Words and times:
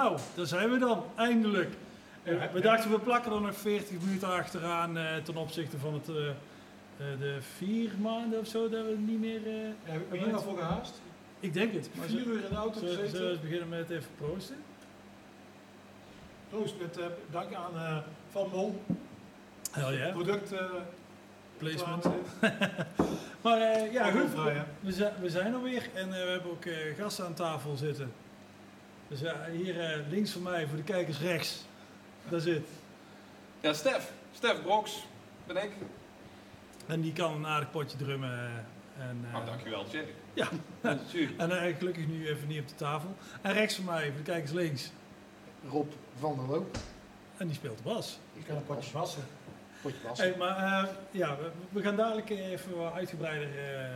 Nou, 0.00 0.18
daar 0.34 0.46
zijn 0.46 0.70
we 0.70 0.78
dan, 0.78 1.04
eindelijk. 1.16 1.74
Eh, 2.22 2.32
Ja, 2.32 2.50
we 2.52 2.60
dachten 2.60 2.90
we 2.90 2.98
plakken 2.98 3.32
er 3.32 3.40
nog 3.40 3.56
40 3.56 4.00
minuten 4.00 4.28
achteraan 4.28 4.96
eh, 4.98 5.16
ten 5.16 5.36
opzichte 5.36 5.78
van 5.78 5.94
het, 5.94 6.08
eh, 6.08 6.14
de 7.18 7.38
vier 7.56 7.90
maanden 8.00 8.40
of 8.40 8.46
zo 8.46 8.68
dat 8.68 8.84
we 8.84 8.96
niet 8.98 9.20
meer... 9.20 9.40
Heb 9.82 10.02
je 10.12 10.18
hier 10.18 10.28
nou 10.28 10.42
voor 10.42 10.58
gehaast? 10.58 11.00
ik 11.40 11.52
denk 11.52 11.72
het. 11.72 11.90
Maar 11.94 12.06
Vier 12.06 12.26
uur 12.26 12.44
in 12.44 12.48
de 12.48 12.54
auto 12.54 12.78
zullen 12.78 12.94
zullen 12.94 13.10
we 13.10 13.16
gezeten. 13.18 13.40
beginnen 13.40 13.68
met 13.68 13.90
even 13.90 14.10
proosten? 14.16 14.56
Proost 16.50 16.74
met 16.80 16.98
dank 17.30 17.54
aan 17.54 18.02
Van 18.30 18.48
Mol. 18.52 18.82
Hell 19.70 20.12
Product 20.12 20.54
placement. 21.58 22.06
Maar 23.40 23.92
ja, 23.92 24.10
goed. 24.10 24.32
We 24.80 24.92
zijn, 24.92 25.12
we 25.20 25.30
zijn 25.30 25.52
er 25.52 25.62
weer 25.62 25.88
en 25.94 26.08
we 26.08 26.16
hebben 26.16 26.50
ook 26.50 26.64
gasten 26.98 27.24
aan 27.24 27.34
tafel 27.34 27.76
zitten. 27.76 28.12
Dus 29.10 29.20
ja, 29.20 29.46
hier 29.52 29.80
eh, 29.80 29.98
links 30.10 30.30
van 30.30 30.42
mij, 30.42 30.66
voor 30.66 30.76
de 30.76 30.82
kijkers 30.82 31.20
rechts. 31.20 31.64
Daar 32.28 32.40
zit. 32.40 32.66
Ja, 33.60 33.72
Stef. 33.72 34.12
Stef 34.32 34.62
Broks 34.62 35.04
ben 35.46 35.56
ik. 35.56 35.70
En 36.86 37.00
die 37.00 37.12
kan 37.12 37.32
een 37.34 37.46
aardig 37.46 37.70
potje 37.70 37.96
drummen. 37.96 38.30
eh, 38.32 39.08
En, 39.08 39.24
eh, 39.32 39.38
Oh, 39.38 39.46
dankjewel, 39.46 39.84
Jerry. 39.90 40.14
Ja. 40.34 40.48
Natuurlijk. 40.80 41.38
en 41.40 41.50
eh, 41.66 41.76
gelukkig 41.76 42.06
nu 42.06 42.28
even 42.28 42.48
niet 42.48 42.60
op 42.60 42.68
de 42.68 42.74
tafel. 42.74 43.16
En 43.42 43.52
rechts 43.52 43.74
van 43.74 43.84
mij, 43.84 44.06
voor 44.06 44.16
de 44.16 44.22
kijkers 44.22 44.52
links. 44.52 44.90
Rob 45.70 45.90
van 46.18 46.36
der 46.36 46.46
Loop. 46.46 46.76
En 47.36 47.46
die 47.46 47.56
speelt 47.56 47.76
de 47.76 47.82
bas. 47.82 48.18
Ik 48.34 48.44
kan 48.46 48.56
een 48.56 48.64
potje 48.64 48.92
wassen. 48.92 49.22
Potje 49.82 50.08
was. 50.08 50.18
Hey, 50.18 50.34
maar 50.38 50.56
eh, 50.56 50.88
ja, 51.10 51.36
we, 51.36 51.50
we 51.70 51.82
gaan 51.82 51.96
dadelijk 51.96 52.30
even 52.30 52.76
wat 52.76 52.92
uitgebreider 52.92 53.48
eh, 53.48 53.90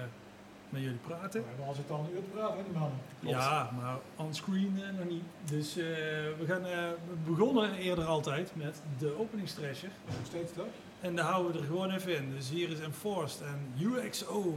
met 0.75 0.83
jullie 0.83 0.99
praten. 0.99 1.41
We 1.41 1.49
hebben 1.49 1.67
als 1.67 1.77
het 1.77 1.91
al 1.91 1.99
een 1.99 2.15
uur 2.15 2.23
te 2.23 2.31
praten, 2.31 2.57
hè, 2.57 2.63
die 2.65 2.73
mannen. 2.73 2.99
Ja, 3.21 3.71
maar 3.81 3.97
onscreen 4.17 4.83
eh, 4.83 4.99
nog 4.99 5.09
niet. 5.09 5.23
Dus 5.45 5.77
eh, 5.77 5.85
we, 6.39 6.45
gaan, 6.47 6.67
eh, 6.67 6.89
we 7.09 7.31
begonnen 7.31 7.75
eerder 7.75 8.05
altijd 8.05 8.51
met 8.55 8.83
de 8.99 9.19
openingstrasher. 9.19 9.91
Nog 10.07 10.27
steeds 10.27 10.53
toch? 10.53 10.67
En 11.01 11.17
daar 11.17 11.27
houden 11.27 11.53
we 11.53 11.59
er 11.59 11.65
gewoon 11.65 11.91
even 11.91 12.17
in. 12.17 12.31
Dus 12.31 12.51
hier 12.51 12.71
is 12.71 12.81
Enforced 12.81 13.41
en 13.41 13.75
UXO. 13.79 14.55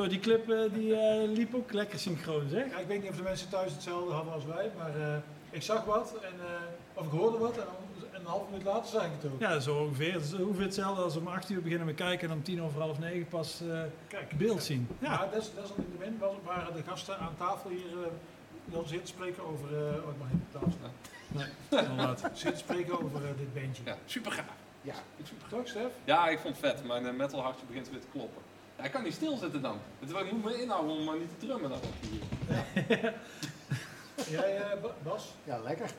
Zo, 0.00 0.06
die 0.08 0.20
clip 0.20 0.50
eh, 0.50 0.58
die 0.72 0.96
eh, 0.96 1.28
liep 1.28 1.54
ook 1.54 1.72
lekker 1.72 1.98
synchroon, 1.98 2.48
zeg. 2.48 2.70
Ja, 2.70 2.76
ik 2.78 2.86
weet 2.86 3.00
niet 3.02 3.10
of 3.10 3.16
de 3.16 3.22
mensen 3.22 3.48
thuis 3.48 3.72
hetzelfde 3.72 4.12
hadden 4.12 4.32
als 4.32 4.44
wij, 4.44 4.70
maar 4.76 4.96
eh, 5.00 5.16
ik 5.50 5.62
zag 5.62 5.84
wat, 5.84 6.14
en, 6.22 6.32
eh, 6.40 6.46
of 6.94 7.04
ik 7.06 7.10
hoorde 7.12 7.38
wat 7.38 7.56
en, 7.58 7.64
een 8.12 8.24
half 8.26 8.42
minuut 8.50 8.64
later 8.66 8.90
zag 8.90 9.04
ik 9.04 9.10
het 9.20 9.32
ook. 9.32 9.40
Ja, 9.40 9.58
zo 9.60 9.76
ongeveer. 9.78 10.12
Het 10.12 10.22
is 10.24 10.32
ongeveer 10.34 10.62
hetzelfde 10.62 11.02
als 11.02 11.16
om 11.16 11.26
8 11.26 11.50
uur 11.50 11.62
beginnen 11.62 11.86
met 11.86 11.94
kijken 11.96 12.28
en 12.28 12.34
om 12.34 12.42
tien 12.42 12.62
over 12.62 12.80
half 12.80 12.98
negen 12.98 13.28
pas 13.28 13.60
eh, 13.60 13.82
Kijk, 14.08 14.38
beeld 14.38 14.62
zien. 14.62 14.88
Ja, 14.98 15.10
Ja, 15.12 15.28
desalniettemin 15.32 16.18
was- 16.18 16.34
waren 16.44 16.74
de 16.74 16.82
gasten 16.86 17.18
aan 17.18 17.34
tafel 17.38 17.70
hier 17.70 17.92
uh, 18.00 18.06
dan 18.64 18.88
zitten 18.88 19.08
spreken 19.08 19.42
over, 19.46 19.76
eh 19.76 19.82
oh, 20.04 20.10
ik 20.10 20.18
mag 20.18 20.28
niet 20.32 20.42
op 20.52 20.60
tafel 20.60 20.72
staan. 20.78 21.88
inderdaad. 21.90 22.30
Zitten 22.38 22.58
spreken 22.58 22.92
over 23.04 23.20
dit 23.36 23.54
bandje. 23.54 23.82
Ja, 23.84 23.96
super 24.06 24.32
gaaf. 24.32 24.44
Ja. 24.82 24.94
Toch, 25.48 25.68
Stef? 25.68 25.90
Ja, 26.04 26.28
ik 26.28 26.38
vond 26.38 26.60
het 26.60 26.66
vet. 26.72 26.86
Mijn 26.86 27.06
eh, 27.06 27.12
metal 27.12 27.40
hartje 27.42 27.66
begint 27.66 27.90
weer 27.90 28.00
te 28.00 28.06
kloppen. 28.12 28.42
Ja, 28.80 28.86
ik 28.86 28.92
kan 28.92 29.02
niet 29.02 29.14
stilzitten 29.14 29.62
dan. 29.62 29.78
Het, 29.98 30.10
ik 30.10 30.32
moet 30.32 30.44
me 30.44 30.62
inhouden 30.62 30.96
om 30.96 31.04
maar 31.04 31.18
niet 31.18 31.28
te 31.38 31.46
drummen 31.46 31.70
dan 31.70 31.78
op 31.78 31.94
hier. 32.00 33.12
Jij, 34.30 34.56
eh, 34.56 34.80
Ba- 34.82 34.94
Bas? 35.02 35.34
Ja, 35.44 35.58
lekker. 35.58 35.90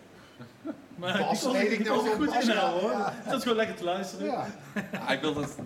Maar 0.95 1.18
Bas, 1.18 1.42
die 1.51 1.68
ik 1.69 1.86
nou 1.86 2.10
goed 2.10 2.25
Bas, 2.25 2.48
inhouden 2.48 2.81
hoor. 2.81 2.92
ja. 2.92 3.13
Dat 3.25 3.33
is 3.36 3.42
gewoon 3.42 3.57
lekker 3.57 3.75
te 3.75 3.83
luisteren. 3.83 4.25
Ja. 4.25 4.45
Ja, 4.92 5.10
ik 5.10 5.22
wil 5.22 5.33
dat... 5.33 5.57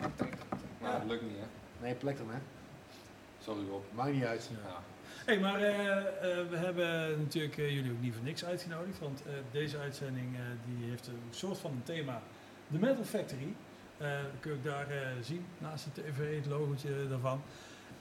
Nou, 0.82 1.00
dat 1.00 1.08
lukt 1.08 1.22
niet 1.22 1.38
hè. 1.38 1.46
Nee, 1.86 1.94
plek 1.96 2.18
hem, 2.18 2.30
hè. 2.30 2.38
Sorry 3.44 3.68
Rob. 3.70 3.84
Maakt 3.94 4.14
niet 4.14 4.24
uit. 4.24 4.50
Ja. 4.66 4.80
Hey, 5.26 5.40
maar 5.40 5.62
eh, 5.62 5.98
eh, 5.98 6.06
we 6.50 6.58
hebben 6.58 7.20
natuurlijk 7.22 7.56
jullie 7.56 7.92
ook 7.92 8.02
niet 8.02 8.14
voor 8.16 8.24
niks 8.24 8.46
uitgenodigd, 8.46 9.00
want 9.00 9.22
eh, 9.26 9.32
deze 9.52 9.78
uitzending 9.78 10.36
eh, 10.36 10.42
die 10.78 10.90
heeft 10.90 11.08
een 11.08 11.20
soort 11.30 11.58
van 11.58 11.72
een 11.72 11.84
thema, 11.84 12.22
de 12.68 12.78
Metal 12.80 13.04
Factory. 13.04 13.54
Eh 13.98 14.08
dat 14.08 14.40
kun 14.40 14.52
je 14.52 14.58
ook 14.58 14.64
daar 14.64 14.90
eh, 14.90 15.08
zien, 15.22 15.46
naast 15.58 15.88
de 15.94 16.02
tv, 16.02 16.36
het 16.36 16.46
logootje 16.46 16.90
daarvan. 17.10 17.42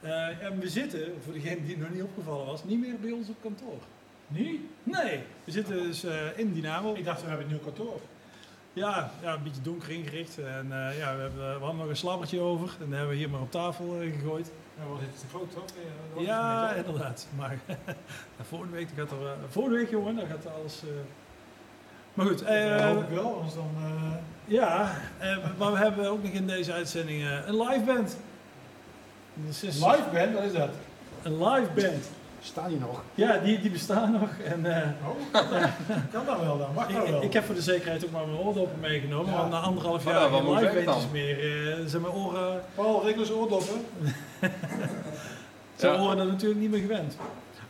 Eh, 0.00 0.42
en 0.42 0.58
we 0.58 0.68
zitten, 0.68 1.12
voor 1.24 1.32
degene 1.32 1.66
die 1.66 1.78
nog 1.78 1.90
niet 1.90 2.02
opgevallen 2.02 2.46
was, 2.46 2.64
niet 2.64 2.80
meer 2.80 2.96
bij 3.00 3.10
ons 3.10 3.28
op 3.28 3.36
kantoor. 3.42 3.78
Niet? 4.26 4.60
Nee, 4.82 5.20
we 5.44 5.50
zitten 5.50 5.76
dus 5.76 6.04
in 6.36 6.52
Dynamo. 6.52 6.94
Ik 6.94 7.04
dacht, 7.04 7.20
we 7.22 7.28
hebben 7.28 7.46
een 7.46 7.52
nieuw 7.52 7.62
kantoor. 7.62 8.00
Ja, 8.72 9.10
ja, 9.22 9.34
een 9.34 9.42
beetje 9.42 9.60
donker 9.60 9.90
ingericht. 9.90 10.38
En 10.38 10.68
ja, 10.70 11.14
we, 11.16 11.20
hebben, 11.20 11.36
we 11.36 11.64
hadden 11.64 11.76
nog 11.76 11.88
een 11.88 11.96
slabbertje 11.96 12.40
over 12.40 12.68
en 12.68 12.88
dat 12.88 12.98
hebben 12.98 13.08
we 13.08 13.14
hier 13.14 13.30
maar 13.30 13.40
op 13.40 13.50
tafel 13.50 13.96
gegooid. 14.00 14.50
Wat 14.88 15.00
is 15.00 15.06
het 15.06 15.20
te 15.20 15.26
groot, 15.26 15.52
toch? 15.52 15.64
Ja, 15.74 16.14
was 16.14 16.24
Ja, 16.24 16.72
inderdaad. 16.72 17.26
Maar 17.36 17.58
volgende 18.48 18.76
week 18.76 18.88
gaat 18.96 19.10
er. 19.10 19.36
volgende 19.48 19.78
week, 19.78 19.90
jongen, 19.90 20.16
dan 20.16 20.26
gaat 20.26 20.46
alles. 20.46 20.82
Maar 22.14 22.26
goed, 22.26 22.38
dat 22.38 22.80
hoop 22.80 23.02
ik 23.02 23.08
wel, 23.08 23.34
anders 23.34 23.54
dan... 23.54 23.70
ja, 24.44 24.90
eh, 25.18 25.36
maar 25.58 25.72
we 25.72 25.78
hebben 25.78 26.10
ook 26.10 26.22
nog 26.22 26.32
in 26.32 26.46
deze 26.46 26.72
uitzending 26.72 27.22
eh, 27.22 27.46
een 27.46 27.60
live 27.62 27.80
band. 27.84 28.16
Live 29.60 30.02
band, 30.12 30.32
wat 30.34 30.42
is 30.42 30.52
dat? 30.52 30.68
Een 31.22 31.44
live 31.48 31.70
band. 31.74 32.04
Staan 32.40 32.68
die 32.68 32.78
nog? 32.78 33.02
Ja, 33.14 33.38
die, 33.38 33.60
die 33.60 33.70
bestaan 33.70 34.12
nog. 34.12 34.28
En, 34.44 34.76
eh, 34.82 34.88
Oh, 35.06 35.32
kan 36.12 36.24
dat 36.26 36.40
wel 36.40 36.58
dan? 36.58 36.68
Mag 36.74 36.86
dat 36.92 37.08
wel? 37.08 37.16
ik, 37.18 37.22
ik 37.22 37.32
heb 37.32 37.44
voor 37.44 37.54
de 37.54 37.62
zekerheid 37.62 38.04
ook 38.04 38.10
maar 38.10 38.26
mijn 38.26 38.38
oordoppen 38.38 38.80
meegenomen. 38.80 39.32
Ja. 39.32 39.38
Want 39.38 39.50
na 39.50 39.58
anderhalf 39.60 40.04
jaar 40.04 40.14
ja, 40.20 40.28
wat 40.30 40.40
geen 40.42 40.54
live 40.54 40.78
ik 40.78 40.84
bandjes 40.84 41.10
meer. 41.12 41.38
eh, 41.38 41.78
zijn 41.86 42.02
mijn 42.02 42.14
oren, 42.14 42.60
Paul, 42.74 43.02
regel 43.04 43.20
eens 43.20 43.30
oordoppen. 43.30 43.74
zijn 45.76 45.92
Ja. 45.92 45.98
mijn 45.98 46.00
oren 46.00 46.18
er 46.18 46.26
natuurlijk 46.26 46.60
niet 46.60 46.70
meer 46.70 46.80
gewend. 46.80 47.16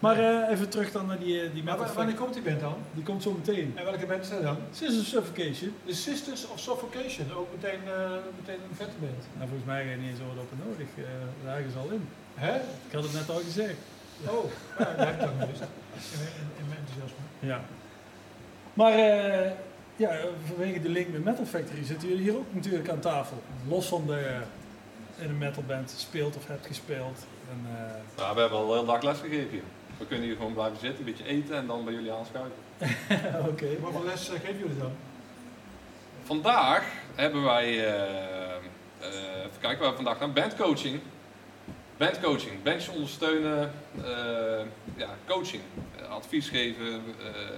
Maar 0.05 0.19
eh, 0.19 0.51
even 0.53 0.69
terug 0.69 0.93
dan 0.93 1.07
naar 1.07 1.19
die, 1.19 1.35
eh, 1.41 1.53
die 1.53 1.63
Maar 1.63 1.73
metal 1.77 1.89
wa- 1.91 1.99
wanneer 2.01 2.15
komt 2.23 2.35
die 2.35 2.43
band 2.43 2.61
dan? 2.61 2.75
Die 2.93 3.05
komt 3.05 3.23
zo 3.23 3.33
meteen. 3.33 3.73
En 3.77 3.85
welke 3.85 4.07
band 4.07 4.23
is 4.23 4.29
dat 4.29 4.43
dan? 4.43 4.57
Sisters 4.73 5.09
Suffocation. 5.09 5.75
The 5.87 5.95
Sisters 5.95 6.49
of 6.49 6.59
Suffocation. 6.61 7.27
Ook 7.37 7.49
meteen, 7.55 7.81
eh, 7.87 8.11
meteen 8.41 8.61
een 8.71 8.77
vette 8.77 8.97
band. 9.01 9.23
Nou, 9.37 9.49
volgens 9.49 9.65
mij 9.71 9.79
heb 9.83 9.91
je 9.91 9.97
niet 10.03 10.11
eens 10.11 10.21
oordoppen 10.29 10.59
nodig. 10.67 10.89
eh 10.97 11.05
daar 11.45 11.61
is 11.61 11.77
al 11.83 11.89
in. 11.91 12.09
Hè? 12.35 12.55
Ik 12.87 12.93
had 12.93 13.03
het 13.03 13.13
net 13.13 13.31
al 13.31 13.41
gezegd. 13.45 13.77
Oh, 14.29 14.45
ja, 14.79 14.85
dat 14.85 15.07
heb 15.07 15.21
ik 15.21 15.27
ook 15.27 15.41
gemist. 15.41 15.61
In, 16.59 16.67
mijn 16.69 16.79
enthousiasme. 16.81 17.25
Ja. 17.39 17.61
Maar 18.75 18.93
eh, 18.93 19.51
ja, 19.97 20.11
vanwege 20.47 20.81
de 20.81 20.89
link 20.89 21.09
met 21.09 21.25
Metal 21.25 21.45
Factory 21.45 21.85
zitten 21.85 22.09
jullie 22.09 22.23
hier 22.23 22.37
ook 22.37 22.55
natuurlijk 22.55 22.89
aan 22.89 23.01
tafel. 23.01 23.43
Los 23.69 23.87
van 23.87 24.07
de 24.07 24.37
in 25.19 25.29
een 25.29 25.39
metalband 25.39 25.95
speelt 25.97 26.37
of 26.37 26.47
hebt 26.47 26.67
gespeeld. 26.67 27.27
En, 27.51 27.61
eh, 27.77 28.25
Ja, 28.25 28.35
we 28.35 28.41
hebben 28.41 28.59
al 28.59 28.67
de 28.67 28.73
hele 28.75 28.87
dag 28.87 29.03
les 29.03 29.19
gegeven 29.19 29.51
hier. 29.51 29.63
We 29.99 30.07
kunnen 30.07 30.27
hier 30.27 30.37
gewoon 30.37 30.53
blijven 30.53 30.79
zitten, 30.79 30.99
een 30.99 31.05
beetje 31.05 31.27
eten 31.27 31.57
en 31.57 31.67
dan 31.67 31.85
bij 31.85 31.95
jullie 31.95 32.13
aanschuiven. 32.13 32.57
Oké. 33.51 33.81
Wat 33.81 33.93
voor 33.93 34.05
les 34.05 34.29
eh, 34.29 34.35
geven 34.41 34.59
jullie 34.59 34.79
dan? 34.79 34.93
Vandaag 36.25 36.85
hebben 37.15 37.43
wij, 37.43 37.65
eh, 37.65 38.55
eh, 38.55 39.39
even 39.39 39.61
kijken, 39.61 39.79
we 39.79 39.85
hebben 39.85 39.95
vandaag 39.95 40.21
een 40.21 40.33
bandcoaching. 40.33 41.01
Bandcoaching, 41.97 42.63
bandjes 42.63 42.89
ondersteunen, 42.95 43.73
eh, 44.05 44.65
ja, 44.97 45.09
coaching, 45.27 45.63
advies 46.11 46.49
geven. 46.49 46.87
eh, 47.21 47.57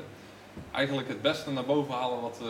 eigenlijk 0.73 1.09
het 1.09 1.23
beste 1.23 1.51
naar 1.51 1.65
boven 1.65 1.95
halen 1.95 2.21
wat, 2.21 2.39
eh, 2.43 2.49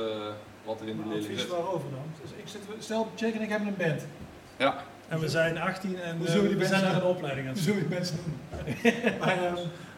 wat 0.64 0.80
er 0.80 0.88
in 0.88 0.96
de 0.96 1.02
Maar 1.02 1.06
leerling 1.14 1.24
advies 1.30 1.40
zit. 1.40 1.50
waarover 1.50 1.90
dan? 1.90 2.04
Dus 2.22 2.30
ik 2.30 2.48
zit, 2.48 2.60
stel, 2.84 3.08
Jake 3.14 3.36
en 3.36 3.42
ik 3.42 3.48
hebben 3.48 3.68
een 3.68 3.76
band. 3.76 4.06
Ja, 4.56 4.84
En 5.08 5.18
we 5.20 5.28
zijn 5.28 5.58
18 5.58 6.00
en 6.00 6.16
Hoe 6.18 6.26
eh, 6.26 6.32
we 6.34 6.48
die 6.48 6.56
we 6.56 6.66
zijn 6.66 6.82
naar 6.82 6.94
een 6.94 7.02
opleiding 7.02 7.48
aan 7.48 7.54
Hoe 7.54 7.62
het 7.62 7.72
zullen 7.72 7.88
die 7.88 7.98
mensen 7.98 8.18
maar 9.20 9.44
ehm, 9.44 9.54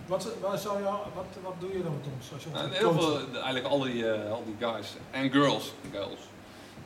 wat, 0.07 0.29
wat, 0.41 0.61
zou 0.61 0.83
jou, 0.83 0.97
wat, 1.15 1.25
wat 1.43 1.55
doe 1.59 1.73
je 1.77 1.83
dan 1.83 1.93
met 1.93 2.07
ons? 2.17 2.33
Als 2.33 2.43
je 2.43 2.49
ons 2.49 2.59
Nou, 2.59 2.69
gaat 2.71 2.79
heel 2.79 2.91
coachen? 2.95 3.21
veel, 3.21 3.35
eigenlijk 3.43 3.67
al 3.67 3.81
die, 3.81 4.11
eh, 4.13 4.31
al 4.33 4.45
die 4.45 4.69
guys 4.69 4.89
en 5.11 5.31
girls, 5.31 5.73
girls 5.93 6.21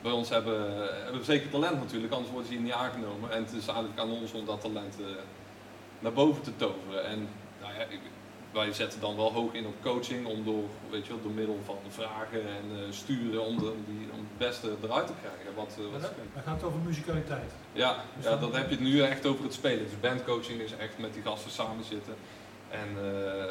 bij 0.01 0.11
ons 0.11 0.29
hebben, 0.29 0.73
hebben 1.03 1.25
zeker 1.25 1.49
talent 1.49 1.79
natuurlijk, 1.79 2.13
anders 2.13 2.31
worden 2.31 2.47
ze 2.49 2.53
hier 2.55 2.63
niet 2.63 2.73
aangenomen. 2.73 3.31
En 3.31 3.43
het 3.43 3.53
is 3.53 3.67
eigenlijk 3.67 3.99
aan 3.99 4.11
ons 4.11 4.31
om 4.31 4.45
dat 4.45 4.61
talent 4.61 4.95
eh, 4.99 5.05
naar 5.99 6.13
boven 6.13 6.41
te 6.43 6.55
toveren. 6.55 7.05
En 7.05 7.27
nou 7.61 7.73
ja, 7.73 7.79
ik- 7.89 8.11
wij 8.53 8.73
zetten 8.73 8.99
dan 8.99 9.15
wel 9.15 9.31
hoog 9.31 9.53
in 9.53 9.65
op 9.65 9.75
coaching 9.81 10.25
om 10.25 10.43
door, 10.43 10.63
weet 10.89 11.05
je 11.05 11.11
wel, 11.13 11.21
door 11.21 11.31
middel 11.31 11.59
van 11.65 11.77
vragen 11.89 12.41
en 12.41 12.65
eh, 12.71 12.91
sturen 12.91 13.45
om, 13.45 13.57
de, 13.57 13.65
om, 13.65 13.83
die, 13.85 14.07
om 14.11 14.19
het 14.19 14.37
beste 14.37 14.75
eruit 14.83 15.07
te 15.07 15.13
krijgen. 15.21 15.55
Wat, 15.55 15.65
dat, 15.65 16.01
ze 16.01 16.07
kunnen. 16.15 16.33
dan 16.33 16.43
gaat 16.43 16.55
het 16.55 16.63
over 16.63 16.79
muzikaliteit. 16.79 17.51
Ja, 17.71 18.03
ja, 18.21 18.35
dan 18.35 18.55
heb 18.55 18.69
je 18.69 18.75
het 18.75 18.83
nu 18.83 19.01
echt 19.01 19.25
over 19.25 19.43
het 19.43 19.53
spelen. 19.53 19.83
Dus 19.83 19.99
bandcoaching 19.99 20.61
is 20.61 20.75
echt 20.75 20.97
met 20.97 21.13
die 21.13 21.23
gasten 21.23 21.51
samen 21.51 21.83
zitten. 21.83 22.13
En 22.69 22.87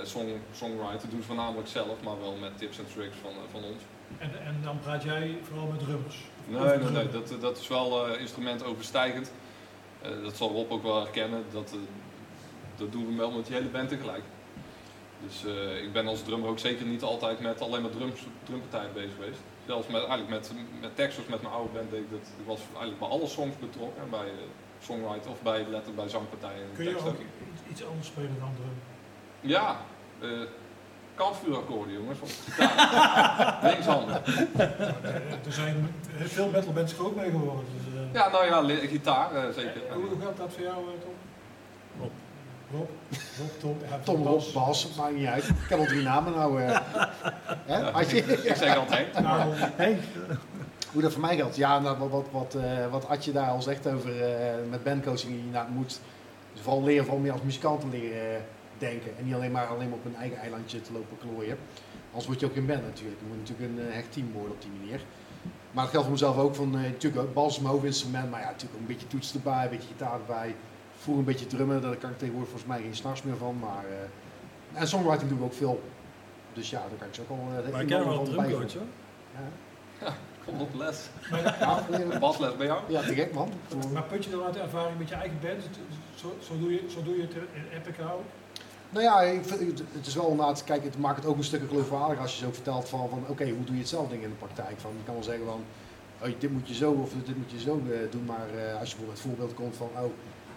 song, 0.07 0.29
songwriter 0.53 1.09
doen 1.09 1.21
ze 1.21 1.27
voornamelijk 1.27 1.69
zelf, 1.69 2.03
maar 2.03 2.21
wel 2.21 2.37
met 2.41 2.59
tips 2.59 2.79
en 2.79 2.87
tricks 2.95 3.17
van, 3.23 3.31
van 3.51 3.63
ons. 3.65 3.83
En, 4.19 4.31
en 4.45 4.57
dan 4.63 4.79
praat 4.81 5.03
jij 5.03 5.39
vooral 5.43 5.67
met 5.67 5.79
drummers. 5.79 6.17
Nee, 6.47 6.79
nee, 6.79 6.91
nee 6.91 7.09
dat, 7.09 7.35
dat 7.41 7.59
is 7.59 7.69
wel 7.69 8.17
instrument 8.17 8.65
overstijgend. 8.65 9.33
Dat 10.23 10.37
zal 10.37 10.51
Rob 10.51 10.73
ook 10.73 10.83
wel 10.83 11.03
herkennen. 11.03 11.45
Dat, 11.53 11.75
dat 12.77 12.93
doen 12.93 13.07
we 13.07 13.15
wel 13.15 13.31
met 13.31 13.47
die 13.47 13.55
hele 13.55 13.69
band 13.69 13.89
tegelijk. 13.89 14.23
Dus 15.27 15.45
eh, 15.45 15.83
ik 15.83 15.93
ben 15.93 16.07
als 16.07 16.23
drummer 16.23 16.49
ook 16.49 16.59
zeker 16.59 16.87
niet 16.87 17.03
altijd 17.03 17.41
met 17.41 17.61
alleen 17.61 17.83
maar 17.83 17.91
drums, 17.91 18.21
drumpartijen 18.45 18.93
bezig 18.93 19.15
geweest. 19.15 19.39
Zelfs 19.67 19.87
met, 19.87 19.97
eigenlijk 19.97 20.29
met, 20.31 20.53
met 20.81 20.97
teksters 20.97 21.27
met 21.27 21.43
mijn 21.43 21.55
oude 21.55 21.73
band 21.73 21.91
deed 21.91 22.01
ik 22.01 22.11
dat. 22.11 22.21
Ik 22.39 22.47
was 22.47 22.61
eigenlijk 22.69 22.99
bij 22.99 23.09
alle 23.09 23.27
songs 23.27 23.57
betrokken. 23.59 24.11
Bij 24.11 24.27
eh, 24.27 24.49
songwriter 24.81 25.31
of 25.31 25.43
bij, 25.43 25.59
letterlijk 25.59 25.97
bij 25.97 26.09
zangpartijen. 26.09 26.63
en 26.63 26.75
Kun 26.75 26.85
je 26.85 26.99
ook 26.99 27.17
iets, 27.71 27.85
anders 27.85 28.07
spelen 28.07 28.37
dan 28.39 28.55
drum? 28.55 28.77
Ja, 29.51 29.81
kampvuurakkoorden 31.15 31.95
jongens. 31.95 32.21
Op 32.21 32.29
de 32.47 32.53
gitaar. 32.53 33.59
Linkshandig. 33.63 34.23
Eh, 34.57 35.47
er 35.47 35.53
zijn 35.53 35.95
veel 36.17 36.49
metalbands 36.49 36.99
ook 36.99 37.17
mee 37.17 37.31
geworden. 37.31 37.65
Dus, 37.75 37.95
Ja, 38.13 38.29
nou 38.29 38.45
ja, 38.45 38.87
gitaar 38.87 39.53
zeker. 39.53 39.81
Hoe 39.93 40.21
gaat 40.25 40.37
dat 40.37 40.53
voor 40.53 40.63
jou, 40.63 40.85
Tom? 41.01 41.12
Rob. 42.73 42.89
Rob? 43.39 43.49
Tom. 43.61 43.77
Ja, 43.91 43.99
Tom, 44.05 44.23
Bas. 44.23 44.45
Rob, 44.53 44.55
Bas, 44.67 44.89
maakt 44.97 45.17
niet 45.17 45.27
uit. 45.27 45.49
Ik 45.49 45.55
ken 45.69 45.79
al 45.79 45.85
drie 45.85 46.03
namen 46.03 46.33
nou. 46.33 46.63
eh. 46.63 46.79
Hè? 47.67 47.79
Ja, 47.79 47.91
Had 47.91 48.11
je? 48.11 48.17
ik 48.17 48.57
zeg 48.57 48.77
altijd. 48.77 49.21
Nou, 49.21 49.53
Hey, 49.55 49.99
Hoe 50.93 51.03
dat 51.03 51.13
voor 51.13 51.21
mij 51.21 51.37
geldt? 51.37 51.57
Ja, 51.57 51.79
nou, 51.79 51.99
wat, 51.99 52.11
wat, 52.11 52.27
wat, 52.31 52.55
eh, 52.55 52.91
wat 52.91 53.09
Adje 53.09 53.33
daar 53.33 53.49
al 53.51 53.63
zegt 53.63 53.87
over 53.87 54.23
eh, 54.23 54.55
met 54.71 54.85
bandcoaching, 54.85 55.33
je 55.45 55.51
nou, 55.53 55.71
moet 55.71 56.01
dus 56.53 56.63
vooral 56.63 56.83
leren, 56.83 57.05
vooral 57.05 57.23
meer 57.23 57.33
als 57.33 57.43
muzikant 57.43 57.81
te 57.81 57.87
leren 57.91 58.45
denken. 58.79 59.11
En 59.19 59.25
niet 59.25 59.35
alleen 59.35 59.53
maar, 59.53 59.67
alleen 59.67 59.89
maar 59.89 59.99
op 59.99 60.05
een 60.05 60.17
eigen 60.17 60.39
eilandje 60.39 60.81
te 60.81 60.93
lopen 60.93 61.19
klooien. 61.19 61.57
Anders 62.09 62.27
word 62.27 62.41
je 62.41 62.47
ook 62.47 62.53
geen 62.55 62.67
band 62.67 62.83
natuurlijk. 62.87 63.21
Je 63.21 63.27
moet 63.29 63.49
natuurlijk 63.49 63.79
een 63.89 63.93
hecht 63.93 64.13
team 64.13 64.33
worden 64.33 64.53
op 64.53 64.61
die 64.63 64.71
manier. 64.81 65.01
Maar 65.73 65.83
het 65.83 65.91
geldt 65.93 66.07
voor 66.07 66.17
mezelf 66.19 66.37
ook 66.39 66.55
van, 66.55 66.77
eh, 66.77 66.83
natuurlijk 66.83 67.23
ook 67.23 67.35
bas 67.35 67.53
is 67.55 67.59
mijn 67.61 67.73
hoofdinstrument, 67.75 68.31
maar 68.31 68.41
ja, 68.41 68.47
natuurlijk 68.47 68.75
ook 68.75 68.81
een 68.81 68.87
beetje 68.95 69.07
toets 69.07 69.35
erbij, 69.35 69.65
een 69.65 69.71
beetje 69.71 69.89
gitaar 69.89 70.13
erbij. 70.13 70.55
Vroeger 71.03 71.23
een 71.27 71.33
beetje 71.33 71.47
drummen, 71.47 71.83
daar 71.83 71.97
kan 71.97 72.11
ik 72.11 72.19
tegenwoordig 72.19 72.51
volgens 72.51 72.71
mij 72.73 72.81
geen 72.83 72.95
s'nachts 72.97 73.23
meer 73.23 73.37
van. 73.37 73.57
Maar, 73.61 73.85
eh, 74.75 74.81
en 74.81 74.89
songwriting 74.89 75.29
doe 75.29 75.39
ik 75.39 75.45
ook 75.45 75.55
veel. 75.55 75.83
Dus 76.53 76.71
ja, 76.71 76.79
daar 76.79 76.99
kan 76.99 77.09
ik 77.09 77.15
ze 77.15 77.21
ook 77.21 77.29
al 77.31 77.37
eh, 77.37 77.53
maar 77.53 77.67
ik 77.69 77.75
een 77.81 77.87
ken 77.87 77.99
en 77.99 78.09
wel 78.09 78.19
een 78.19 78.25
drumcoach 78.25 78.73
hoor. 78.75 78.83
Ja. 80.01 80.15
Kom 80.47 80.61
op 80.61 80.75
les. 80.75 81.09
Ja, 82.11 82.19
Basles 82.19 82.57
bij 82.57 82.67
jou? 82.67 82.81
ja, 82.89 83.01
te 83.01 83.15
gek 83.15 83.33
man. 83.35 83.49
maar 83.93 84.03
put 84.03 84.25
je 84.25 84.31
dan 84.31 84.43
uit 84.43 84.57
ervaring 84.57 84.99
met 84.99 85.09
je 85.09 85.15
eigen 85.15 85.39
band? 85.43 85.63
Zo, 86.15 86.35
zo, 86.47 86.59
doe, 86.59 86.73
je, 86.73 86.83
zo 86.95 87.03
doe 87.03 87.17
je 87.17 87.23
het 87.23 87.35
in 87.35 87.79
Epic 87.79 88.05
ook? 88.13 88.23
Nou 88.91 89.05
ja, 89.05 89.21
ik 89.21 89.45
vind, 89.45 89.79
het- 89.95 90.07
is 90.07 90.15
wel 90.15 90.29
inderdaad, 90.31 90.65
kijk, 90.65 90.85
het 90.85 90.99
maakt 90.99 91.17
het 91.17 91.27
ook 91.27 91.37
een 91.37 91.45
stukje 91.45 91.67
geloofwaardiger 91.69 92.23
als 92.23 92.39
je 92.39 92.45
zo 92.45 92.53
vertelt 92.53 92.89
van, 92.89 93.09
van 93.09 93.25
oké, 93.29 93.45
hoe 93.49 93.65
doe 93.65 93.75
je 93.75 93.81
het 93.81 93.89
zelf 93.89 94.09
dingen 94.09 94.25
in 94.25 94.31
de 94.31 94.47
praktijk? 94.47 94.81
Van, 94.81 94.91
je 94.99 95.05
kan 95.05 95.15
wel 95.15 95.23
zeggen 95.23 95.45
van, 95.47 95.61
oh, 96.23 96.29
dit 96.39 96.51
moet 96.51 96.69
je 96.69 96.75
zo 96.75 96.91
of 96.93 97.11
dit 97.25 97.37
moet 97.37 97.51
je 97.51 97.61
zo 97.61 97.81
eh, 97.91 98.11
doen, 98.11 98.25
maar 98.25 98.47
eh, 98.57 98.79
als 98.81 98.91
je 98.91 98.97
bijvoorbeeld 98.97 99.19
het 99.19 99.21
voorbeeld 99.21 99.55
komt 99.55 99.77
van, 99.77 99.89
oh, 100.05 100.11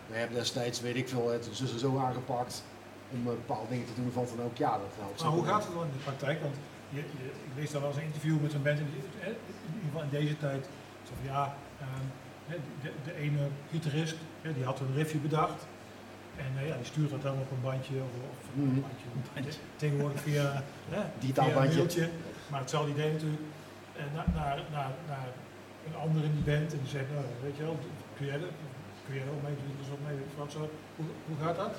We 0.08 0.16
hebben 0.18 0.38
destijds, 0.38 0.82
weet 0.82 0.96
ik 0.96 1.10
veel, 1.10 1.30
het 1.32 1.48
zus 1.52 1.72
en 1.72 1.80
zo 1.80 1.98
aangepakt 1.98 2.64
om 3.12 3.20
eh, 3.20 3.26
bepaalde 3.34 3.70
dingen 3.70 3.86
te 3.86 3.94
doen. 4.02 4.12
Van 4.12 4.28
van 4.28 4.42
ook, 4.42 4.58
ja, 4.58 4.72
dat 4.72 4.94
helpt. 5.00 5.24
Maar 5.24 5.32
hoe 5.32 5.46
gaat 5.46 5.64
het 5.66 5.74
dan 5.74 5.84
in 5.84 5.92
de 5.98 6.04
praktijk? 6.04 6.42
Want 6.42 6.56
je, 6.90 6.98
je, 6.98 7.26
ik 7.26 7.52
lees 7.56 7.72
dan 7.72 7.82
wel 7.82 7.90
eens 7.90 8.00
een 8.00 8.06
interview 8.06 8.42
met 8.42 8.52
zo'n 8.52 8.64
band, 8.64 8.80
in, 8.80 8.86
in 8.86 8.94
ieder 8.94 9.86
geval 9.86 10.02
in 10.02 10.10
deze 10.10 10.38
tijd. 10.38 10.66
Zo 11.08 11.12
van 11.22 11.34
ja, 11.34 11.56
ehm, 11.80 12.06
de, 12.82 12.92
de 13.04 13.16
ene 13.16 13.48
gitarist 13.72 14.16
die 14.56 14.64
had 14.64 14.80
een 14.80 14.94
riffje 14.96 15.18
bedacht. 15.18 15.66
En 16.38 16.52
eh, 16.62 16.68
ja, 16.68 16.76
die 16.76 16.86
stuurt 16.86 17.10
dat 17.10 17.22
dan 17.22 17.38
op 17.38 17.52
een 17.52 17.62
bandje 17.62 17.96
of, 17.96 18.14
of 18.32 18.46
Mhm. 18.54 18.68
een 18.70 18.82
bandje. 18.82 19.08
Bandje. 19.34 19.60
Tegenwoordig 19.76 20.22
via, 20.22 20.64
Digitaal 21.20 21.46
via 21.46 21.54
een 21.54 21.60
bandje. 21.60 21.78
mailtje. 21.78 22.10
Maar 22.52 22.60
hetzelfde 22.60 22.92
idee 22.92 23.12
natuurlijk. 23.12 23.42
En 23.98 24.08
naar, 24.16 24.26
naar, 24.34 24.60
naar, 24.72 24.92
naar 25.08 25.28
een 25.88 25.96
ander 25.96 26.24
in 26.24 26.32
die 26.32 26.44
band 26.54 26.74
en 26.74 26.80
die 26.84 26.90
zegt, 26.90 27.06
nou, 27.14 27.26
weet 27.44 27.58
je 27.58 27.64
wel, 27.64 27.78
kun 28.18 28.26
jij, 28.26 28.40
dat- 28.40 28.50
kun 29.06 29.16
jij 29.16 29.24
ook 29.24 29.58
dus 29.80 29.92
ook 29.94 30.00
mee, 30.08 30.50
zo. 30.50 30.60
Hoe, 30.96 31.06
hoe 31.28 31.46
gaat 31.46 31.56
dat? 31.56 31.72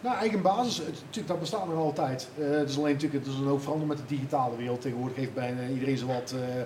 Nou, 0.00 0.16
eigen 0.16 0.42
basis, 0.42 0.82
dat 1.26 1.40
bestaat 1.40 1.68
nog 1.68 1.76
altijd. 1.76 2.28
Eh, 2.38 2.50
het 2.50 2.70
is 2.70 2.78
alleen 2.78 2.92
natuurlijk, 2.92 3.24
het 3.24 3.34
is 3.34 3.40
een 3.40 3.46
hoop 3.46 3.62
veranderd 3.62 3.88
met 3.88 3.98
de 3.98 4.14
digitale 4.14 4.56
wereld. 4.56 4.80
Tegenwoordig 4.80 5.16
heeft 5.16 5.34
bijna 5.34 5.68
iedereen 5.68 5.98
zo 5.98 6.06
wat 6.06 6.34
eh, 6.34 6.62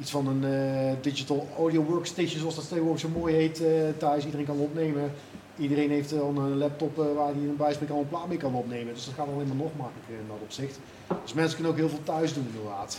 iets 0.00 0.10
van 0.10 0.26
een 0.26 0.44
eh, 0.44 0.94
digital 1.00 1.48
audio 1.58 1.82
workstation, 1.82 2.40
zoals 2.40 2.54
dat 2.54 2.68
tegenwoordig 2.68 3.00
zo 3.00 3.08
mooi 3.08 3.34
heet, 3.34 3.60
eh, 3.60 3.72
thuis. 3.98 4.24
Iedereen 4.24 4.46
kan 4.46 4.58
opnemen. 4.58 5.12
Iedereen 5.58 5.90
heeft 5.90 6.12
eh, 6.12 6.20
al 6.20 6.36
een 6.36 6.56
laptop 6.56 6.98
eh, 6.98 7.14
waar 7.14 7.32
hij 7.32 7.42
een 7.42 7.56
bijspreek 7.56 7.90
al 7.90 7.98
een 7.98 8.08
plaat 8.08 8.28
mee 8.28 8.36
kan 8.36 8.54
opnemen. 8.54 8.94
Dus 8.94 9.04
dat 9.04 9.14
gaat 9.14 9.26
alleen 9.26 9.46
maar 9.46 9.56
nog 9.56 9.76
makkelijker 9.76 10.14
in 10.14 10.26
dat 10.28 10.36
opzicht. 10.42 10.78
Dus 11.22 11.32
mensen 11.32 11.54
kunnen 11.54 11.72
ook 11.72 11.78
heel 11.78 11.88
veel 11.88 12.02
thuis 12.02 12.34
doen 12.34 12.46
inderdaad. 12.54 12.98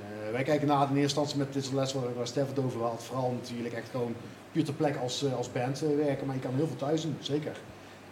Eh, 0.00 0.32
wij 0.32 0.42
kijken 0.42 0.66
na 0.66 0.74
in 0.74 0.80
eerste 0.80 1.00
instantie 1.00 1.38
met 1.38 1.52
dit 1.52 1.72
les 1.72 1.92
waar, 1.92 2.14
waar 2.16 2.26
Stef 2.26 2.48
het 2.48 2.58
over 2.58 2.82
had. 2.82 3.02
Vooral 3.02 3.30
natuurlijk 3.40 3.74
echt 3.74 3.90
gewoon 3.90 4.14
puur 4.54 4.64
ter 4.64 4.74
plek 4.74 4.96
als, 4.96 5.24
eh, 5.24 5.34
als 5.36 5.52
band 5.52 5.82
eh, 5.82 5.96
werken. 5.96 6.26
Maar 6.26 6.34
je 6.34 6.40
kan 6.40 6.54
heel 6.54 6.66
veel 6.66 6.76
thuis 6.76 7.02
doen, 7.02 7.16
zeker. 7.20 7.56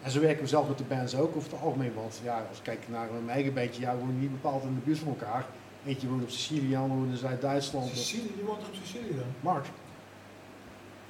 En 0.02 0.10
zo 0.10 0.20
werken 0.20 0.42
we 0.42 0.48
zelf 0.48 0.68
met 0.68 0.78
de 0.78 0.84
bands 0.84 1.14
ook 1.16 1.36
over 1.36 1.50
het 1.52 1.60
algemeen. 1.60 1.94
Want 1.94 2.20
ja, 2.24 2.44
als 2.48 2.58
ik 2.58 2.62
kijk 2.64 2.80
naar 2.88 3.06
mijn 3.12 3.30
eigen 3.30 3.54
bandje, 3.54 3.80
ja, 3.80 3.92
we 3.92 3.98
wonen 4.00 4.20
niet 4.20 4.30
bepaald 4.30 4.62
in 4.62 4.74
de 4.74 4.80
buurt 4.84 4.98
van 4.98 5.08
elkaar. 5.08 5.44
Eentje 5.86 6.08
woont 6.08 6.22
op 6.22 6.30
Sicilië, 6.30 6.76
ander 6.76 6.96
woont 6.96 7.10
in 7.10 7.16
Zuid-Duitsland. 7.16 7.88
Sicilië, 7.96 8.32
die 8.34 8.44
woont 8.44 8.58
op 8.58 8.74
Sicilië 8.84 9.16
dan? 9.16 9.24
Mark. 9.40 9.66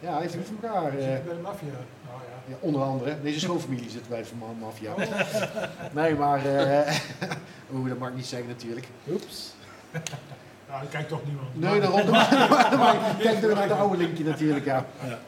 Ja, 0.01 0.13
hij 0.13 0.21
heeft 0.21 0.35
het 0.35 0.47
voor 0.47 0.69
elkaar. 0.69 0.99
eh, 0.99 1.05
Zit 1.15 1.25
bij 1.25 1.35
de 1.35 1.41
maffia. 1.41 1.67
Nou 1.69 2.21
ja. 2.21 2.53
ja, 2.53 2.57
onder 2.61 2.83
andere. 2.83 3.23
Deze 3.23 3.41
schoonfamilie 3.41 3.91
zit 3.91 4.09
bij 4.09 4.23
de 4.23 4.29
ma- 4.39 4.47
maffia. 4.67 4.93
Oh, 4.93 5.95
Nee, 5.95 6.15
maar... 6.15 6.47
eh 6.47 6.97
Oeh, 7.75 7.89
dat 7.89 7.99
mag 7.99 8.09
ik 8.09 8.15
niet 8.15 8.27
zeggen 8.27 8.49
natuurlijk. 8.49 8.87
Oeps. 9.11 9.53
nou, 10.73 10.83
dat 10.83 10.91
kijkt 10.93 11.09
toch 11.09 11.25
niemand. 11.27 11.49
Nee, 11.61 11.81
daarom. 11.81 12.11
Maar 12.83 12.97
kijk 13.19 13.41
door 13.41 13.55
naar 13.55 13.69
de 13.69 13.75
oude 13.75 13.97
linkje 13.97 14.25
natuurlijk, 14.25 14.65
ja. 14.65 14.85
Ja. 15.07 15.19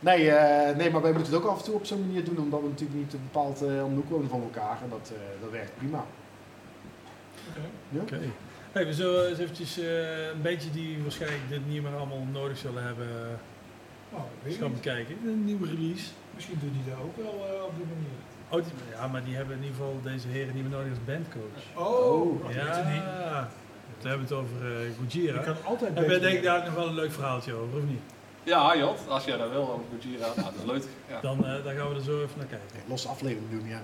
Nee, 0.00 0.30
eh, 0.30 0.76
nee, 0.76 0.90
maar 0.90 1.02
wij 1.02 1.12
moeten 1.12 1.32
het 1.32 1.42
ook 1.42 1.48
af 1.50 1.58
en 1.58 1.64
toe 1.64 1.74
op 1.74 1.84
zo'n 1.86 2.06
manier 2.06 2.24
doen, 2.24 2.38
omdat 2.38 2.60
we 2.60 2.68
natuurlijk 2.68 2.98
niet 2.98 3.10
bepaald 3.10 3.62
eh 3.62 3.84
om 3.84 3.90
de 3.90 3.96
hoek 3.96 4.10
wonen 4.10 4.28
van 4.28 4.42
elkaar. 4.42 4.78
En 4.82 4.88
dat, 4.90 5.10
eh, 5.12 5.40
dat 5.42 5.50
werkt 5.50 5.76
prima. 5.76 6.04
Oké. 7.50 7.60
Ja? 7.88 8.00
Oké. 8.00 8.18
Hey, 8.72 8.86
we 8.86 8.94
zullen 8.94 9.28
eens 9.28 9.38
eventjes 9.38 9.78
eh, 9.78 10.26
een 10.28 10.42
beetje 10.42 10.70
die 10.70 11.02
waarschijnlijk 11.02 11.42
dit 11.48 11.68
niet 11.68 11.82
meer 11.82 11.94
allemaal 11.96 12.24
nodig 12.32 12.58
zullen 12.58 12.82
hebben, 12.82 13.06
ik 14.12 14.18
eens 14.50 14.56
gaan 14.56 14.72
bekijken. 14.72 15.16
Een 15.26 15.44
nieuwe 15.44 15.66
release. 15.66 16.06
Misschien 16.34 16.58
doen 16.60 16.72
die 16.72 16.92
dat 16.94 17.02
ook 17.04 17.16
wel 17.16 17.46
eh, 17.46 17.64
op 17.64 17.72
die 17.76 17.86
manier. 17.94 18.16
Oh, 18.48 18.62
die- 18.64 18.94
ja, 18.98 19.06
maar 19.06 19.24
die 19.24 19.36
hebben 19.36 19.56
in 19.56 19.62
ieder 19.62 19.76
geval 19.76 20.00
deze 20.02 20.28
heren 20.28 20.54
niet 20.54 20.62
meer 20.62 20.72
nodig 20.78 20.90
als 20.90 21.04
bandcoach. 21.06 21.86
Oh, 21.88 22.44
dat 22.44 22.54
ja. 22.54 23.48
We 24.06 24.12
hebben 24.12 24.28
het 24.28 24.36
over 24.36 24.56
eh 24.66 24.84
Je 24.86 24.92
Gojira. 24.98 25.38
kan 25.42 25.54
altijd 25.64 25.94
En 25.94 26.06
wij 26.08 26.18
denken 26.18 26.42
daar 26.42 26.64
nog 26.64 26.74
wel 26.74 26.86
een 26.86 26.94
leuk 26.94 27.12
verhaaltje 27.12 27.52
over, 27.54 27.76
of 27.78 27.84
niet? 27.88 28.00
Ja, 28.42 28.76
Jot, 28.76 28.98
als 29.08 29.24
jij 29.24 29.36
dat 29.36 29.50
wil 29.50 29.60
over 29.72 29.84
Gojira, 30.00 30.26
nou, 30.26 30.36
dat 30.36 30.52
is 30.58 30.70
leuk. 30.70 30.84
Ja. 31.08 31.20
Dan, 31.20 31.46
eh, 31.46 31.64
dan 31.64 31.74
gaan 31.74 31.88
we 31.88 31.94
er 31.94 32.00
zo 32.02 32.16
even 32.22 32.36
naar 32.36 32.46
kijken. 32.46 32.68
Nee, 32.74 32.82
losse 32.88 33.08
aflevering 33.08 33.50
doen, 33.50 33.68
ja. 33.68 33.80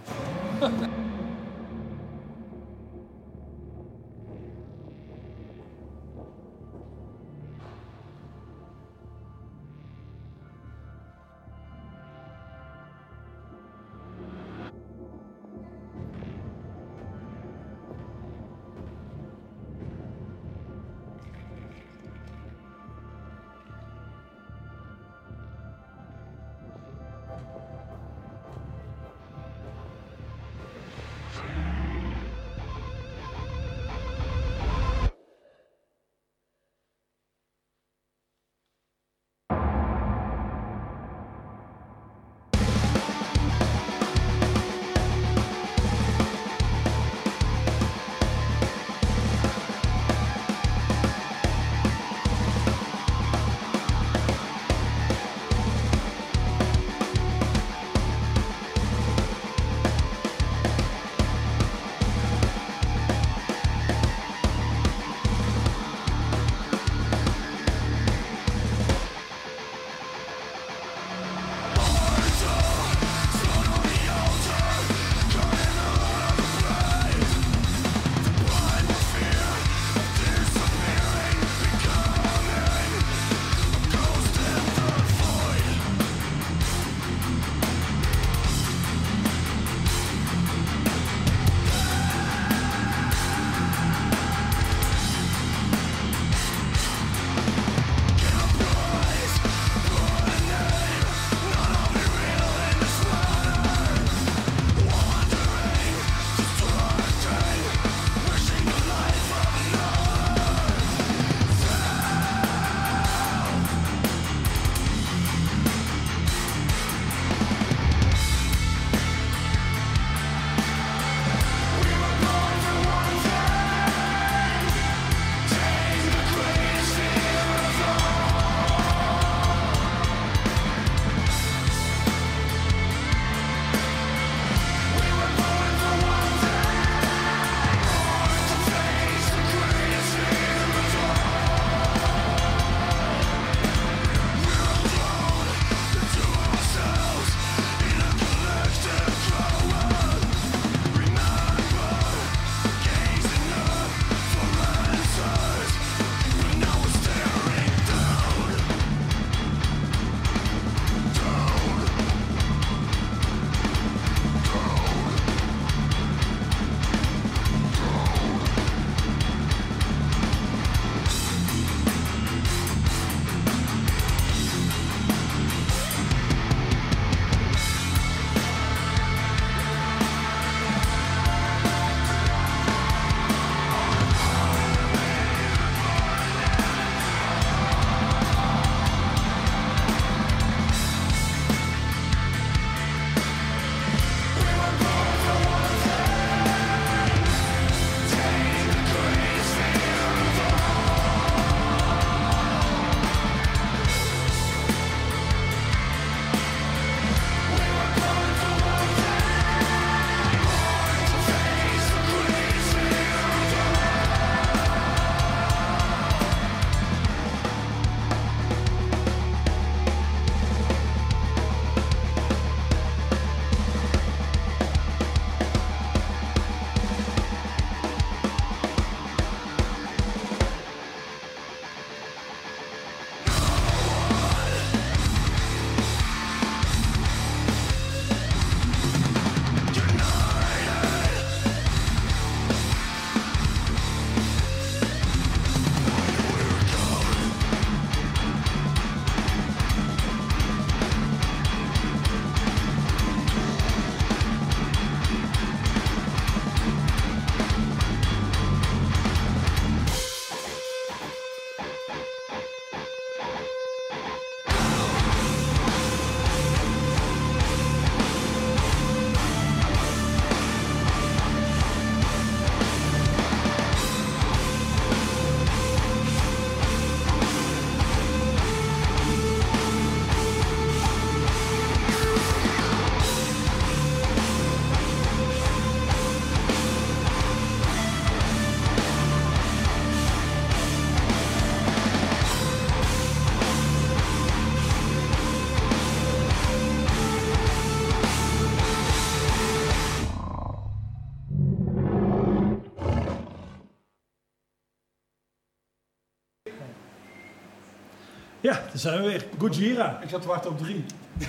Daar 308.73 308.81
zijn 308.81 309.03
we 309.03 309.09
weer. 309.09 309.27
Gojira. 309.39 309.99
Ik 310.03 310.09
zat 310.09 310.23
te 310.23 310.29
wachten 310.29 310.51
op 310.51 310.59
drie. 310.59 310.85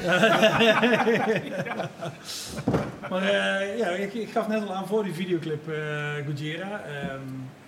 maar 3.10 3.22
eh, 3.24 3.78
ja, 3.78 3.88
ik, 3.90 4.14
ik 4.14 4.30
gaf 4.32 4.48
net 4.48 4.68
al 4.68 4.74
aan 4.74 4.88
voor 4.88 5.04
die 5.04 5.14
videoclip 5.14 5.70
eh 5.70 6.14
Gojira. 6.26 6.82
Ehm, 6.82 7.20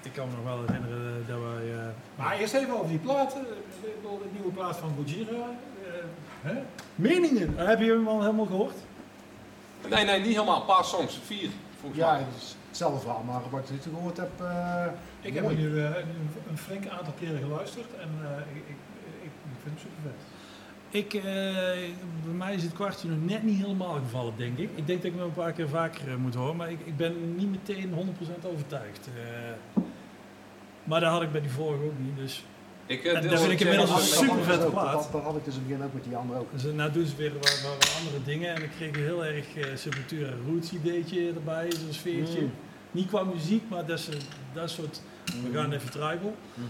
ik 0.03 0.11
kan 0.13 0.27
me 0.27 0.35
nog 0.35 0.43
wel 0.45 0.63
herinneren 0.65 1.25
dat 1.27 1.37
wij... 1.37 1.71
eh, 1.73 1.87
Maar 2.15 2.37
eerst 2.39 2.53
even 2.53 2.73
over 2.73 2.87
die 2.87 2.97
bedoel, 2.99 4.17
De 4.17 4.29
nieuwe 4.33 4.51
plaat 4.51 4.77
van 4.77 4.93
Gojira. 4.95 5.31
eh, 5.85 6.03
hè? 6.41 6.53
meningen, 6.95 7.53
heb 7.57 7.79
je 7.79 7.85
hem 7.91 8.07
al 8.07 8.21
helemaal 8.21 8.45
gehoord? 8.45 8.75
Nee, 9.89 10.05
nee, 10.05 10.19
niet 10.19 10.33
helemaal. 10.33 10.59
Een 10.59 10.65
paar 10.65 10.83
songs. 10.85 11.19
Vier, 11.25 11.49
volgens 11.79 12.01
Ja, 12.01 12.11
mij. 12.11 12.23
hetzelfde 12.69 12.99
verhaal, 12.99 13.23
maar 13.25 13.41
wat 13.49 13.69
ik 13.69 13.81
gehoord 13.81 14.17
heb, 14.17 14.29
eh, 14.41 14.85
Ik 15.21 15.33
heb 15.33 15.43
mooi. 15.43 15.55
er 15.55 15.61
nu, 15.61 15.69
nu 15.69 15.79
een, 15.81 15.93
een 16.49 16.57
flink 16.57 16.87
aantal 16.87 17.13
keren 17.19 17.39
geluisterd 17.39 17.87
en 17.99 18.09
eh, 18.23 18.55
ik 18.55 18.75
vind 19.65 19.79
hem 19.79 19.91
super 19.91 20.01
vet. 20.03 20.19
Ik, 20.89 21.13
eh, 21.13 21.23
bij 22.25 22.33
mij 22.37 22.53
is 22.55 22.63
het 22.63 22.73
kwartje 22.73 23.07
nog 23.09 23.17
net 23.25 23.43
niet 23.43 23.61
helemaal 23.61 23.93
gevallen, 23.93 24.33
denk 24.37 24.57
ik. 24.57 24.69
Ik 24.75 24.87
denk 24.87 25.01
dat 25.01 25.11
ik 25.11 25.17
hem 25.17 25.27
een 25.27 25.33
paar 25.33 25.51
keer 25.51 25.69
vaker 25.69 26.07
eh, 26.09 26.15
moet 26.15 26.35
horen, 26.35 26.55
maar 26.55 26.71
ik, 26.71 26.79
ik 26.85 26.97
ben 26.97 27.35
niet 27.35 27.51
meteen 27.51 27.93
100% 27.93 28.45
overtuigd. 28.53 29.09
Eh, 29.15 29.83
maar 30.83 30.99
dat 30.99 31.11
had 31.11 31.21
ik 31.21 31.31
bij 31.31 31.41
die 31.41 31.49
vorige 31.49 31.83
ook 31.83 31.99
niet, 31.99 32.17
dus... 32.17 32.43
Ik, 32.85 33.03
eh, 33.03 33.15
En 33.17 33.27
daar 33.27 33.39
vind 33.39 33.51
ik 33.51 33.59
het 33.59 33.67
inmiddels 33.67 33.89
een 33.89 33.95
dat 33.95 34.05
super 34.29 34.43
vette 34.43 34.65
ook. 34.65 34.71
plaat. 34.71 34.91
Dat, 34.93 35.11
dat 35.11 35.21
had 35.23 35.35
ik 35.35 35.45
dus 35.45 35.53
in 35.55 35.59
het 35.59 35.67
begin 35.69 35.83
ook 35.85 35.93
met 35.93 36.03
die 36.03 36.15
andere 36.15 36.39
ook. 36.39 36.51
Dus, 36.51 36.63
nou 36.63 36.91
doen 36.91 37.05
ze 37.05 37.15
weer 37.15 37.33
wat, 37.33 37.61
wat- 37.61 37.75
wat 37.77 37.95
andere 37.99 38.23
dingen 38.23 38.55
en 38.55 38.63
ik 38.63 38.69
kreeg 38.75 38.89
een 38.95 39.03
heel 39.03 39.25
erg 39.25 39.45
Sepultura 39.75 40.29
roots 40.47 40.71
ideetje 40.73 41.31
erbij, 41.35 41.71
zo'n 41.71 41.93
sfeertje. 41.93 42.41
Mm. 42.41 42.51
Niet 42.91 43.07
qua 43.07 43.23
muziek, 43.23 43.63
maar 43.69 43.85
dat, 43.85 43.99
is, 43.99 44.09
dat 44.53 44.69
soort, 44.69 45.01
we 45.25 45.57
gaan 45.57 45.71
even 45.71 45.91
tribal. 45.91 46.35
Mm, 46.53 46.65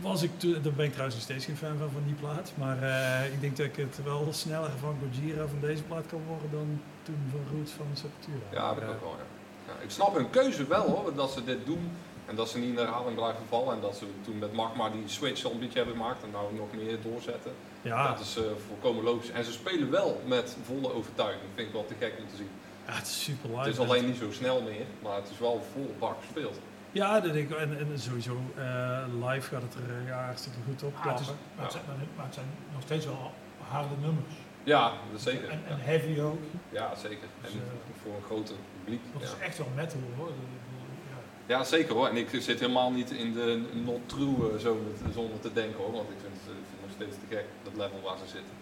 Was 0.00 0.22
ik 0.22 0.30
toen, 0.36 0.52
daar 0.62 0.72
ben 0.72 0.84
ik 0.84 0.90
trouwens 0.90 1.16
nog 1.16 1.24
steeds 1.24 1.44
geen 1.44 1.56
fan 1.56 1.78
van, 1.78 1.90
van 1.90 2.02
die 2.06 2.14
plaat. 2.14 2.52
Maar 2.54 2.82
eh, 2.82 3.32
ik 3.32 3.40
denk 3.40 3.56
dat 3.56 3.66
ik 3.66 3.76
het 3.76 4.00
wel 4.04 4.28
sneller 4.30 4.70
van 4.80 4.96
Gojira 5.00 5.46
van 5.46 5.60
deze 5.60 5.82
plaat 5.82 6.06
kan 6.06 6.20
worden 6.28 6.50
dan 6.50 6.80
toen 7.02 7.18
van 7.30 7.56
Roots 7.56 7.72
van 7.72 7.86
Sepultura. 7.92 8.46
Ja, 8.52 8.74
dat 8.74 8.88
ook 8.88 9.00
wel, 9.00 9.16
ja. 9.18 9.72
ja. 9.72 9.80
Ik 9.82 9.90
snap 9.90 10.14
hun 10.14 10.30
keuze 10.30 10.66
wel 10.66 10.88
hoor, 10.88 11.14
dat 11.14 11.30
ze 11.30 11.44
dit 11.44 11.66
doen. 11.66 11.90
En 12.26 12.36
dat 12.36 12.48
ze 12.48 12.58
niet 12.58 12.68
in 12.68 12.74
de 12.74 12.80
herhaling 12.80 13.14
blijven 13.14 13.42
vallen. 13.48 13.74
En 13.74 13.80
dat 13.80 13.96
ze 13.96 14.06
toen 14.24 14.38
met 14.38 14.52
Magma 14.52 14.88
die 14.90 15.02
switch 15.06 15.44
al 15.44 15.52
een 15.52 15.58
beetje 15.58 15.78
hebben 15.78 15.96
gemaakt. 15.96 16.22
En 16.22 16.30
nou 16.30 16.54
nog 16.54 16.72
meer 16.72 16.98
doorzetten. 17.02 17.52
Ja, 17.82 18.08
Dat 18.08 18.20
is 18.20 18.36
eh, 18.36 18.42
volkomen 18.68 19.04
logisch. 19.04 19.30
En 19.30 19.44
ze 19.44 19.52
spelen 19.52 19.90
wel 19.90 20.20
met 20.26 20.56
volle 20.62 20.92
overtuiging. 20.94 21.42
vind 21.54 21.66
ik 21.66 21.72
wel 21.72 21.86
te 21.86 21.94
gek 21.98 22.14
om 22.18 22.28
te 22.28 22.36
zien. 22.36 22.50
ja, 22.86 22.92
het 22.92 23.06
is 23.06 23.22
super 23.22 23.48
live. 23.48 23.60
Het 23.60 23.72
is 23.72 23.78
alleen 23.78 24.06
niet 24.06 24.16
zo 24.16 24.30
snel 24.32 24.62
meer. 24.62 24.86
Maar 25.02 25.16
het 25.16 25.30
is 25.30 25.38
wel 25.38 25.62
vol 25.72 25.94
bak 25.98 26.16
gespeeld. 26.20 26.58
Ja, 26.92 27.20
dat 27.20 27.32
denk 27.32 27.50
ik. 27.50 27.56
En, 27.56 27.78
en 27.78 27.98
sowieso 27.98 28.36
eh, 28.56 28.98
live 29.28 29.48
gaat 29.54 29.62
het 29.62 29.74
er 29.74 29.96
eh, 30.00 30.06
ja, 30.06 30.24
hartstikke 30.24 30.58
goed 30.66 30.82
op 30.82 30.94
Ah, 30.96 31.10
het 31.10 31.20
is, 31.20 31.26
maar, 31.26 31.64
het 31.64 31.72
zijn, 31.72 31.84
maar 32.16 32.24
het 32.24 32.34
zijn 32.34 32.46
nog 32.72 32.82
steeds 32.82 33.04
wel 33.06 33.32
harde 33.68 33.94
nummers. 34.00 34.34
Ja, 34.64 34.82
dat 35.10 35.18
is 35.18 35.22
zeker. 35.22 35.48
En, 35.48 35.60
Ja, 35.68 35.70
en 35.74 35.80
heavy 35.80 36.20
ook. 36.20 36.38
ja 36.70 36.94
zeker. 36.94 37.28
En 37.42 37.42
Dus, 37.42 37.52
eh, 37.52 37.60
voor 38.02 38.14
een 38.14 38.22
grote 38.22 38.52
publiek. 38.78 39.00
Dat 39.12 39.22
is 39.22 39.34
echt 39.40 39.58
wel 39.58 39.68
metal 39.74 39.98
hoor. 40.16 40.28
Ja. 40.28 41.56
ja, 41.56 41.64
zeker 41.64 41.94
hoor. 41.94 42.08
En 42.08 42.16
ik 42.16 42.28
zit 42.40 42.60
helemaal 42.60 42.90
niet 42.90 43.10
in 43.10 43.32
de 43.32 43.62
not 43.84 44.00
true 44.08 44.34
eh, 44.50 44.56
te- 44.56 45.12
zonder 45.12 45.40
te 45.40 45.52
denken 45.52 45.78
hoor. 45.78 45.92
Want 45.92 46.08
ik 46.10 46.16
vind 46.20 46.32
het, 46.34 46.42
vind 46.44 46.58
het 46.70 46.80
nog 46.86 46.90
steeds 46.98 47.16
te 47.22 47.26
gek, 47.36 47.44
dat 47.62 47.74
level 47.82 48.00
waar 48.04 48.18
ze 48.18 48.26
zitten. 48.36 48.54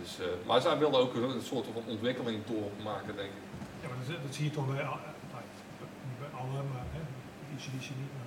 Dus, 0.00 0.18
eh, 0.20 0.26
maar 0.46 0.60
zij 0.60 0.78
wilden 0.78 1.00
ook 1.00 1.14
een, 1.14 1.22
een 1.30 1.42
soort 1.52 1.66
van 1.72 1.82
ontwikkeling 1.94 2.38
doormaken, 2.52 3.16
denk 3.16 3.32
ik. 3.40 3.44
Ja, 3.82 3.86
maar 3.88 3.96
dat, 4.06 4.22
dat 4.26 4.34
zie 4.34 4.44
je 4.44 4.50
toch 4.50 4.66
bij, 4.74 4.84
al- 4.84 5.06
bij 6.22 6.30
alle, 6.40 6.58
maar 6.72 6.86
hè, 7.64 7.76
ECDC 7.78 7.90
niet. 8.00 8.12
Maar 8.16 8.26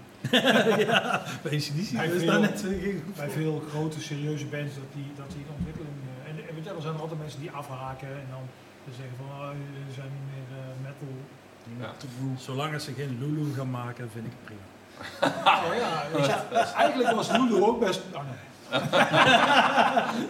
ja, 0.92 1.24
bij 1.42 1.52
ACDC 1.58 2.18
veel- 2.18 2.26
daar 2.32 2.40
net 2.40 2.64
eh, 2.66 2.96
bij 3.16 3.30
veel 3.30 3.64
grote 3.70 4.02
serieuze 4.02 4.46
bands 4.46 4.76
dat 4.76 4.90
die, 4.94 5.12
dat 5.16 5.30
die 5.36 5.46
ontwikkeling. 5.58 5.96
eh, 6.24 6.30
en, 6.30 6.36
en 6.50 6.56
weet 6.56 6.64
je, 6.64 6.70
er 6.70 6.82
zijn 6.82 6.94
er 6.96 7.02
altijd 7.02 7.20
mensen 7.20 7.40
die 7.40 7.52
afhaken 7.52 8.08
en 8.08 8.28
dan 8.36 8.44
zeggen 9.00 9.16
van 9.18 9.26
oh, 9.40 9.50
jullie 9.76 9.94
zijn 10.00 10.12
niet 10.18 10.28
meer 10.34 10.48
eh, 10.60 10.66
metal. 10.86 11.14
Ja. 11.80 11.90
Zolang 12.38 12.74
als 12.74 12.84
ze 12.84 12.94
geen 12.94 13.18
Lulu 13.20 13.54
gaan 13.54 13.70
maken, 13.70 14.10
vind 14.14 14.26
ik 14.26 14.32
het 14.38 14.44
prima. 14.46 14.66
Oh 15.68 15.76
ja, 15.76 16.04
weet 16.14 16.26
je, 16.26 16.58
eigenlijk 16.76 17.12
was 17.12 17.32
Lulu 17.32 17.62
ook 17.64 17.80
best. 17.80 18.02
Oh 18.14 18.22
nee. 18.30 18.50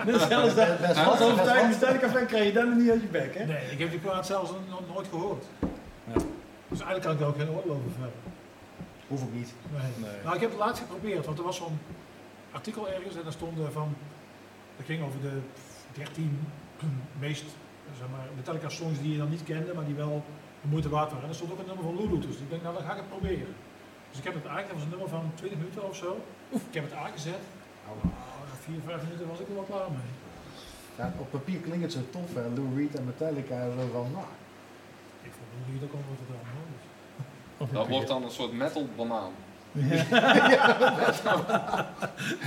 Net 0.06 0.22
zelfs 0.30 0.56
dat. 0.56 0.80
Best 0.82 1.06
Als 1.06 1.18
fan 2.12 2.26
krijg 2.26 2.46
je 2.46 2.52
dan 2.54 2.78
niet 2.78 2.90
uit 2.90 3.02
je 3.02 3.08
bek, 3.08 3.36
hè? 3.36 3.46
nee, 3.46 3.72
ik 3.72 3.80
heb 3.80 3.90
die 3.90 4.00
plaat 4.00 4.26
zelfs 4.26 4.52
nog 4.70 4.82
nooit 4.94 5.08
gehoord. 5.10 5.46
Ja. 6.08 6.14
Dus 6.68 6.80
eigenlijk 6.80 7.02
kan 7.02 7.12
ik 7.12 7.20
daar 7.20 7.28
ook 7.28 7.38
geen 7.38 7.50
oorlog 7.50 7.78
over 7.78 7.92
hebben. 8.00 8.20
Hoef 9.12 9.24
ook 9.24 9.34
niet. 9.34 9.54
Nee. 9.72 9.92
Nee. 10.10 10.20
Nou, 10.24 10.36
ik 10.36 10.42
heb 10.42 10.50
het 10.50 10.60
laatst 10.60 10.82
geprobeerd, 10.82 11.26
want 11.26 11.38
er 11.38 11.44
was 11.44 11.56
zo'n 11.56 11.80
artikel 12.52 12.90
ergens 12.90 13.16
en 13.16 13.24
daar 13.24 13.40
stond 13.40 13.60
er 13.60 13.72
van, 13.72 13.96
dat 14.78 14.86
ging 14.86 15.04
over 15.04 15.22
de 15.22 15.36
13 15.94 16.40
meest, 17.26 17.46
zeg 17.98 18.08
maar, 18.12 18.26
Metallica 18.36 18.70
songs 18.70 19.00
die 19.00 19.12
je 19.12 19.18
dan 19.18 19.30
niet 19.30 19.44
kende, 19.44 19.74
maar 19.74 19.86
die 19.86 19.96
wel 19.96 20.24
de 20.62 20.68
moeite 20.68 20.90
waard 20.90 21.10
waren. 21.10 21.24
En 21.24 21.30
er 21.30 21.36
stond 21.36 21.52
ook 21.52 21.60
een 21.60 21.66
nummer 21.72 21.84
van 21.84 21.98
Lulu 22.00 22.20
tussen. 22.20 22.44
Ik 22.44 22.50
denk, 22.50 22.62
nou 22.64 22.76
dan 22.76 22.84
ga 22.86 22.92
ik 22.92 22.98
het 23.04 23.10
proberen. 23.10 23.54
Dus 24.10 24.20
ik 24.20 24.26
heb 24.30 24.34
het 24.34 24.46
eigenlijk, 24.46 24.70
dat 24.70 24.78
was 24.80 24.86
een 24.88 24.96
nummer 24.96 25.10
van 25.18 25.26
20 25.36 25.58
minuten 25.60 25.90
of 25.90 25.96
zo. 25.96 26.10
Oef, 26.54 26.64
ik 26.70 26.74
heb 26.74 26.84
het 26.90 26.98
aangezet. 27.04 27.44
Nou, 27.86 27.96
na 28.50 28.56
4, 28.60 28.82
5 28.86 29.04
minuten 29.04 29.28
was 29.32 29.40
ik 29.40 29.48
er 29.48 29.60
wel 29.60 29.70
klaar 29.72 29.92
mee. 29.98 30.12
Ja, 31.00 31.06
op 31.24 31.32
papier 31.32 31.60
klinkt 31.60 31.84
het 31.84 31.94
zo 31.98 32.04
tof, 32.16 32.34
hè. 32.40 32.46
Lou 32.58 32.68
Reed 32.78 32.96
en 32.96 33.06
Metallica, 33.12 33.58
zo 33.78 33.88
van, 33.96 34.08
nou, 34.18 34.30
Ik 35.28 35.34
vond 35.38 35.50
Lulu 35.68 35.86
ook 35.86 35.94
al 35.98 36.04
wat 36.10 36.28
dan 36.32 36.46
hoor. 36.56 36.80
Dat 37.72 37.88
wordt 37.88 38.08
dan 38.08 38.24
een 38.24 38.32
soort 38.32 38.52
metal 38.54 38.88
banaan. 38.96 39.32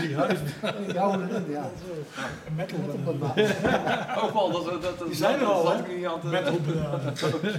Die 0.00 0.16
huis. 0.16 0.38
ja, 0.92 1.09
erin, 1.11 1.50
ja. 1.50 1.70
Een 2.46 2.55
metal 2.55 2.79
banaan. 2.79 3.18
banaan. 3.35 4.16
Ook 4.22 4.33
wel, 4.33 4.53
dat, 4.53 4.83
dat, 4.83 4.98
dat, 4.98 5.07
Die 5.07 5.16
zijn 5.16 5.40
er 5.40 5.46
al, 5.46 5.64
dat 5.64 5.74
hè? 5.87 6.31
Metal 6.31 6.59
banaan. 6.66 7.00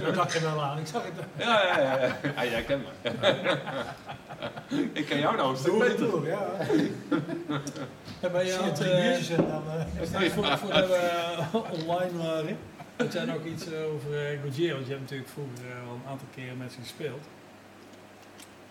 Dat 0.04 0.14
dacht 0.14 0.32
je 0.32 0.40
wel 0.40 0.62
aan. 0.62 0.78
Ik 0.78 0.86
zag 0.86 1.02
het. 1.02 1.12
Ja, 1.36 1.62
ja, 1.62 1.80
ja. 1.80 1.98
ja. 2.06 2.16
ja 2.36 2.44
jij 2.44 2.62
kent 2.62 2.82
me. 2.84 2.90
ik 4.92 5.06
ken 5.06 5.18
jou 5.18 5.36
nou 5.36 5.50
een 5.50 5.56
stuk 5.56 5.78
beter. 5.78 6.10
door, 6.10 6.26
ja. 6.26 6.46
En 8.20 8.32
bij 8.32 8.46
jou 8.46 8.62
je 8.62 8.68
had, 8.68 8.74
drie 8.74 8.90
eh, 8.90 9.02
biertjes 9.02 9.28
en 9.28 9.46
dan... 9.48 9.62
eh, 10.22 10.30
voor, 10.30 10.58
voordat 10.58 10.86
we 10.86 10.94
eh, 10.94 11.54
online 11.54 12.16
waren. 12.22 12.56
Dat 12.96 13.12
jij 13.12 13.24
nog 13.24 13.44
iets 13.44 13.66
eh, 13.66 13.92
over 13.94 14.32
uh, 14.32 14.42
want 14.42 14.56
je 14.56 14.92
hebt 14.92 15.00
natuurlijk 15.00 15.28
vroeger 15.28 15.54
eh, 15.70 15.88
al 15.88 15.94
een 15.94 16.10
aantal 16.10 16.26
keren 16.34 16.56
met 16.56 16.72
ze 16.72 16.78
gespeeld. 16.80 17.24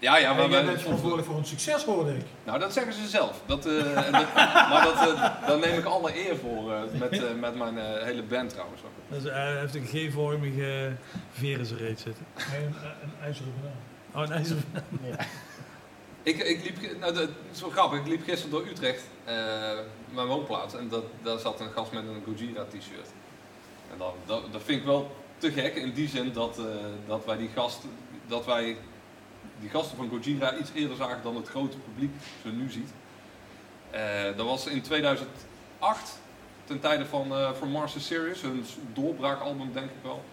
Ja, 0.05 0.17
ja, 0.17 0.33
maar 0.33 0.49
jij 0.49 0.65
bent 0.65 0.81
verantwoordelijk 0.81 1.27
voor 1.27 1.37
een 1.37 1.45
succes, 1.45 1.83
hoorde 1.83 2.15
ik. 2.15 2.25
Nou, 2.43 2.59
dat 2.59 2.73
zeggen 2.73 2.93
ze 2.93 3.07
zelf. 3.07 3.41
Dat, 3.45 3.65
eh, 3.65 3.73
dat- 4.11 4.33
maar 4.71 4.83
dat, 4.83 5.09
eh, 5.15 5.47
daar 5.47 5.59
neem 5.59 5.77
ik 5.77 5.85
alle 5.85 6.27
eer 6.27 6.35
voor 6.37 6.73
eh, 6.73 6.81
met, 6.99 7.11
eh, 7.23 7.33
met 7.39 7.55
mijn 7.55 7.77
eh, 7.77 8.03
hele 8.03 8.23
band 8.23 8.49
trouwens. 8.49 8.81
Dus 9.07 9.23
hij 9.23 9.59
heeft 9.59 9.75
een 9.75 9.85
G-vormige 9.85 10.91
veer 11.31 11.59
in 11.59 11.65
zijn 11.65 11.79
reet 11.79 11.99
zitten. 11.99 12.25
Nee, 12.51 12.59
een, 12.65 12.73
een 13.03 13.13
ijzeren 13.23 13.53
banaan. 13.61 14.23
Oh, 14.25 14.29
een 14.31 14.37
ijzer. 14.37 14.57
Ik, 16.23 16.37
ik 16.37 16.63
liep, 16.63 16.99
nou, 16.99 17.13
dat 17.13 17.29
is 17.51 17.61
wel 17.61 17.69
grappig, 17.69 17.99
ik 17.99 18.07
liep 18.07 18.23
gisteren 18.23 18.51
door 18.51 18.67
Utrecht, 18.67 19.01
eh, 19.23 19.35
mijn 20.13 20.27
woonplaats, 20.27 20.75
en 20.75 20.87
dat, 20.89 21.03
daar 21.23 21.39
zat 21.39 21.59
een 21.59 21.71
gast 21.71 21.91
met 21.91 22.03
een 22.03 22.23
Gojira 22.25 22.63
t-shirt. 22.63 23.09
En 23.91 23.97
dat, 23.97 24.13
dat, 24.25 24.51
dat 24.51 24.61
vind 24.65 24.79
ik 24.79 24.85
wel 24.85 25.15
te 25.37 25.51
gek 25.51 25.75
in 25.75 25.93
die 25.93 26.07
zin 26.07 26.33
dat, 26.33 26.57
eh, 26.57 26.65
dat 27.07 27.25
wij 27.25 27.37
die 27.37 27.49
gasten, 27.55 27.89
dat 28.27 28.45
wij 28.45 28.77
die 29.65 29.73
gasten 29.73 29.97
van 29.97 30.09
Gojira 30.09 30.57
iets 30.57 30.71
eerder 30.73 30.97
zagen 30.97 31.23
dan 31.23 31.35
het 31.35 31.47
grote 31.47 31.77
publiek 31.77 32.11
ze 32.41 32.49
nu 32.49 32.71
ziet. 32.71 32.89
Eh, 33.89 34.37
dat 34.37 34.45
was 34.45 34.65
in 34.65 34.81
2008, 34.81 36.19
ten 36.63 36.79
tijde 36.79 37.05
van 37.05 37.31
eh 37.31 37.51
From 37.51 37.69
Mars 37.69 37.93
to 37.93 37.99
Sirius, 37.99 38.43
een 38.43 38.65
doorbraakalbum 38.93 39.73
denk 39.73 39.89
ik 39.89 40.01
wel. 40.01 40.23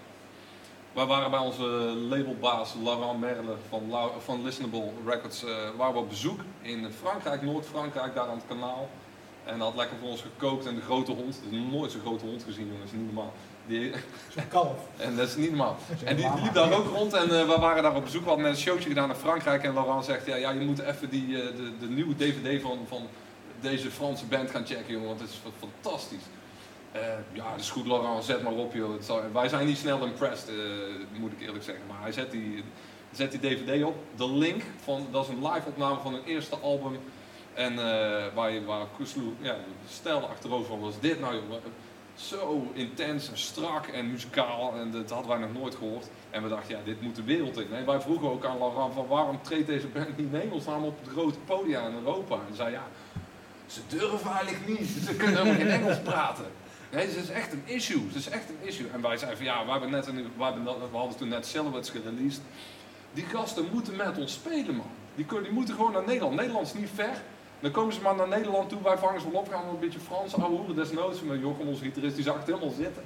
Wij 0.92 1.06
waren 1.06 1.30
bij 1.30 1.40
onze 1.40 1.62
labelbaas 2.08 2.74
Laurent 2.82 3.20
Merle 3.20 3.56
van, 3.68 3.92
van 4.18 4.42
Listenable 4.42 4.90
Records 5.06 5.44
eh, 5.44 5.50
waren 5.76 5.94
we 5.94 6.00
op 6.00 6.08
bezoek 6.08 6.40
in 6.62 6.90
Frankrijk, 7.00 7.42
Noord-Frankrijk, 7.42 8.14
daar 8.14 8.28
aan 8.28 8.36
het 8.36 8.46
kanaal. 8.48 8.88
En 9.44 9.54
hij 9.54 9.64
had 9.64 9.76
lekker 9.76 9.96
voor 9.98 10.08
ons 10.08 10.22
gekookt 10.22 10.66
en 10.66 10.74
de 10.74 10.80
grote 10.80 11.12
hond, 11.12 11.40
heb 11.42 11.60
nooit 11.70 11.92
zo'n 11.92 12.00
grote 12.00 12.26
hond 12.26 12.42
gezien 12.42 12.66
jongens, 12.66 12.92
niet 12.92 13.04
normaal. 13.04 13.32
Die, 13.66 13.92
kalf. 14.48 14.76
en 14.96 15.16
dat 15.16 15.28
is 15.28 15.36
niet 15.36 15.48
normaal. 15.48 15.76
En 16.04 16.16
die, 16.16 16.26
liep 16.42 16.54
daar 16.54 16.72
ook 16.72 16.86
rond 16.86 17.12
en 17.12 17.22
eh, 17.22 17.48
we 17.48 17.56
waren 17.60 17.82
daar 17.82 17.96
op 17.96 18.04
bezoek. 18.04 18.22
We 18.22 18.28
hadden 18.28 18.46
net 18.46 18.54
een 18.56 18.62
showtje 18.62 18.88
gedaan 18.88 19.08
in 19.08 19.14
Frankrijk. 19.16 19.62
En 19.64 19.74
Laurent 19.74 20.04
zegt, 20.04 20.26
ja, 20.26 20.36
ja 20.36 20.50
je 20.50 20.60
moet 20.60 20.78
even 20.78 21.10
die, 21.10 21.42
eh, 21.42 21.56
de, 21.56 21.70
de 21.80 21.86
nieuwe 21.88 22.16
DVD 22.16 22.62
van, 22.62 22.78
van 22.88 23.02
deze 23.60 23.90
Franse 23.90 24.24
band 24.26 24.50
gaan 24.50 24.66
checken, 24.66 24.92
jongen. 24.92 25.08
Want 25.08 25.20
het 25.20 25.28
is 25.28 25.36
fa- 25.42 25.66
fantastisch. 25.68 26.22
Eh, 26.92 27.00
ja, 27.32 27.50
dat 27.50 27.60
is 27.60 27.70
goed 27.70 27.86
Laurent, 27.86 28.24
zet 28.24 28.42
maar 28.42 28.52
op 28.52 28.74
joh. 28.74 29.02
Zal- 29.02 29.22
wij 29.32 29.48
zijn 29.48 29.66
niet 29.66 29.78
snel 29.78 30.04
impressed, 30.04 30.50
moet 31.18 31.32
ik 31.32 31.40
eerlijk 31.40 31.64
zeggen. 31.64 31.84
Maar 31.88 32.00
hij 32.02 32.12
zet 32.12 32.30
die, 32.30 32.64
zet 33.12 33.30
die 33.30 33.40
DVD 33.40 33.84
op. 33.84 33.96
De 34.16 34.28
link, 34.30 34.62
van, 34.84 35.06
dat 35.10 35.24
is 35.24 35.28
een 35.30 35.46
live 35.52 35.68
opname 35.68 36.00
van 36.02 36.12
hun 36.12 36.24
eerste 36.24 36.56
album. 36.56 36.98
En 37.54 37.74
waar, 38.34 38.64
waar 38.64 38.86
Kuslu 38.96 39.34
ja, 39.40 39.56
stelde 39.88 40.26
achterover 40.26 40.80
was 40.80 40.94
dit 41.00 41.20
nou 41.20 41.34
joh? 41.34 41.42
Zo 42.14 42.70
intens 42.72 43.30
en 43.30 43.38
strak 43.38 43.86
en 43.86 44.10
muzikaal 44.10 44.74
en 44.74 44.90
dat 44.90 45.10
hadden 45.10 45.28
wij 45.28 45.38
nog 45.38 45.52
nooit 45.52 45.74
gehoord. 45.74 46.06
En 46.30 46.42
we 46.42 46.48
dachten, 46.48 46.76
ja, 46.76 46.80
dit 46.84 47.00
moet 47.00 47.16
de 47.16 47.22
wereld 47.22 47.58
in. 47.58 47.84
Wij 47.86 48.00
vroegen 48.00 48.30
ook 48.30 48.44
aan 48.44 48.58
Laurent 48.58 48.94
van 48.94 49.06
waarom 49.06 49.42
treedt 49.42 49.66
deze 49.66 49.86
band 49.86 50.16
niet 50.16 50.32
in 50.32 50.38
hemelsnaam 50.40 50.84
op 50.84 51.00
het 51.00 51.12
grote 51.12 51.38
podia 51.38 51.86
in 51.86 51.94
Europa? 51.94 52.34
En 52.34 52.56
zei, 52.56 52.70
ja, 52.70 52.86
Ze 53.66 53.80
durven 53.88 54.30
eigenlijk 54.30 54.78
niet. 54.78 54.88
Ze 55.06 55.16
kunnen 55.16 55.36
helemaal 55.36 55.60
geen 55.60 55.80
Engels 55.80 56.00
praten. 56.00 56.46
Nee, 56.90 57.06
het 57.06 57.16
is 57.16 57.28
echt 57.28 57.52
een 57.52 57.62
issue. 57.64 58.06
Het 58.06 58.14
is 58.14 58.28
echt 58.28 58.48
een 58.48 58.68
issue. 58.68 58.86
En 58.92 59.00
wij 59.00 59.16
zeiden 59.16 59.38
van 59.38 59.46
ja, 59.46 59.64
we, 59.64 59.70
hebben 59.70 59.90
net 59.90 60.06
we, 60.06 60.24
we 60.90 60.96
hadden 60.96 61.16
toen 61.16 61.28
net 61.28 61.46
Silhouettes 61.46 61.90
gereleased. 61.90 62.42
Die 63.12 63.24
gasten 63.24 63.68
moeten 63.72 63.96
met 63.96 64.18
ons 64.18 64.32
spelen, 64.32 64.74
man. 64.76 64.90
Die, 65.14 65.24
kunnen, 65.24 65.44
die 65.44 65.52
moeten 65.52 65.74
gewoon 65.74 65.92
naar 65.92 66.04
Nederland. 66.06 66.34
Nederland 66.34 66.66
is 66.66 66.74
niet 66.74 66.88
ver. 66.94 67.22
Dan 67.62 67.70
komen 67.70 67.94
ze 67.94 68.00
maar 68.00 68.16
naar 68.16 68.28
Nederland 68.28 68.68
toe. 68.68 68.82
Wij 68.82 68.98
vangen 68.98 69.20
ze 69.20 69.30
wel 69.30 69.40
op. 69.40 69.48
Gaan 69.50 69.64
we 69.64 69.70
een 69.70 69.78
beetje 69.78 69.98
Frans 69.98 70.34
ouwe 70.34 70.56
hoeren 70.56 70.76
desnoods. 70.76 71.22
Met 71.22 71.40
Jochem, 71.40 71.68
onze 71.68 71.82
gitarist, 71.82 72.14
die 72.14 72.24
zag 72.24 72.36
het 72.36 72.46
helemaal 72.46 72.74
zitten. 72.78 73.02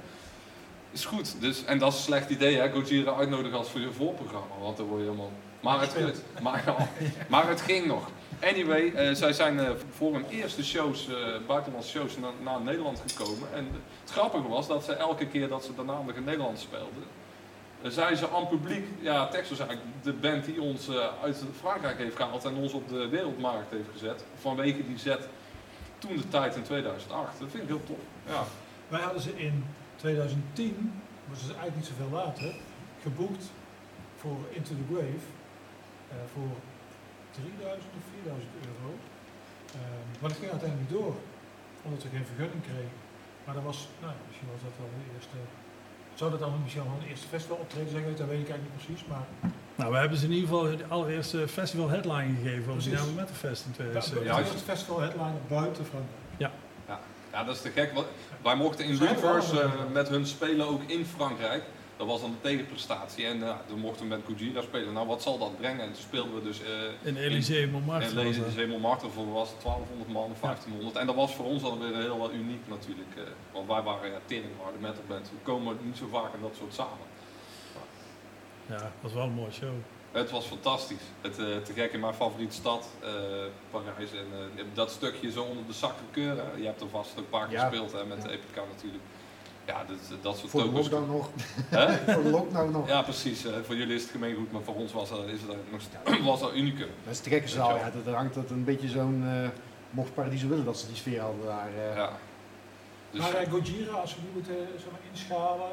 Is 0.91 1.05
goed. 1.05 1.41
Dus, 1.41 1.65
en 1.65 1.77
dat 1.77 1.91
is 1.91 1.97
een 1.97 2.03
slecht 2.03 2.29
idee, 2.29 2.57
hè. 2.57 2.71
Gojira 2.71 3.13
uitnodigen 3.13 3.57
als 3.57 3.69
voor 3.69 3.81
je 3.81 3.91
voorprogramma. 3.91 4.55
Want 4.61 4.77
dan 4.77 4.85
word 4.85 4.99
je 4.99 5.05
helemaal... 5.05 5.31
Maar 5.61 5.81
het, 5.81 6.23
maar, 6.43 6.89
maar 7.27 7.47
het 7.47 7.61
ging 7.61 7.85
nog. 7.85 8.09
Anyway, 8.41 8.91
eh, 8.93 9.15
zij 9.15 9.33
zijn 9.33 9.59
eh, 9.59 9.69
voor 9.89 10.13
hun 10.13 10.25
eerste 10.29 10.63
shows, 10.63 11.09
eh, 11.09 11.15
buitenlandse 11.47 11.91
shows, 11.91 12.17
naar, 12.17 12.31
naar 12.43 12.61
Nederland 12.61 13.03
gekomen. 13.07 13.53
En 13.53 13.67
het 14.01 14.11
grappige 14.11 14.47
was 14.47 14.67
dat 14.67 14.83
ze 14.83 14.93
elke 14.93 15.27
keer 15.27 15.47
dat 15.47 15.63
ze 15.63 15.75
daarna 15.75 16.01
nog 16.05 16.15
in 16.15 16.23
Nederland 16.23 16.59
speelden, 16.59 17.03
eh, 17.87 17.93
zeiden 17.93 18.17
ze 18.17 18.29
aan 18.29 18.47
publiek, 18.47 18.85
ja, 18.99 19.27
Texas 19.27 19.59
eigenlijk 19.59 19.89
de 20.03 20.13
band 20.13 20.45
die 20.45 20.61
ons 20.61 20.87
eh, 20.87 21.07
uit 21.23 21.43
Frankrijk 21.59 21.97
heeft 21.97 22.15
gehaald 22.15 22.45
en 22.45 22.55
ons 22.55 22.73
op 22.73 22.89
de 22.89 23.07
wereldmarkt 23.07 23.71
heeft 23.71 23.89
gezet. 23.91 24.23
Vanwege 24.39 24.87
die 24.87 24.97
zet 24.97 25.27
toen 25.97 26.17
de 26.17 26.27
tijd 26.27 26.55
in 26.55 26.63
2008. 26.63 27.39
Dat 27.39 27.49
vind 27.51 27.63
ik 27.63 27.69
heel 27.69 27.83
tof. 27.83 28.03
Ja, 28.25 28.43
Wij 28.87 29.01
hadden 29.01 29.21
ze 29.21 29.37
in 29.37 29.65
2010, 29.95 31.01
was 31.29 31.39
dus 31.39 31.47
eigenlijk 31.47 31.75
niet 31.75 31.85
zoveel 31.85 32.11
later, 32.11 32.55
geboekt 33.01 33.45
voor 34.17 34.37
Into 34.49 34.73
the 34.79 34.87
Grave 34.93 35.27
eh, 36.09 36.15
voor 36.33 36.53
3000 37.31 37.83
of 37.99 38.03
4000 38.13 38.51
euro. 38.69 38.89
Ehm, 39.73 40.07
maar 40.19 40.29
dat 40.29 40.39
ging 40.39 40.51
uiteindelijk 40.51 40.89
niet 40.89 40.99
door, 40.99 41.15
omdat 41.83 42.01
ze 42.01 42.07
geen 42.15 42.31
vergunning 42.33 42.61
kregen. 42.69 42.97
Maar 43.43 43.55
dat 43.55 43.63
was, 43.71 43.79
nou, 44.03 44.13
misschien 44.27 44.49
was 44.53 44.63
dat 44.67 44.75
wel 44.81 44.89
de 44.97 45.05
eerste. 45.13 45.37
Zou 46.17 46.31
dat 46.31 46.39
dan 46.39 46.53
misschien 46.63 46.83
wel 46.83 46.93
een 47.01 47.07
eerste 47.09 47.27
festival 47.27 47.57
optreden 47.57 47.91
zijn? 47.91 48.03
Dat 48.03 48.27
weet 48.27 48.39
ik 48.45 48.49
eigenlijk 48.49 48.63
niet 48.77 48.85
precies. 48.85 49.05
Maar 49.07 49.25
Nou, 49.75 49.91
we 49.91 49.97
hebben 49.97 50.17
ze 50.17 50.25
in 50.25 50.31
ieder 50.31 50.47
geval 50.49 50.63
de 50.77 50.85
allereerste 50.87 51.47
festival 51.47 51.89
headline 51.89 52.35
gegeven 52.41 52.71
op 52.73 52.77
Precies. 52.79 53.01
de 53.05 53.11
Metal 53.15 53.35
Fest 53.35 53.65
in 53.65 53.71
ja, 53.71 53.75
2007. 53.75 54.17
het 54.17 54.35
juist. 54.35 54.51
eerste 54.51 54.65
festival 54.71 54.99
headline 54.99 55.37
buiten 55.47 55.85
Frankrijk. 55.85 56.15
ja 57.31 57.43
dat 57.45 57.55
is 57.55 57.61
te 57.61 57.69
gek. 57.69 57.93
Want 57.93 58.07
Wij 58.43 58.55
mochten 58.55 58.85
in 58.85 58.97
Reverse 58.97 59.61
eh, 59.61 59.71
met 59.93 60.09
hun 60.09 60.25
spelen 60.25 60.67
ook 60.67 60.81
in 60.87 61.05
Frankrijk. 61.05 61.63
Dat 61.97 62.07
was 62.07 62.21
dan 62.21 62.31
de 62.31 62.41
tegenprestatie. 62.49 63.25
En 63.25 63.37
uh, 63.37 63.55
mochten 63.75 64.01
we 64.09 64.15
met 64.15 64.21
Gojira 64.25 64.61
spelen. 64.61 64.93
Nou, 64.93 65.07
wat 65.07 65.21
zal 65.21 65.37
dat 65.37 65.57
brengen? 65.57 65.81
En 65.81 65.91
toen 65.93 66.01
speelden 66.01 66.35
we 66.35 66.41
dus... 66.41 66.61
eh, 66.63 67.07
In 67.07 67.17
Elysée 67.17 67.61
En 67.63 67.71
Montmartre. 67.71 68.13
dat. 68.13 68.33
de 68.33 68.51
Zeemelmarkt 68.51 69.03
voor 69.13 69.31
was 69.31 69.49
het 69.49 69.61
1200 69.61 70.11
man 70.11 70.31
of 70.31 70.39
1500. 70.39 70.95
En 70.97 71.05
dat 71.05 71.15
was 71.15 71.35
voor 71.35 71.45
ons 71.45 71.61
dan 71.61 71.79
weer 71.79 71.95
heel 71.95 72.17
wel 72.19 72.31
uniek 72.33 72.61
natuurlijk. 72.67 73.15
eh, 73.15 73.23
want 73.51 73.67
wij 73.67 73.81
waren 73.81 74.11
ja, 74.11 74.17
teringharde 74.25 74.77
metalband. 74.79 75.29
We 75.29 75.37
komen 75.43 75.77
niet 75.81 75.97
zo 75.97 76.07
vaak 76.11 76.33
in 76.33 76.41
dat 76.41 76.55
soort 76.59 76.73
samen. 76.73 77.05
Ja, 78.65 78.77
dat 78.77 78.91
was 79.01 79.13
wel 79.13 79.23
een 79.23 79.33
mooie 79.33 79.51
show. 79.51 79.73
Het 80.11 80.31
was 80.31 80.45
fantastisch. 80.45 81.01
Het, 81.21 81.39
eh, 81.39 81.45
te 81.57 81.73
gek 81.73 81.93
in 81.93 81.99
mijn 81.99 82.13
favoriete 82.13 82.55
stad, 82.55 82.87
eh, 83.01 83.09
Parijs. 83.71 84.11
En 84.11 84.27
eh, 84.57 84.63
dat 84.73 84.91
stukje 84.91 85.31
zo 85.31 85.43
onder 85.43 85.63
de 85.67 85.73
Sacré-Cœur. 85.73 86.35
hè. 86.37 86.57
Je 86.57 86.65
hebt 86.65 86.81
er 86.81 86.89
vast 86.89 87.11
ook 87.11 87.17
een 87.17 87.29
paar 87.29 87.47
keer 87.47 87.57
Ja. 87.57 87.67
gespeeld 87.69 87.91
hè, 87.91 88.05
met 88.05 88.21
de 88.21 88.29
EPK 88.31 88.55
natuurlijk. 88.55 89.03
Ja, 89.67 89.83
dat, 89.87 89.97
dat 90.21 90.37
soort 90.37 90.49
Voor 90.51 90.61
de 90.61 90.67
tokens. 90.67 90.89
lockdown 90.89 91.11
nog. 91.11 91.29
Hè? 91.69 91.97
Voor 92.13 92.23
de 92.23 92.29
lockdown 92.29 92.71
nog. 92.71 92.87
Ja, 92.87 93.01
precies. 93.01 93.45
eh, 93.45 93.53
voor 93.65 93.75
jullie 93.75 93.95
is 93.95 94.01
het 94.01 94.11
gemeengoed, 94.11 94.51
maar 94.51 94.61
voor 94.61 94.75
ons 94.75 94.93
was 94.93 95.09
dat, 95.09 95.25
is 95.25 95.41
het 95.41 95.71
nog, 95.71 95.81
st- 95.81 96.19
was 96.23 96.39
dat 96.39 96.53
unicum. 96.55 96.87
Dat 97.03 97.13
is 97.13 97.21
de 97.21 97.29
gekke 97.29 97.47
zaal. 97.47 97.75
Ja, 97.75 97.91
dat 98.03 98.13
hangt 98.13 98.33
dat 98.33 98.49
een 98.49 98.63
beetje 98.63 98.87
zo'n. 98.87 99.23
eh 99.27 99.49
mocht 99.89 100.13
Paradiso 100.13 100.47
willen 100.47 100.65
dat 100.65 100.77
ze 100.79 100.87
die 100.87 100.95
sfeer 100.95 101.21
hadden 101.21 101.45
daar. 101.45 101.67
eh. 101.89 101.95
Ja. 101.95 102.09
Dus 103.11 103.21
maar 103.21 103.33
eh, 103.33 103.49
Gojira, 103.51 103.91
als 103.91 104.15
we 104.15 104.21
die 104.21 104.29
moeten 104.33 104.55
zeg 104.77 104.91
maar, 104.91 104.99
inschalen, 105.11 105.69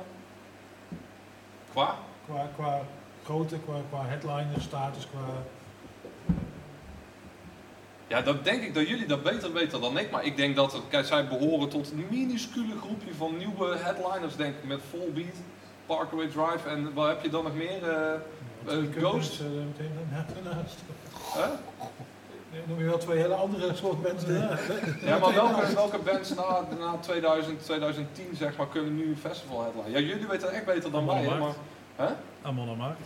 qua 1.72 1.94
qua, 2.26 2.48
qua 2.57 2.80
grootte, 3.24 3.59
qua, 3.59 3.74
qua 3.90 4.04
headliner 4.07 4.61
status, 4.61 5.07
qua... 5.11 5.20
Ja, 8.14 8.22
dat 8.22 8.44
denk 8.44 8.62
ik 8.62 8.74
dat 8.74 8.88
jullie 8.88 9.07
dat 9.07 9.22
beter 9.22 9.53
weten 9.53 9.81
dan 9.81 9.98
ik. 9.98 10.11
Maar 10.11 10.24
ik 10.24 10.37
denk 10.37 10.57
dat, 10.57 10.81
kijk, 10.88 11.07
zij 11.07 11.29
behoren 11.29 11.68
tot 11.68 11.90
een 11.90 12.07
minuscule 12.11 12.79
groepje 12.81 13.14
van 13.14 13.37
nieuwe 13.37 13.77
headliners, 13.77 14.37
denk 14.37 14.55
ik. 14.57 14.64
Met 14.64 14.81
Volbeat, 14.90 15.37
Parkway 15.87 16.27
Drive 16.27 16.68
en 16.68 16.94
wat 16.94 17.09
heb 17.09 17.22
je 17.22 17.29
dan 17.29 17.44
nog 17.44 17.55
meer? 17.55 17.88
eh, 17.88 18.12
twee 18.64 18.90
Ghost? 18.98 19.40
eh, 19.40 19.46
meteen 19.46 19.90
daarnaast. 20.44 20.77
Nee, 22.53 22.62
noem 22.66 22.79
je 22.79 22.85
wel 22.85 22.98
twee 22.98 23.18
hele 23.18 23.35
andere 23.35 23.74
soort 23.74 24.03
mensen. 24.03 24.35
Ja, 24.35 24.59
Ja, 25.05 25.18
maar 25.18 25.35
welke, 25.35 25.74
welke 25.74 25.98
bands 25.98 26.35
na, 26.35 26.66
na 26.79 26.96
2000, 27.00 27.64
2010 27.64 28.24
zeg 28.37 28.57
maar, 28.57 28.68
kunnen 28.68 28.96
nu 28.96 29.09
een 29.09 29.16
festival 29.16 29.62
headline? 29.62 29.90
Ja, 29.90 29.98
jullie 30.07 30.27
weten 30.27 30.40
dat 30.40 30.50
echt 30.50 30.64
beter 30.64 30.90
dan 30.90 31.07
wij, 31.07 31.38
maar... 31.38 31.55
Hè? 31.96 32.09
Amon 32.42 32.68
Amarth. 32.68 32.98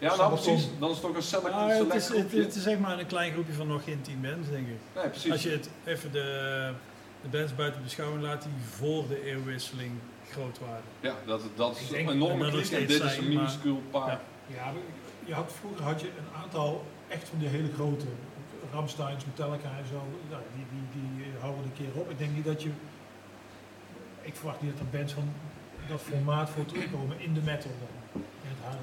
Ja, 0.00 0.16
nou 0.16 0.32
precies. 0.32 0.68
Dan 0.78 0.88
is 0.90 0.96
het 0.96 1.04
toch 1.04 1.16
een 1.16 1.22
select, 1.22 1.54
Ah, 1.54 1.68
het, 1.68 1.94
is, 1.94 2.08
het, 2.08 2.16
groepje. 2.16 2.42
het 2.42 2.54
is 2.54 2.62
zeg 2.62 2.78
maar 2.78 2.98
een 2.98 3.06
klein 3.06 3.32
groepje 3.32 3.52
van 3.52 3.66
nog 3.66 3.84
geen 3.84 4.00
tien 4.02 4.20
bands, 4.20 4.48
denk 4.48 4.66
ik. 4.66 4.78
Nee, 4.94 5.08
precies. 5.08 5.32
Als 5.32 5.42
je 5.42 5.50
het 5.50 5.70
even 5.84 6.12
de, 6.12 6.72
de 7.22 7.28
bands 7.38 7.54
buiten 7.54 7.82
beschouwing 7.82 8.22
laat 8.22 8.42
die 8.42 8.52
voor 8.70 9.08
de 9.08 9.24
eeuwwisseling 9.24 9.92
groot 10.30 10.58
waren. 10.58 10.82
Ja, 11.00 11.14
dat, 11.26 11.42
dat 11.54 11.76
is 11.80 11.90
een 11.90 12.08
enorme 12.08 12.44
en 12.46 12.86
dit 12.86 13.02
is 13.02 13.16
een 13.16 13.28
minuscuul 13.28 13.82
paar. 13.90 14.20
Ja. 14.46 14.72
Je 15.24 15.34
had, 15.34 15.52
vroeger 15.60 15.84
had 15.84 16.00
je 16.00 16.06
een 16.06 16.42
aantal 16.42 16.84
echt 17.08 17.28
van 17.28 17.38
die 17.38 17.48
hele 17.48 17.72
grote. 17.72 18.04
Ramsteins, 18.72 19.24
Metallica 19.24 19.68
en 19.78 19.86
zo. 19.88 20.02
Nou, 20.30 20.42
die, 20.54 20.64
die, 20.72 21.02
die 21.16 21.24
eh, 21.24 21.40
houden 21.40 21.64
een 21.64 21.72
keer 21.72 22.00
op. 22.00 22.10
Ik 22.10 22.18
denk 22.18 22.34
niet 22.34 22.44
dat 22.44 22.62
je... 22.62 22.70
Ik 24.20 24.34
verwacht 24.34 24.62
niet 24.62 24.72
dat 24.72 24.80
er 24.80 24.98
bands 24.98 25.12
van 25.12 25.32
dat 25.88 26.00
formaat 26.00 26.50
voor 26.50 26.66
terugkomen 26.66 27.20
in 27.20 27.34
de 27.34 27.40
metal 27.40 27.70
dan. 27.80 28.22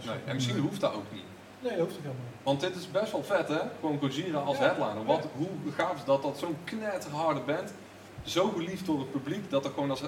Nee, 0.06 0.16
en 0.26 0.34
misschien 0.36 0.58
hoeft 0.60 0.82
dat 0.82 0.94
ook 0.94 1.12
niet. 1.12 1.24
Nee, 1.60 1.72
dat 1.72 1.80
hoeft 1.80 1.96
ook 1.96 2.02
helemaal 2.02 2.24
niet. 2.32 2.44
Want 2.44 2.60
dit 2.62 2.76
is 2.76 2.92
best 2.92 3.12
wel 3.12 3.24
vet, 3.24 3.48
hè? 3.48 3.60
Gewoon 3.80 4.00
Gojira 4.00 4.40
als 4.40 4.58
Ja. 4.58 4.64
headliner. 4.64 5.06
Wat, 5.06 5.28
hoe 5.36 5.72
gaaf 5.76 5.96
is 5.96 6.04
dat, 6.06 6.22
dat 6.22 6.38
zo'n 6.38 6.58
knetterharde 6.64 7.40
band, 7.40 7.74
zo 8.24 8.50
geliefd 8.50 8.86
door 8.86 9.00
het 9.00 9.12
publiek, 9.12 9.50
dat 9.50 9.66
er 9.66 9.72
gewoon 9.72 9.90
als, 9.90 10.02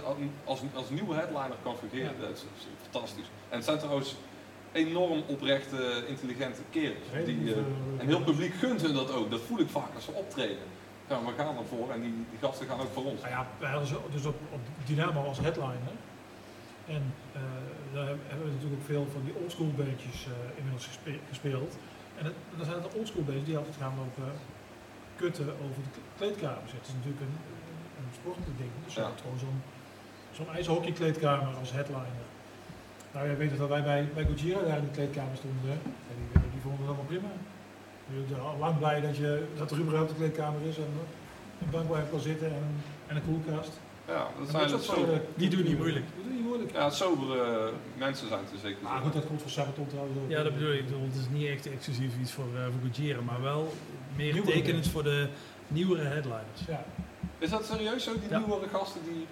als, 0.44 0.60
als 0.74 0.90
nieuwe 0.90 1.16
headliner 1.16 1.56
kan 1.64 1.76
fungeren. 1.78 2.14
Ja. 2.20 2.26
Dat 2.28 2.36
is, 2.36 2.42
is 2.42 2.66
fantastisch. 2.92 3.30
En 3.50 3.56
het 3.56 3.66
zijn 3.66 3.78
trouwens 3.78 4.16
enorm 4.72 5.24
oprechte, 5.28 6.04
intelligente 6.08 6.62
kerels. 6.70 7.26
Die, 7.26 7.54
eh, 7.54 7.58
eh, 7.60 7.64
en 7.98 8.08
heel 8.08 8.22
publiek 8.24 8.54
gunt 8.54 8.82
hun 8.82 8.94
dat 8.94 9.12
ook. 9.14 9.32
Dat 9.32 9.42
voel 9.42 9.60
ik 9.60 9.70
vaak 9.70 9.96
als 9.96 10.06
ze 10.06 10.12
optreden. 10.12 10.58
Ja, 11.08 11.20
we 11.26 11.32
gaan 11.38 11.58
ervoor 11.58 11.92
en 11.92 12.02
die, 12.02 12.12
die 12.12 12.40
gasten 12.42 12.68
gaan 12.68 12.80
ook 12.80 12.94
voor 12.94 13.06
ons. 13.06 13.22
Nou 13.22 13.34
ja, 13.34 13.48
wij 13.60 13.70
hadden 13.70 13.88
ze 13.88 13.96
dus 14.12 14.26
op, 14.26 14.36
op 14.52 14.60
Dynamo 14.86 15.24
als 15.24 15.40
headliner. 15.40 15.94
En 16.96 17.04
eh, 17.34 17.42
daar 17.96 18.08
hebben 18.30 18.46
we 18.48 18.54
natuurlijk 18.56 18.80
ook 18.82 18.92
veel 18.94 19.06
van 19.16 19.24
die 19.28 19.36
oldschool 19.42 19.72
bandjes 19.82 20.20
eh, 20.26 20.58
inmiddels 20.60 20.86
gespe- 20.92 21.24
gespeeld. 21.32 21.72
En 22.20 22.24
het, 22.30 22.36
dan 22.58 22.66
zijn 22.70 22.82
het 22.84 22.94
oldschool 23.00 23.24
bandjes 23.28 23.46
die 23.50 23.58
altijd 23.58 23.76
gaan 23.84 23.96
lopen 24.02 24.30
kutten 25.22 25.48
over 25.66 25.82
de 25.96 26.02
kleedkamers. 26.20 26.72
Het 26.78 26.86
is 26.90 26.94
natuurlijk 26.98 27.24
een, 27.28 27.38
een 28.00 28.10
sportelijk 28.20 28.58
ding. 28.62 28.72
Dus 28.86 28.94
Ja. 29.02 29.10
gewoon 29.22 29.40
zo'n 29.46 29.60
zo'n 30.38 30.50
ijshockeykleedkamer 30.58 31.54
als 31.62 31.72
headliner. 31.78 32.26
Nou, 33.14 33.26
jij 33.28 33.38
weet 33.38 33.58
dat 33.58 33.70
wij 33.76 33.84
bij, 33.84 34.02
bij 34.16 34.26
Gojira 34.30 34.62
daar 34.68 34.78
in 34.78 34.88
de 34.90 34.98
kleedkamer 35.00 35.38
stonden. 35.38 35.72
En 36.12 36.16
die, 36.32 36.42
die 36.54 36.62
vonden 36.62 36.80
dat 36.80 36.88
allemaal 36.88 37.12
prima. 37.14 37.32
Je 38.14 38.24
bent 38.30 38.42
al 38.42 38.58
lang 38.66 38.78
blij 38.78 39.02
dat, 39.02 39.18
je, 39.18 39.32
dat 39.58 39.72
er 39.72 39.78
überhaupt 39.80 40.10
een 40.12 40.16
kleedkamer 40.24 40.62
is 40.72 40.78
en 40.78 40.92
een 41.62 41.70
bank 41.70 41.90
waar 41.90 42.02
je 42.04 42.10
kan 42.10 42.20
zitten 42.20 42.48
en, 42.48 42.66
en 43.08 43.16
een 43.16 43.26
koelkast. 43.30 43.80
Ja, 44.10 44.28
dat 44.40 44.50
zijn 44.50 44.70
dat 44.70 44.84
zo. 44.84 44.94
eh, 44.94 45.20
Die 45.36 45.50
doen 45.50 45.64
niet 45.64 45.78
moeilijk. 45.78 46.06
Die 46.16 46.24
doen 46.24 46.34
niet 46.36 46.44
moeilijk. 46.46 46.72
Ja, 46.72 46.90
sobere 46.90 47.72
mensen 47.98 48.28
zijn 48.28 48.40
het 48.52 48.60
zeker. 48.62 48.78
Maar 48.84 49.02
goed, 49.02 49.14
dat 49.14 49.26
komt 49.26 49.42
van 49.42 49.50
Sabaton 49.52 49.88
trouwens 49.88 50.18
ook. 50.18 50.30
Ja, 50.30 50.44
dat 50.44 50.54
bedoel 50.54 50.72
ik. 50.74 50.84
Het 50.90 51.16
is 51.16 51.30
niet 51.40 51.48
echt 51.48 51.72
exclusief 51.72 52.12
iets 52.22 52.32
voor, 52.32 52.46
eh 52.56 52.64
voor 52.64 52.90
Gojira, 52.92 53.22
maar 53.22 53.42
wel 53.42 53.74
meer 54.16 54.34
Nieuwere 54.34 54.54
tekenend 54.54 54.88
voor 54.88 55.04
de 55.04 55.28
nieuwere 55.68 56.04
headliners. 56.04 56.62
Ja. 56.68 56.84
Is 57.38 57.50
dat 57.50 57.66
serieus 57.66 58.04
zo? 58.04 58.12
Die 58.20 58.30
Ja. 58.30 58.38
nieuwere 58.38 58.68
gasten 58.68 59.02
die... 59.06 59.26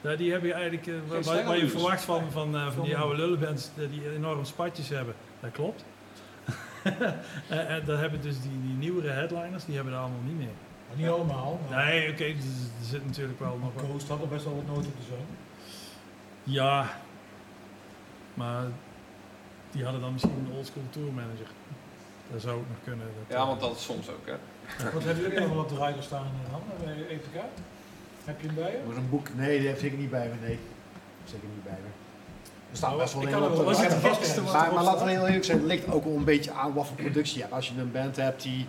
Ja, 0.00 0.16
die 0.16 0.32
heb 0.32 0.42
je 0.42 0.52
eigenlijk, 0.52 0.86
eh, 0.86 0.92
waar- 0.94 1.08
waar, 1.08 1.22
sterrenduurs. 1.22 1.46
waar 1.48 1.58
je 1.66 1.68
verwacht 1.70 2.02
van, 2.04 2.30
van, 2.30 2.56
eh, 2.56 2.70
van 2.70 2.84
die 2.84 2.96
oude 2.96 3.16
lullenbands 3.16 3.68
eh, 3.78 3.90
die 3.90 4.12
enorm 4.14 4.44
spatjes 4.44 4.88
hebben. 4.88 5.14
Dat 5.40 5.50
klopt. 5.50 5.84
en, 7.48 7.68
en 7.68 7.82
dan 7.84 7.96
hebben 7.98 8.20
dus 8.22 8.40
die, 8.40 8.50
die 8.66 8.74
nieuwere 8.78 9.08
headliners, 9.08 9.64
die 9.64 9.74
hebben 9.74 9.92
dat 9.92 10.02
allemaal 10.02 10.20
niet 10.26 10.36
meer. 10.38 10.54
Maar 10.88 10.96
niet 10.96 11.08
allemaal. 11.08 11.60
Maar 11.70 11.84
Nee, 11.84 12.10
oké, 12.10 12.24
er 12.24 12.34
zit 12.82 13.04
natuurlijk 13.06 13.40
wel 13.40 13.58
nog 13.62 13.74
wat. 13.74 13.84
Ghost 13.84 14.08
had 14.08 14.20
er 14.20 14.28
best 14.28 14.44
wel 14.44 14.54
wat 14.54 14.66
nood 14.66 14.86
op 14.86 14.96
te 15.00 15.06
zijn. 15.08 15.26
Ja, 16.42 16.86
maar 18.34 18.64
die 19.70 19.84
hadden 19.84 20.00
dan 20.00 20.12
misschien 20.12 20.46
een 20.46 20.56
oldschool 20.56 20.82
tour 20.90 21.12
manager. 21.12 21.46
Dat 22.32 22.40
zou 22.40 22.56
ook 22.58 22.68
nog 22.68 22.76
kunnen. 22.84 23.06
Dat, 23.06 23.36
Ja, 23.36 23.42
eh, 23.42 23.46
want 23.46 23.60
dat 23.60 23.76
is 23.76 23.84
soms 23.84 24.08
ook, 24.10 24.26
hè. 24.26 24.34
Wat 24.92 25.04
hebben 25.04 25.22
jullie 25.22 25.40
allemaal 25.40 25.58
op 25.58 25.68
de 25.68 25.76
rijder 25.76 26.02
staan, 26.02 26.26
eh, 26.44 26.52
Han, 26.52 26.62
bij 26.84 27.06
EPK? 27.08 27.34
Heb 28.24 28.40
je 28.40 28.46
hem 28.46 28.56
bij 28.56 28.70
je? 28.70 28.86
Was 28.86 28.96
een 28.96 29.10
boek. 29.10 29.34
Nee, 29.34 29.58
die 29.58 29.68
heb 29.68 29.80
ik 29.80 29.98
niet 29.98 30.10
bij 30.10 30.28
me. 30.28 30.46
Nee. 30.46 30.58
Zeker 31.24 31.48
niet 31.54 31.64
bij 31.64 31.78
me. 31.82 31.88
Er 32.70 32.76
staat 32.76 32.90
Nou, 32.90 33.02
best 33.02 33.14
wel 33.14 33.22
ik 33.22 33.28
heel 33.28 33.40
wat 33.40 33.58
op. 34.38 34.52
Maar, 34.52 34.74
maar 34.74 34.84
laten 34.84 35.06
we 35.06 35.12
heel 35.12 35.26
eerlijk 35.26 35.44
zijn, 35.44 35.58
het 35.58 35.66
ligt 35.66 35.90
ook 35.90 36.04
wel 36.04 36.16
een 36.16 36.24
beetje 36.24 36.52
aan 36.52 36.72
wat 36.72 36.86
voor 36.86 36.96
productie 36.96 37.34
je 37.36 37.40
hebt. 37.42 37.54
Als 37.54 37.68
je 37.68 37.80
een 37.80 37.92
band 37.92 38.16
hebt 38.16 38.42
die 38.42 38.66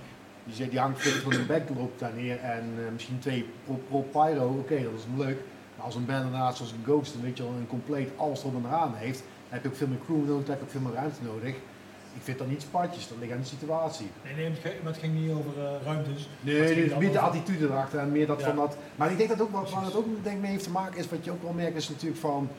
Die, 0.48 0.56
zegt, 0.56 0.70
die 0.72 0.80
hangt 0.80 1.02
gewoon 1.02 1.34
een 1.40 1.46
backdrop 1.46 2.00
daar 2.00 2.14
neer 2.16 2.40
en 2.40 2.64
eh, 2.78 2.92
misschien 2.94 3.20
twee 3.20 3.46
pro, 3.66 3.82
pro 3.90 4.02
pyro, 4.02 4.48
oké, 4.60 4.84
dat 4.84 4.94
is 4.98 5.04
leuk. 5.26 5.38
Maar 5.76 5.86
als 5.86 5.96
een 5.96 6.06
band 6.06 6.24
inderdaad 6.26 6.56
zoals 6.56 6.72
een 6.72 6.84
Ghost, 6.84 7.16
een 7.16 7.22
beetje 7.22 7.44
een 7.44 7.68
compleet 7.68 8.10
alles 8.16 8.40
erop 8.40 8.56
en 8.56 8.66
eraan 8.70 8.94
heeft, 8.96 9.20
dan 9.20 9.28
heb 9.50 9.64
je 9.64 9.70
ook 9.70 9.76
veel 9.76 9.88
meer 9.88 9.98
crew 10.06 10.18
nodig, 10.28 10.46
dan 10.46 10.50
heb 10.50 10.60
je 10.60 10.64
ook 10.66 10.72
veel 10.72 10.82
meer 10.82 10.94
ruimte 10.94 11.24
nodig. 11.24 11.56
Ik 12.20 12.24
vind 12.24 12.38
dat 12.38 12.48
niet 12.48 12.62
spatjes, 12.62 13.08
dat 13.08 13.18
ligt 13.20 13.32
aan 13.32 13.40
de 13.40 13.46
situatie. 13.46 14.08
Nee, 14.24 14.34
nee, 14.36 14.46
het 14.50 14.60
ging- 14.60 14.74
maar 14.84 14.92
het 14.92 15.02
ging 15.02 15.14
niet 15.22 15.32
over 15.32 15.52
eh, 15.64 15.72
ruimtes. 15.86 16.30
Nee, 16.42 16.60
Wat 16.60 16.70
is 16.70 16.90
dan 16.90 17.00
meer 17.00 17.12
de 17.12 17.20
attitude 17.20 17.66
erachter 17.66 18.00
en 18.00 18.12
meer 18.12 18.28
dat 18.28 18.40
Ja. 18.40 18.46
van 18.46 18.56
dat. 18.56 18.78
Maar 18.96 19.12
ik 19.12 19.18
denk 19.18 19.30
dat 19.30 19.42
ook 19.42 19.52
wat 19.52 19.72
waar 19.72 19.84
het 19.86 19.96
ook 19.96 20.06
denk 20.24 20.40
mee 20.42 20.52
heeft 20.52 20.64
te 20.64 20.70
maken 20.72 20.98
is, 21.00 21.10
wat 21.10 21.26
je 21.26 21.32
ook 21.32 21.44
wel 21.44 21.54
merkt, 21.54 21.76
is 21.78 21.90
natuurlijk 21.90 22.20
van. 22.22 22.50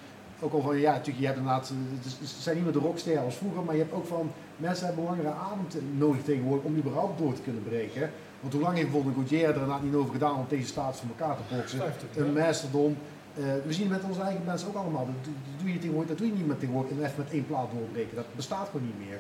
Ook 0.40 0.53
al 0.53 0.61
van 0.61 0.79
ja, 0.79 0.92
natuurlijk, 0.92 1.18
je 1.18 1.27
hebt 1.27 1.38
inderdaad, 1.38 1.70
eh, 1.70 1.77
het, 2.20 2.29
zijn 2.29 2.57
niet 2.57 2.64
meer 2.64 2.72
de 2.72 2.79
rocksterren 2.79 3.24
als 3.24 3.35
vroeger, 3.35 3.62
maar 3.62 3.74
je 3.74 3.81
hebt 3.81 3.94
ook 3.94 4.07
van 4.07 4.31
mensen 4.57 4.87
hebben 4.87 5.05
langere 5.05 5.31
adem 5.31 5.66
nodig 5.96 6.22
tegenwoordig 6.22 6.64
om 6.64 6.77
überhaupt 6.77 7.18
door 7.18 7.33
te 7.33 7.42
kunnen 7.42 7.62
breken. 7.62 8.11
Want 8.40 8.53
hoe 8.53 8.62
lang 8.62 8.74
heeft 8.77 8.90
bijvoorbeeld 8.90 9.16
een 9.16 9.27
Gaudier 9.29 9.48
er 9.48 9.55
inderdaad 9.55 9.83
niet 9.83 9.94
over 9.94 10.12
gedaan 10.12 10.37
om 10.37 10.44
deze 10.48 10.66
status 10.66 11.01
van 11.01 11.09
elkaar 11.09 11.37
te 11.37 11.55
boksen? 11.55 11.81
Een 12.16 12.35
ja. 12.35 12.46
Mastodon. 12.46 12.96
Eh, 13.35 13.44
we 13.66 13.72
zien 13.72 13.90
het 13.90 13.96
met 14.01 14.11
onze 14.11 14.20
eigen 14.20 14.44
mensen 14.44 14.68
ook 14.68 14.74
allemaal. 14.74 15.07
Dat, 15.07 15.24
doe- 15.24 15.33
dat 15.51 15.61
doe 15.61 15.72
je 15.72 15.79
tegenwoordig, 15.79 16.09
dat 16.11 16.18
doe 16.18 16.27
je 16.27 16.33
niet 16.33 16.46
met 16.46 16.59
tegenwoordig 16.59 16.92
en 16.92 17.05
even 17.05 17.14
met 17.16 17.33
één 17.33 17.46
plaat 17.46 17.70
doorbreken. 17.72 18.16
Dat 18.16 18.35
bestaat 18.37 18.68
gewoon 18.70 18.87
niet 18.87 19.09
meer. 19.09 19.18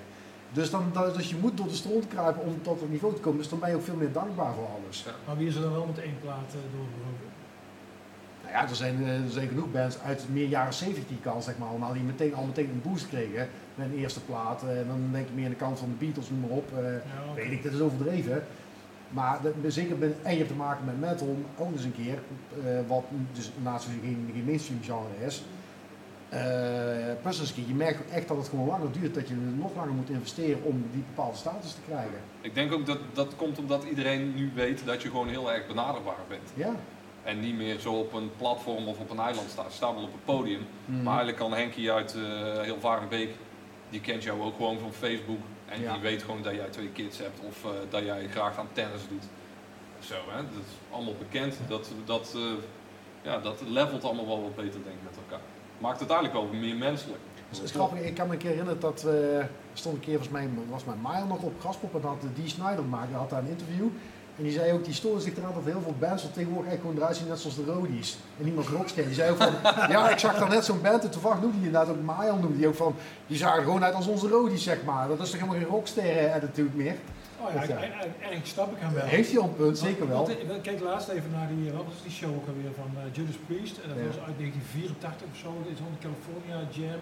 Dus, 0.52 0.70
dan, 0.70 0.90
dat, 0.92 1.14
dus 1.14 1.30
je 1.30 1.36
moet 1.40 1.56
door 1.56 1.68
de 1.68 1.74
stront 1.74 2.08
kruipen 2.08 2.42
om 2.42 2.62
tot 2.62 2.80
dat 2.80 2.88
niveau 2.88 3.14
te 3.14 3.20
komen. 3.20 3.38
Dus 3.38 3.48
dan 3.48 3.58
ben 3.58 3.68
je 3.70 3.76
ook 3.76 3.82
veel 3.82 3.96
meer 3.96 4.12
dankbaar 4.12 4.54
voor 4.54 4.68
alles. 4.76 5.06
Maar 5.26 5.36
wie 5.36 5.48
is 5.48 5.54
er 5.54 5.62
dan 5.62 5.72
wel 5.72 5.86
met 5.86 5.98
één 5.98 6.18
plaat 6.22 6.48
eh, 6.48 6.60
doorgebroken? 6.76 7.28
Nou 8.52 8.60
ja, 8.62 8.68
er 8.68 8.76
zijn, 8.76 9.02
eh, 9.04 9.24
er 9.24 9.30
zijn 9.30 9.48
genoeg 9.48 9.70
bands 9.72 9.98
uit 10.00 10.24
meer 10.32 10.46
jaren 10.46 10.72
70 10.72 11.06
die 11.08 11.18
kans, 11.22 11.44
zeg 11.44 11.58
maar, 11.58 11.68
allemaal, 11.68 11.92
die 11.92 12.02
meteen, 12.02 12.34
al 12.34 12.44
meteen 12.44 12.68
een 12.68 12.82
boost 12.90 13.08
kregen 13.08 13.48
met 13.74 13.86
een 13.86 13.98
eerste 13.98 14.20
plaat. 14.20 14.62
Eh, 14.62 14.78
En 14.80 14.86
dan 14.86 15.08
denk 15.12 15.26
ik 15.28 15.34
meer 15.34 15.44
aan 15.44 15.50
de 15.50 15.56
kant 15.56 15.78
van 15.78 15.88
de 15.88 16.04
Beatles, 16.04 16.30
noem 16.30 16.40
maar 16.40 16.50
op. 16.50 16.72
Eh, 16.76 16.82
Ja. 16.92 17.34
Weet 17.34 17.52
ik, 17.52 17.62
dat 17.62 17.72
is 17.72 17.80
overdreven. 17.80 18.44
Maar 19.10 19.38
dat, 19.42 19.52
zeker 19.66 19.98
ben, 19.98 20.14
en 20.22 20.32
je 20.32 20.36
hebt 20.38 20.48
te 20.50 20.56
maken 20.56 20.84
met 20.84 21.00
metal, 21.00 21.36
ook 21.58 21.72
eens 21.72 21.84
een 21.84 21.94
keer, 21.94 22.18
eh, 22.64 22.78
wat 22.86 23.04
dus 23.32 23.50
naast 23.62 23.86
geen, 24.02 24.30
geen 24.34 24.44
mainstream 24.44 24.82
genre 24.82 25.26
is. 25.26 25.42
Eh 26.28 26.40
plus 27.22 27.40
eens 27.40 27.48
een 27.48 27.54
keer, 27.54 27.64
je 27.66 27.74
merkt 27.74 28.00
ook 28.00 28.12
echt 28.12 28.28
dat 28.28 28.36
het 28.36 28.48
gewoon 28.48 28.66
langer 28.66 28.92
duurt, 28.92 29.14
dat 29.14 29.28
je 29.28 29.34
nog 29.34 29.74
langer 29.76 29.92
moet 29.92 30.10
investeren 30.10 30.62
om 30.62 30.84
die 30.92 31.02
bepaalde 31.14 31.36
status 31.36 31.72
te 31.72 31.80
krijgen. 31.86 32.18
Ik 32.40 32.54
denk 32.54 32.72
ook 32.72 32.86
dat 32.86 32.98
dat 33.12 33.36
komt 33.36 33.58
omdat 33.58 33.84
iedereen 33.84 34.34
nu 34.34 34.50
weet 34.54 34.82
dat 34.84 35.02
je 35.02 35.08
gewoon 35.10 35.28
heel 35.28 35.52
erg 35.52 35.66
benaderbaar 35.66 36.24
bent. 36.28 36.50
Ja. 36.54 36.74
En 37.28 37.40
niet 37.40 37.56
meer 37.56 37.78
zo 37.78 37.92
op 37.92 38.12
een 38.12 38.30
platform 38.36 38.88
of 38.88 38.98
op 38.98 39.10
een 39.10 39.18
eiland 39.18 39.50
staat. 39.50 39.78
Wel 39.78 39.90
op 39.90 40.12
een 40.12 40.24
podium. 40.24 40.66
Mhm. 40.84 40.96
Maar 41.02 41.16
eigenlijk 41.16 41.38
kan 41.38 41.52
Henkie 41.52 41.92
uit 41.92 42.14
uh, 42.16 42.60
heel 42.60 42.80
Varenbeek, 42.80 43.30
die 43.90 44.00
kent 44.00 44.22
jou 44.22 44.42
ook 44.42 44.56
gewoon 44.56 44.78
van 44.78 44.92
Facebook. 44.92 45.38
En 45.66 45.80
Ja. 45.80 45.92
die 45.92 46.02
weet 46.02 46.22
gewoon 46.22 46.42
dat 46.42 46.54
jij 46.54 46.68
twee 46.68 46.88
kids 46.88 47.18
hebt 47.18 47.40
of 47.48 47.64
eh, 47.64 47.70
dat 47.90 48.04
jij 48.04 48.28
graag 48.28 48.58
aan 48.58 48.68
tennis 48.72 49.00
doet. 49.08 49.24
Zo 50.00 50.14
hè, 50.28 50.36
dat 50.36 50.62
is 50.66 50.94
allemaal 50.94 51.14
bekend. 51.18 51.58
Dat, 51.68 51.90
dat, 52.04 52.32
eh, 52.36 52.42
ja, 53.22 53.38
dat 53.38 53.62
levelt 53.66 54.04
allemaal 54.04 54.26
wel 54.26 54.42
wat 54.42 54.56
beter 54.56 54.82
denk 54.84 54.96
ik 54.96 55.02
met 55.04 55.16
elkaar. 55.26 55.44
Maakt 55.78 56.00
het 56.00 56.10
eigenlijk 56.10 56.40
wel 56.40 56.60
meer 56.60 56.76
menselijk. 56.76 57.20
Het 57.48 57.62
is 57.62 57.70
grappig, 57.70 58.00
ik 58.00 58.14
kan 58.14 58.26
me 58.26 58.32
een 58.32 58.38
keer 58.38 58.50
herinneren 58.50 58.80
dat 58.80 59.02
er 59.02 59.50
stond 59.72 59.94
een 59.94 60.00
keer, 60.00 60.18
volgens 60.18 60.32
mij 60.32 60.48
was 60.70 60.84
mijn 60.84 60.98
Mile 61.02 61.26
nog 61.26 61.42
op 61.42 61.60
Graspop 61.60 61.94
en 61.94 62.08
had 62.08 62.22
die 62.34 62.48
Snyder 62.48 62.76
gemaakt, 62.76 63.08
die 63.08 63.16
had 63.16 63.30
daar 63.30 63.42
een 63.42 63.48
interview. 63.48 63.88
En 64.38 64.44
die 64.44 64.52
zei 64.52 64.72
ook, 64.72 64.84
die 64.84 64.94
stoorde 64.94 65.20
zich 65.20 65.36
eraan 65.36 65.52
dat 65.54 65.64
heel 65.64 65.80
veel 65.80 65.94
bands 65.98 66.22
er 66.24 66.32
tegenwoordig 66.32 66.72
echt 66.72 66.80
gewoon 66.80 66.96
eruit 66.96 67.16
zien 67.16 67.28
net 67.28 67.38
zoals 67.38 67.56
de 67.56 67.64
Rodies. 67.64 68.18
En 68.38 68.44
niemand 68.44 68.66
rockster. 68.66 69.04
Die 69.04 69.14
zei 69.14 69.30
ook 69.30 69.36
van, 69.36 69.52
ja 69.94 70.10
ik 70.10 70.18
zag 70.18 70.38
daar 70.38 70.48
net 70.48 70.64
zo'n 70.64 70.80
band 70.82 71.04
en 71.04 71.10
toevallig 71.10 71.40
noemde 71.40 71.56
hij 71.56 71.66
inderdaad 71.66 71.88
ook 71.94 72.02
Mile 72.18 72.32
noemde 72.40 72.56
die 72.56 72.66
ook 72.68 72.74
van, 72.74 72.94
die 73.26 73.36
zagen 73.36 73.58
er 73.58 73.64
gewoon 73.64 73.84
uit 73.84 73.94
als 73.94 74.06
onze 74.06 74.28
Rodies 74.28 74.62
zeg 74.62 74.78
maar. 74.84 75.08
Dat 75.08 75.20
is 75.20 75.30
toch 75.30 75.40
helemaal 75.40 75.60
geen 75.60 75.70
rockster 75.70 76.32
attitude 76.32 76.76
meer. 76.76 76.94
Oh 77.40 77.54
ja, 77.54 77.62
Ja. 77.62 77.76
eigenlijk 77.76 78.14
erg 78.30 78.46
snap 78.46 78.70
ik 78.72 78.78
hem 78.80 78.92
wel. 78.94 79.04
Heeft 79.04 79.30
hij 79.30 79.38
al 79.40 79.48
een 79.48 79.56
punt, 79.56 79.78
zeker 79.78 80.08
wel. 80.08 80.16
Want, 80.26 80.36
want, 80.46 80.56
ik 80.56 80.62
keek 80.62 80.80
laatst 80.80 81.08
even 81.08 81.30
naar 81.30 81.48
die, 81.54 81.72
wat 81.72 81.84
was 81.84 82.02
die 82.02 82.12
show 82.12 82.30
ook 82.38 82.46
alweer 82.48 82.72
van 82.82 82.90
eh, 82.96 83.02
Judas 83.16 83.38
Priest. 83.46 83.76
En 83.82 83.88
dat 83.88 83.98
Ja. 83.98 84.06
was 84.06 84.18
uit 84.28 84.36
1984 84.38 85.26
of 85.32 85.36
zo. 85.44 85.48
Dit 85.64 85.72
is 85.72 85.78
van 85.86 85.92
de 85.96 86.00
California 86.06 86.56
Jam. 86.76 87.00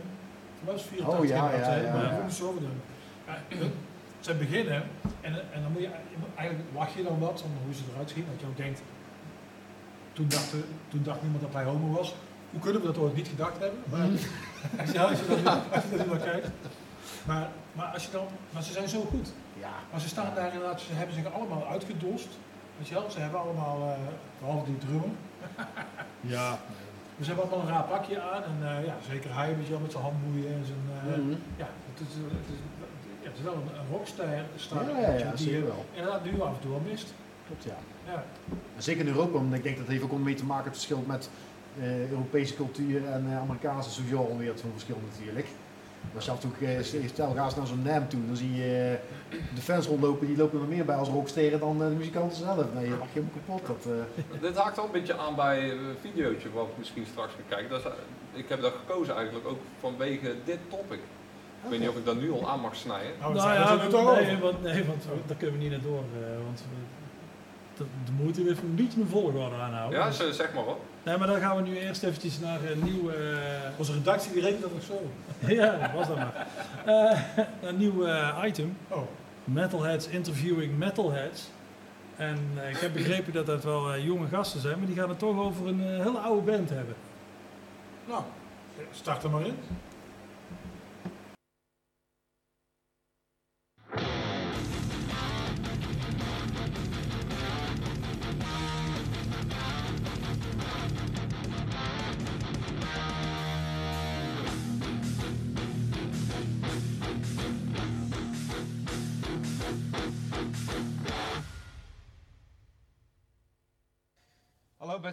Dat 0.64 0.75
was 0.75 0.83
84. 0.83 1.18
Oh, 1.20 1.25
ja, 1.35 1.35
ja, 1.37 1.59
hè. 1.59 1.77
ja, 1.87 1.92
Maar 1.94 2.03
ja. 2.05 2.11
dat 2.11 2.22
moet 2.22 2.37
je 2.37 2.42
zo. 2.44 2.49
Ja, 3.29 3.35
ze 4.20 4.35
beginnen 4.35 4.83
en, 5.20 5.33
en 5.52 5.62
dan 5.62 5.72
moet 5.72 5.81
je, 5.83 5.88
eigenlijk 6.35 6.68
wacht 6.72 6.92
je 6.92 7.02
dan 7.02 7.18
wat, 7.18 7.42
om 7.42 7.50
hoe 7.64 7.74
ze 7.74 7.83
eruit 7.92 8.11
zien. 8.11 8.26
Dat 8.31 8.40
je 8.40 8.46
ook 8.46 8.57
denkt, 8.57 8.83
toen 10.12 10.29
dacht, 10.29 10.55
toen 10.88 11.02
dacht 11.02 11.22
niemand 11.22 11.42
dat 11.42 11.52
hij 11.52 11.64
homo 11.64 11.92
was. 11.96 12.14
Hoe 12.50 12.61
kunnen 12.61 12.81
we 12.81 12.87
dat 12.87 12.98
ooit 12.98 13.14
niet 13.16 13.29
gedacht 13.29 13.59
hebben? 13.59 13.81
Maar, 13.90 14.00
als, 14.81 14.90
je, 14.92 15.00
als, 15.00 15.18
je 15.18 15.42
dat, 15.42 15.59
als 15.72 15.85
je 15.90 15.96
dat 15.96 16.07
naar 16.07 16.18
kijkt. 16.18 16.48
Maar, 17.24 17.48
maar, 17.72 17.87
als 17.87 18.05
je 18.05 18.11
dan, 18.11 18.26
maar 18.50 18.62
ze 18.62 18.72
zijn 18.72 18.88
zo 18.88 19.00
goed. 19.00 19.33
Ja. 19.61 19.70
Maar 19.90 20.00
ze 20.00 20.09
staan 20.09 20.35
daar 20.35 20.52
inderdaad, 20.52 20.81
ze 20.81 20.92
hebben 20.92 21.14
zich 21.14 21.33
allemaal 21.33 21.66
uitgedost. 21.66 22.29
Weet 22.79 22.88
je 22.88 22.94
wel, 22.94 23.11
ze 23.11 23.20
hebben 23.20 23.40
allemaal, 23.40 23.88
eh 23.90 23.98
behalve 24.40 24.64
die 24.64 24.79
drummer, 24.79 25.09
Ja. 26.35 26.48
maar 27.16 27.24
ze 27.24 27.31
hebben 27.33 27.44
allemaal 27.44 27.66
een 27.66 27.72
raar 27.74 27.85
pakje 27.85 28.20
aan. 28.20 28.42
En 28.42 28.57
eh, 28.62 28.87
ja, 28.87 28.94
zeker 29.11 29.35
hij, 29.35 29.57
weet 29.57 29.64
je 29.66 29.70
wel, 29.72 29.81
met 29.81 29.90
zijn 29.92 30.02
handboeien 30.02 30.48
en 30.55 30.64
zijn, 30.64 30.85
eh, 30.98 31.18
Mhm. 31.18 31.31
ja, 31.57 31.68
het 31.90 32.00
is, 32.09 32.14
het, 32.14 32.46
is, 32.55 32.59
is 33.38 33.42
wel 33.44 33.53
een, 33.53 33.79
een 33.81 33.88
rockster 33.90 34.44
star, 34.57 34.90
Ja, 34.90 34.99
ja, 35.01 35.12
ja, 35.18 35.33
die 35.37 35.61
wel. 35.61 35.85
inderdaad 35.92 36.25
nu 36.25 36.40
af 36.40 36.55
en 36.55 36.61
toe 36.61 36.72
al 36.75 36.83
mist. 36.90 37.14
Klopt, 37.46 37.64
ja. 37.64 37.77
Ja. 38.12 38.25
Zeker 38.79 39.01
in 39.01 39.09
Europa, 39.09 39.33
want 39.33 39.55
ik 39.55 39.62
denk 39.62 39.77
dat 39.77 39.87
het 39.87 39.94
heeft 39.96 40.12
ook 40.12 40.18
mee 40.18 40.35
te 40.35 40.44
maken 40.44 40.64
het 40.64 40.75
verschil 40.75 41.05
met 41.07 41.31
eh, 41.81 42.11
Europese 42.11 42.55
cultuur 42.55 43.07
en 43.07 43.27
eh, 43.31 43.38
Amerikaanse 43.38 43.90
sowieso 43.90 44.16
alweer 44.31 44.49
het 44.49 44.62
verschil 44.72 45.01
natuurlijk. 45.11 45.46
Als 46.14 46.25
je 46.25 46.31
af 46.31 46.42
en 46.44 46.53
toe, 46.59 46.68
eh, 46.68 47.09
stel 47.09 47.33
ga 47.35 47.44
eens 47.44 47.57
naar 47.57 47.66
zo'n 47.66 47.83
NAM 47.83 48.09
toe, 48.09 48.27
dan 48.27 48.37
zie 48.37 48.55
je 48.55 48.99
de 49.55 49.61
fans 49.61 49.87
rondlopen, 49.87 50.27
die 50.27 50.37
lopen 50.37 50.61
er 50.61 50.66
meer 50.66 50.85
bij 50.85 50.96
als 50.96 51.09
rocksterren 51.09 51.61
dan 51.61 51.83
eh, 51.83 51.88
de 51.88 51.94
muzikanten 51.94 52.38
zelf. 52.38 52.64
Nee, 52.75 52.85
je 52.85 52.90
mag 52.99 53.09
helemaal 53.12 53.35
kapot. 53.46 53.66
Dat, 53.66 53.92
eh, 53.92 54.40
Dit 54.40 54.57
haakt 54.57 54.77
wel 54.77 54.85
een 54.85 54.90
beetje 54.90 55.16
aan 55.18 55.35
bij 55.35 55.70
een 55.70 55.94
videootje 56.01 56.51
wat 56.53 56.64
we 56.66 56.72
misschien 56.79 57.07
straks 57.11 57.33
gaan 57.33 57.42
kijken. 57.49 57.68
Dat 57.70 57.81
is, 57.85 57.90
ik 58.40 58.49
heb 58.49 58.61
dat 58.61 58.72
gekozen 58.87 59.14
eigenlijk 59.16 59.49
ook 59.49 59.59
vanwege 59.81 60.35
dit 60.44 60.59
topic. 60.68 60.99
Ik 61.66 61.72
weet 61.72 61.81
niet 61.81 61.88
of 61.88 61.96
ik 61.96 62.05
dat 62.05 62.16
nu 62.20 62.33
al 62.33 62.48
aan 62.48 62.61
mag 62.61 62.76
snijden. 62.76 63.11
Nou, 63.20 63.35
Nou 63.35 63.52
ja, 63.55 63.79
het 63.79 63.90
toch 63.90 64.14
nee, 64.20 64.37
want, 64.38 64.62
nee, 64.62 64.85
want 64.85 65.05
we- 65.05 65.11
daar 65.26 65.37
kunnen 65.37 65.57
we 65.57 65.62
niet 65.62 65.70
naar 65.72 65.81
door. 65.83 65.98
eh, 66.22 66.44
want 66.44 66.61
we- 66.61 66.94
de, 67.76 67.85
de 68.05 68.12
moeite 68.22 68.42
weer 68.42 68.57
een 68.62 68.74
beetje 68.74 69.00
een 69.00 69.09
volgorde 69.09 69.55
aanhouden. 69.55 69.98
Ja, 69.98 70.11
ze- 70.11 70.33
zeg 70.33 70.52
maar 70.55 70.64
wat. 70.64 70.76
Nee, 71.02 71.16
maar 71.18 71.26
dan 71.26 71.40
gaan 71.40 71.57
we 71.57 71.62
nu 71.62 71.76
eerst 71.79 72.02
eventjes 72.02 72.38
naar 72.40 72.59
een 72.70 72.83
nieuw... 72.83 73.11
eh, 73.11 73.16
Onze 73.76 73.92
redactie 73.92 74.33
die 74.33 74.42
rekent 74.42 74.62
dat 74.62 74.70
ook 74.74 74.83
zo. 74.83 75.11
ja, 75.55 75.76
dat 75.76 75.90
was 75.94 76.07
dat 76.09 76.16
maar. 76.16 76.46
Eh, 76.87 77.20
een 77.68 77.76
nieuw 77.76 78.05
eh, 78.07 78.42
item. 78.46 78.76
Oh, 78.88 78.98
Metalheads 79.44 80.07
interviewing 80.09 80.79
metalheads. 80.79 81.50
En 82.16 82.38
eh, 82.62 82.70
ik 82.70 82.76
heb 82.76 82.92
begrepen 82.92 83.33
dat 83.33 83.46
dat 83.46 83.64
wel 83.64 83.92
eh, 83.92 84.05
jonge 84.05 84.26
gasten 84.29 84.61
zijn, 84.61 84.79
maar 84.79 84.87
die 84.87 84.96
gaan 84.96 85.09
het 85.09 85.18
toch 85.18 85.38
over 85.38 85.66
een 85.66 85.81
eh, 85.81 86.05
hele 86.05 86.18
oude 86.18 86.42
band 86.50 86.70
hebben. 86.70 86.94
nou, 88.09 88.22
start 88.90 89.22
er 89.24 89.31
maar 89.31 89.46
in. 89.46 89.57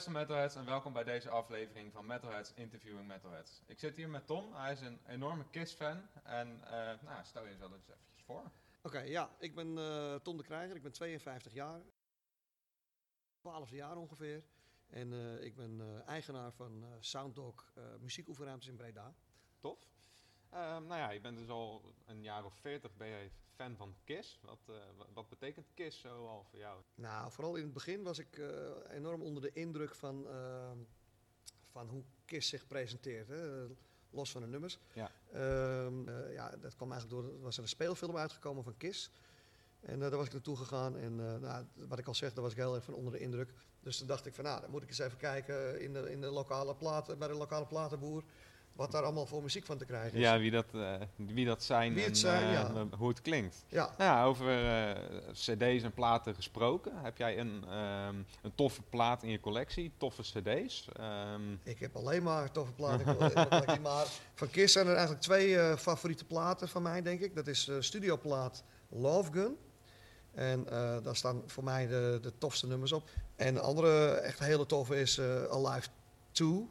Beste 0.04 0.20
Metalheads 0.20 0.56
en 0.56 0.66
welkom 0.66 0.94
bij 0.94 1.04
deze 1.04 1.30
aflevering 1.30 1.94
van 1.94 2.06
Metalheads 2.06 2.54
Interviewing 2.54 3.08
Metalheads. 3.08 3.62
Ik 3.66 3.80
zit 3.80 3.96
hier 3.96 4.10
met 4.10 4.28
Tom, 4.28 4.54
hij 4.54 4.72
is 4.72 4.82
een 4.82 5.00
enorme 5.08 5.50
KISS-fan 5.50 6.02
en 6.24 6.62
eh, 6.64 6.72
nou, 7.02 7.24
stel 7.24 7.44
je 7.44 7.50
jezelf 7.50 7.72
eens 7.72 7.88
eventjes 7.88 8.24
voor. 8.24 8.52
Oké, 8.82 9.00
ja, 9.00 9.30
ik 9.40 9.56
ben 9.56 9.78
eh 9.78 10.16
Tom 10.16 10.38
de 10.38 10.44
Krijger, 10.44 10.76
ik 10.76 10.82
ben 10.82 10.92
52 10.92 11.54
jaar. 11.54 11.82
12 13.38 13.72
jaar 13.72 13.98
ongeveer. 13.98 14.44
En 14.88 15.14
eh, 15.14 15.44
ik 15.44 15.56
ben 15.56 16.04
eigenaar 16.06 16.52
van 16.52 16.86
Sounddog 17.00 17.74
muziekoefenruimtes 18.00 18.70
in 18.70 18.76
Breda. 18.76 19.14
Tof. 19.60 19.80
Ehm, 20.50 20.86
nou 20.86 21.00
ja, 21.00 21.10
je 21.10 21.22
bent 21.22 21.38
dus 21.38 21.50
al 21.50 21.94
een 22.06 22.24
jaar 22.24 22.46
of 22.46 22.54
40 22.54 22.96
ben 22.96 23.08
je 23.08 23.30
fan 23.56 23.76
van 23.76 23.96
KISS. 24.04 24.40
Wat, 24.42 24.60
eh, 24.68 24.76
wat, 25.14 25.30
betekent 25.30 25.68
KISS 25.74 26.00
zo 26.00 26.28
al 26.28 26.46
voor 26.50 26.60
jou? 26.60 26.82
Nou, 26.96 27.32
vooral 27.32 27.56
in 27.56 27.64
het 27.64 27.74
begin 27.74 28.04
was 28.04 28.20
ik 28.20 28.38
eh, 28.38 28.48
enorm 28.90 29.22
onder 29.22 29.42
de 29.42 29.52
indruk 29.54 29.96
van, 29.96 30.28
ehm, 30.28 30.78
van 31.72 31.88
hoe 31.88 32.04
KISS 32.26 32.50
zich 32.50 32.68
presenteert. 32.68 33.28
Hè? 33.28 33.68
Los 34.10 34.32
van 34.32 34.42
de 34.42 34.48
nummers. 34.48 34.80
Ja. 34.94 35.12
Ehm, 35.32 36.10
eh, 36.10 36.34
ja, 36.34 36.50
dat 36.50 36.76
kwam 36.76 36.92
eigenlijk 36.92 37.22
door, 37.22 37.34
er 37.34 37.42
was 37.42 37.58
er 37.58 37.64
een 37.64 37.70
speelfilm 37.70 38.18
uitgekomen 38.18 38.64
van 38.64 38.78
KISS. 38.78 39.12
En 39.80 39.94
eh, 39.94 40.00
daar 40.00 40.18
was 40.18 40.26
ik 40.26 40.34
naartoe 40.34 40.58
gegaan 40.58 40.98
en 40.98 41.20
eh, 41.20 41.40
nou, 41.40 41.66
wat 41.76 42.00
ik 42.00 42.08
al 42.08 42.16
zeg, 42.16 42.34
daar 42.34 42.44
was 42.44 42.52
ik 42.52 42.58
heel 42.58 42.76
erg 42.76 42.84
van 42.84 42.94
onder 42.94 43.12
de 43.12 43.20
indruk. 43.20 43.54
Dus 43.80 43.98
toen 43.98 44.08
dacht 44.08 44.26
ik 44.26 44.34
van 44.34 44.44
nou, 44.44 44.62
dan 44.62 44.72
moet 44.72 44.84
ik 44.84 44.90
eens 44.90 45.00
even 45.00 45.18
kijken 45.18 45.82
in 45.82 45.94
de, 45.94 46.12
in 46.12 46.22
de 46.22 46.32
lokale 46.32 46.76
platen, 46.76 47.18
bij 47.18 47.28
de 47.28 47.34
lokale 47.34 47.66
platenboer. 47.66 48.24
Wat 48.74 48.92
daar 48.92 49.04
allemaal 49.04 49.26
voor 49.26 49.42
muziek 49.42 49.66
van 49.66 49.78
te 49.78 49.86
krijgen 49.86 50.18
is. 50.18 50.24
Ja, 50.24 50.40
wie 50.40 50.52
dat, 50.52 50.66
eh, 50.74 50.94
wie 51.16 51.46
dat 51.46 51.64
zijn 51.64 51.94
Wie 51.94 52.02
het 52.04 52.12
en 52.12 52.18
zijn, 52.18 52.44
eh, 52.44 52.54
ja. 52.54 52.88
hoe 52.98 53.10
het 53.10 53.22
klinkt. 53.22 53.66
Ja, 53.68 53.94
Nou 53.98 54.28
over 54.28 54.66
eh, 54.66 55.04
cd's 55.32 55.84
en 55.84 55.94
platen 55.94 56.36
gesproken. 56.36 56.92
Heb 57.04 57.18
jij 57.18 57.40
een, 57.40 57.64
ehm, 57.70 58.16
een 58.42 58.56
toffe 58.56 58.82
plaat 58.82 59.24
in 59.24 59.30
je 59.30 59.40
collectie? 59.40 59.92
Toffe 59.98 60.22
cd's? 60.22 60.88
Ehm, 60.94 61.54
ik 61.64 61.80
heb 61.80 61.96
alleen 61.96 62.24
maar 62.24 62.52
toffe 62.52 62.74
platen. 62.74 63.00
in 63.00 63.06
mijn 63.06 63.48
collectie, 63.48 63.80
maar 63.80 64.06
van 64.36 64.50
Kiss 64.50 64.74
zijn 64.74 64.86
er 64.86 64.94
eigenlijk 64.94 65.22
twee 65.22 65.78
favoriete 65.78 66.26
platen 66.26 66.70
van 66.70 66.82
mij, 66.82 67.02
denk 67.02 67.20
ik. 67.20 67.36
Dat 67.36 67.48
is 67.48 67.66
de 67.66 67.82
studioplaat 67.82 68.64
Love 68.90 69.32
Gun. 69.32 69.58
En 70.32 70.64
daar 71.04 71.16
staan 71.16 71.44
voor 71.46 71.64
mij 71.64 71.88
de, 71.88 72.20
de 72.22 72.38
tofste 72.38 72.68
nummers 72.68 72.92
op. 72.92 73.10
En 73.36 73.54
de 73.54 73.60
andere 73.60 74.10
echt 74.10 74.40
hele 74.40 74.66
toffe 74.66 75.00
is 75.00 75.18
eh, 75.18 75.44
Alive 75.44 75.88
2. 76.32 76.70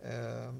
Ehm, 0.00 0.54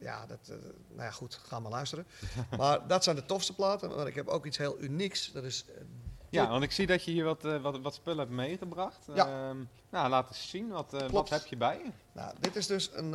ja, 0.00 0.26
dat, 0.26 0.38
eh, 0.48 0.56
nou 0.88 1.02
ja, 1.02 1.10
goed, 1.10 1.40
ga 1.46 1.60
maar 1.60 1.70
luisteren. 1.70 2.06
maar 2.58 2.86
dat 2.86 3.04
zijn 3.04 3.16
de 3.16 3.26
tofste 3.26 3.54
platen. 3.54 3.88
Maar 3.96 4.06
ik 4.06 4.14
heb 4.14 4.28
ook 4.28 4.46
iets 4.46 4.58
heel 4.58 4.80
unieks. 4.80 5.32
Dat 5.32 5.44
is 5.44 5.64
eh, 5.68 5.82
ja, 6.28 6.48
want 6.48 6.62
ik 6.62 6.72
zie 6.72 6.86
dat 6.86 7.04
je 7.04 7.10
hier 7.10 7.24
wat, 7.24 7.44
eh, 7.44 7.62
wat, 7.62 7.80
wat 7.80 7.94
spullen 7.94 8.18
hebt 8.18 8.30
meegebracht. 8.30 9.06
Ja. 9.14 9.26
Ehm, 9.26 9.56
nou, 9.90 10.08
laat 10.08 10.28
eens 10.28 10.50
zien. 10.50 10.68
Wat, 10.68 11.04
wat 11.10 11.28
heb 11.28 11.46
je 11.46 11.56
bij 11.56 11.80
je? 11.84 11.90
Nou, 12.12 12.34
dit 12.40 12.56
is 12.56 12.66
dus 12.66 12.90
een, 12.92 13.10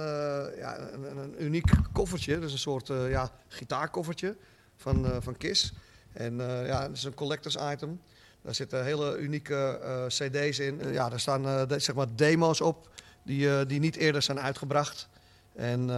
ja, 0.57 0.77
een, 0.77 1.17
een, 1.17 1.43
uniek 1.43 1.71
koffertje. 1.93 2.39
Dus 2.39 2.51
een 2.51 2.57
soort 2.57 2.87
ja, 2.87 3.31
gitaarkoffertje 3.47 4.37
van, 4.75 5.21
van 5.21 5.37
Kiss. 5.37 5.73
En 6.13 6.37
ja, 6.65 6.81
het 6.81 6.97
is 6.97 7.03
een 7.03 7.13
collectors 7.13 7.57
item. 7.71 8.01
Daar 8.41 8.55
zitten 8.55 8.83
hele 8.83 9.17
unieke 9.17 9.79
cd's 10.07 10.59
in. 10.59 10.91
Ja, 10.91 11.09
daar 11.09 11.19
staan 11.19 11.67
de- 11.67 11.79
zeg 11.79 11.95
maar 11.95 12.15
demo's 12.15 12.61
op 12.61 12.89
die, 13.23 13.65
die 13.65 13.79
niet 13.79 13.95
eerder 13.95 14.21
zijn 14.21 14.39
uitgebracht. 14.39 15.09
En 15.53 15.89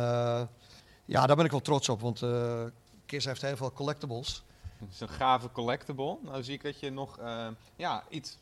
ja, 1.07 1.27
daar 1.27 1.35
ben 1.35 1.45
ik 1.45 1.51
wel 1.51 1.61
trots 1.61 1.89
op, 1.89 2.01
want 2.01 2.21
eh, 2.21 2.63
Kiss 3.05 3.25
heeft 3.25 3.41
heel 3.41 3.57
veel 3.57 3.71
collectibles. 3.71 4.43
Het 4.77 4.89
is 4.93 4.99
een 4.99 5.09
gave 5.09 5.51
collectible. 5.51 6.17
Nou 6.21 6.43
zie 6.43 6.53
ik 6.53 6.63
dat 6.63 6.79
je 6.79 6.89
nog 6.89 7.17
eh, 7.19 7.47
ja, 7.75 8.03
iets 8.09 8.37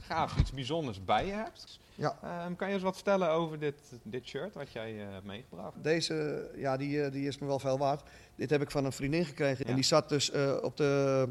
gaafs, 0.00 0.36
iets 0.36 0.52
bijzonders 0.52 1.04
bij 1.04 1.26
je 1.26 1.32
hebt. 1.32 1.78
Ja. 1.94 2.18
Ehm, 2.22 2.54
kan 2.54 2.68
je 2.68 2.74
eens 2.74 2.82
wat 2.82 2.94
vertellen 2.94 3.30
over 3.30 3.58
dit, 3.58 3.74
dit 4.02 4.26
shirt 4.26 4.54
wat 4.54 4.72
jij 4.72 5.00
eh, 5.00 5.12
hebt 5.12 5.24
meegebracht? 5.24 5.82
Deze, 5.82 6.48
ja, 6.56 6.76
die, 6.76 7.10
die 7.10 7.26
is 7.26 7.38
me 7.38 7.46
wel 7.46 7.58
veel 7.58 7.78
waard. 7.78 8.02
Dit 8.34 8.50
heb 8.50 8.62
ik 8.62 8.70
van 8.70 8.84
een 8.84 8.92
vriendin 8.92 9.24
gekregen. 9.24 9.64
Ja. 9.64 9.70
En 9.70 9.74
die 9.74 9.84
zat 9.84 10.08
dus 10.08 10.30
op 10.62 10.76
de, 10.76 11.28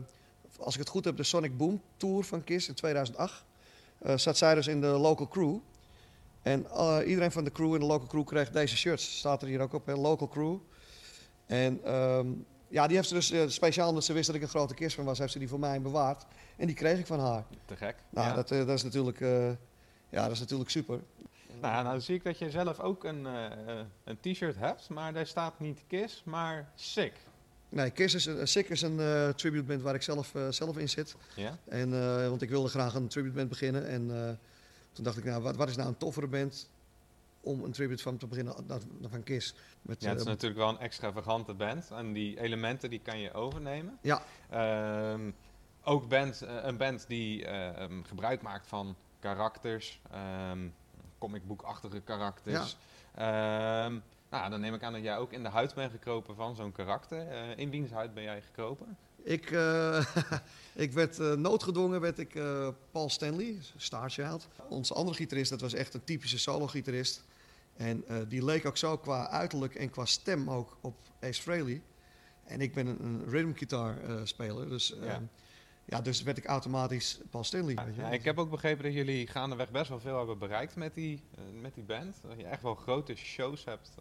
als 0.60 0.74
ik 0.74 0.80
het 0.80 0.90
goed 0.90 1.06
heb, 1.06 1.18
de 1.18 1.24
Sonic 1.24 1.58
Boom 1.58 1.82
Tour 1.98 2.24
van 2.24 2.44
Kiss 2.44 2.68
in 2.68 2.74
2008. 2.74 3.46
Eh, 3.98 4.18
zat 4.18 4.38
zij 4.38 4.56
dus 4.56 4.68
in 4.68 4.82
de 4.82 4.88
local 4.88 5.28
crew. 5.28 5.58
En 6.48 6.66
eh, 6.70 6.98
iedereen 7.08 7.32
van 7.32 7.44
de 7.44 7.52
crew 7.52 7.74
in 7.74 7.80
de 7.80 7.86
local 7.86 8.08
crew 8.08 8.26
kreeg 8.26 8.50
deze 8.50 8.78
shirts. 8.78 9.18
Staat 9.18 9.42
er 9.42 9.48
hier 9.48 9.62
ook 9.62 9.74
op, 9.74 9.86
hè, 9.86 9.94
local 9.94 10.28
crew. 10.28 10.58
En 11.46 11.84
ehm, 11.84 12.28
ja, 12.68 12.88
die 12.88 12.96
heeft 12.96 13.08
ze 13.08 13.14
dus 13.14 13.32
eh, 13.32 13.48
speciaal 13.48 13.90
omdat 13.90 14.04
ze 14.04 14.14
wist 14.14 14.28
dat 14.28 14.36
ik 14.36 14.42
een 14.42 14.48
grote 14.48 14.74
Kiss 14.74 14.96
fan 14.96 15.06
was, 15.06 15.20
heeft 15.20 15.32
ze 15.32 15.40
die 15.40 15.48
voor 15.48 15.60
mij 15.60 15.82
bewaard. 15.82 16.26
En 16.58 16.68
die 16.68 16.76
kreeg 16.76 17.00
ik 17.00 17.06
van 17.06 17.20
haar. 17.20 17.44
Te 17.66 17.76
gek. 17.76 17.96
Nou, 18.10 18.28
Ja. 18.28 18.34
dat, 18.34 18.52
eh, 18.52 18.58
dat 18.58 18.70
is 18.70 18.84
natuurlijk, 18.84 19.20
ja, 20.10 20.24
dat 20.24 20.32
is 20.32 20.40
natuurlijk 20.40 20.70
super. 20.70 21.00
Nou, 21.62 21.84
nou 21.84 22.00
zie 22.00 22.16
ik 22.16 22.24
dat 22.24 22.38
je 22.38 22.50
zelf 22.50 22.80
ook 22.80 23.04
een, 23.04 23.26
een 24.04 24.20
t-shirt 24.22 24.58
hebt, 24.58 24.90
maar 24.90 25.14
daar 25.14 25.28
staat 25.28 25.60
niet 25.60 25.84
Kiss, 25.88 26.22
maar 26.26 26.72
Sick. 26.76 27.14
Nee, 27.70 27.90
Kiss 27.90 28.16
is 28.16 28.26
een, 28.26 28.48
Sick 28.48 28.70
is 28.70 28.82
een 28.82 29.00
eh, 29.00 29.30
tribute 29.30 29.64
band 29.64 29.82
waar 29.82 29.96
ik 29.96 30.02
zelf, 30.02 30.34
zelf 30.50 30.78
in 30.78 30.90
zit. 30.90 31.16
Ja? 31.36 31.58
En, 31.70 31.90
want 32.30 32.42
ik 32.42 32.50
wilde 32.50 32.70
graag 32.70 32.94
een 32.94 33.08
tribute 33.08 33.36
band 33.36 33.50
beginnen. 33.50 33.88
En 33.88 34.40
toen 34.98 35.06
dacht 35.06 35.18
ik, 35.18 35.24
nou, 35.24 35.42
wat, 35.42 35.56
wat 35.56 35.70
is 35.70 35.76
nou 35.76 35.88
een 35.88 35.98
toffere 35.98 36.28
band 36.28 36.70
om 37.42 37.64
een 37.64 37.72
tribute 37.72 38.04
van 38.04 38.18
te 38.18 38.28
beginnen 38.28 38.56
van 39.02 39.24
Kiss? 39.24 39.56
Met, 39.82 40.02
ja, 40.02 40.10
het 40.10 40.18
is 40.18 40.24
eh, 40.24 40.30
natuurlijk 40.30 40.60
wel 40.60 40.70
een 40.70 40.80
extravagante 40.80 41.54
band 41.54 41.92
en 41.92 42.14
die 42.14 42.40
elementen 42.40 42.90
die 42.90 43.00
kan 43.00 43.20
je 43.20 43.34
overnemen. 43.34 43.98
Ja. 44.02 44.22
Ehm, 44.50 45.32
ook 45.84 46.08
band, 46.08 46.42
eh, 46.42 46.56
een 46.62 46.78
band 46.78 47.08
die 47.08 47.46
eh, 47.46 47.82
ehm, 47.82 48.04
gebruik 48.04 48.42
maakt 48.42 48.68
van 48.68 48.96
karakters, 49.20 50.02
ehm 50.12 50.68
comicboekachtige 51.18 52.00
karakters. 52.00 52.78
Ehm, 53.16 54.00
nou, 54.30 54.50
dan 54.50 54.60
neem 54.60 54.74
ik 54.74 54.84
aan 54.84 54.94
dat 54.94 55.02
jij 55.02 55.18
ook 55.18 55.32
in 55.32 55.44
de 55.44 55.50
huid 55.50 55.74
bent 55.74 55.92
gekropen 55.92 56.36
van 56.36 56.56
zo'n 56.56 56.72
karakter. 56.72 57.28
Eh, 57.28 57.58
in 57.58 57.70
wiens 57.70 57.92
huid 57.92 58.14
ben 58.14 58.24
jij 58.24 58.42
gekropen? 58.42 58.98
Ik, 59.28 59.52
eh, 59.52 60.06
ik 60.86 60.92
werd 60.92 61.20
eh, 61.20 61.34
noodgedwongen, 61.34 62.02
werd 62.02 62.20
ik 62.20 62.36
eh, 62.36 62.68
Paul 62.92 63.10
Stanley, 63.10 63.58
Starchild. 63.78 64.48
Onze 64.70 64.94
andere 64.94 65.18
gitarist, 65.18 65.50
dat 65.50 65.62
was 65.62 65.74
echt 65.74 65.94
een 65.94 66.04
typische 66.04 66.40
solo-gitarist. 66.40 67.24
En 67.78 68.06
die 68.28 68.46
leek 68.46 68.66
ook 68.66 68.78
zo 68.78 68.98
qua 68.98 69.30
uiterlijk 69.30 69.76
en 69.76 69.90
qua 69.90 70.06
stem 70.06 70.50
ook 70.50 70.78
op 70.82 70.96
Ace 71.22 71.42
Frehley. 71.42 71.82
En 72.44 72.62
ik 72.62 72.74
ben 72.74 72.88
een, 72.88 73.04
een 73.04 73.30
rhythm 73.30 73.54
guitar 73.54 73.98
eh, 74.04 74.16
speler, 74.24 74.70
dus, 74.70 74.94
Ja. 75.02 75.22
ja. 75.86 76.02
dus 76.02 76.24
werd 76.24 76.38
ik 76.38 76.46
automatisch 76.46 77.20
Paul 77.30 77.44
Stanley. 77.44 77.74
Ja, 77.74 77.86
wel. 77.96 78.12
ik 78.12 78.24
heb 78.24 78.38
ook 78.38 78.50
begrepen 78.50 78.84
dat 78.84 78.94
jullie 78.94 79.28
gaandeweg 79.28 79.72
best 79.72 79.90
wel 79.90 80.00
veel 80.00 80.18
hebben 80.18 80.38
bereikt 80.38 80.76
met 80.76 80.94
die, 80.94 81.24
met 81.62 81.74
die 81.74 81.84
band. 81.84 82.16
Dat 82.22 82.38
je 82.38 82.46
echt 82.46 82.62
wel 82.62 82.76
grote 82.76 83.16
shows 83.16 83.66
hebt, 83.66 83.92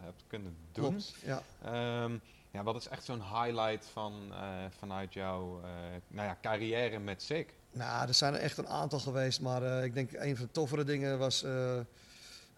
hebt 0.00 0.24
kunnen 0.26 0.56
doen. 0.72 0.88
Klopt, 0.88 1.14
ja. 1.24 1.42
Ehm, 1.62 2.16
ja, 2.54 2.62
wat 2.62 2.76
is 2.76 2.88
echt 2.88 3.04
zo'n 3.04 3.22
highlight 3.22 3.86
van, 3.92 4.12
eh, 4.32 4.38
vanuit 4.78 5.12
jouw 5.12 5.60
eh, 5.62 5.68
nou 6.08 6.28
ja, 6.28 6.38
carrière 6.42 6.98
met 6.98 7.22
Sick? 7.22 7.54
Nou, 7.72 8.08
er 8.08 8.14
zijn 8.14 8.34
er 8.34 8.40
echt 8.40 8.58
een 8.58 8.68
aantal 8.68 8.98
geweest, 8.98 9.40
maar 9.40 9.62
eh, 9.62 9.84
ik 9.84 9.94
denk 9.94 10.12
een 10.12 10.36
van 10.36 10.46
de 10.46 10.52
toffere 10.52 10.84
dingen 10.84 11.18
was. 11.18 11.42
eh, 11.42 11.76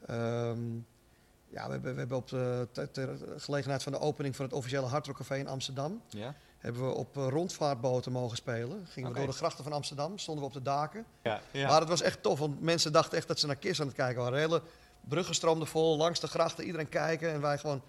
ehm, 0.06 0.74
ja, 1.48 1.66
we 1.66 1.72
hebben, 1.72 1.92
we 1.92 1.98
hebben 1.98 2.16
op 2.16 2.28
de 2.28 2.68
ter- 2.92 3.18
gelegenheid 3.36 3.82
van 3.82 3.92
de 3.92 3.98
opening 4.00 4.36
van 4.36 4.44
het 4.44 4.54
officiële 4.54 4.86
Hard 4.86 5.06
Rock 5.06 5.16
Café 5.16 5.36
in 5.36 5.48
Amsterdam. 5.48 6.02
Ja? 6.08 6.34
hebben 6.58 6.86
we 6.88 6.94
op 6.94 7.16
rondvaartboten 7.16 8.12
mogen 8.12 8.36
spelen. 8.36 8.86
Gingen 8.86 9.12
we 9.12 9.16
door 9.18 9.26
de 9.26 9.32
grachten 9.32 9.64
van 9.64 9.72
Amsterdam, 9.72 10.18
stonden 10.18 10.42
we 10.44 10.48
op 10.48 10.54
de 10.56 10.62
daken. 10.62 11.04
Ja. 11.22 11.40
ja. 11.50 11.68
Maar 11.68 11.80
het 11.80 11.88
was 11.88 12.02
echt 12.02 12.22
tof, 12.22 12.38
want 12.38 12.60
mensen 12.60 12.92
dachten 12.92 13.18
echt 13.18 13.28
dat 13.28 13.38
ze 13.38 13.46
naar 13.46 13.56
Kiss 13.56 13.80
aan 13.80 13.86
het 13.86 13.96
kijken 13.96 14.16
waren. 14.22 14.32
De 14.34 14.38
hele 14.40 14.62
bruggen 15.00 15.34
stroomden 15.34 15.68
vol, 15.68 15.96
langs 15.96 16.20
de 16.20 16.26
grachten, 16.26 16.64
iedereen 16.64 16.88
kijken. 16.88 17.32
En 17.32 17.40
wij 17.40 17.58
gewoon 17.58 17.82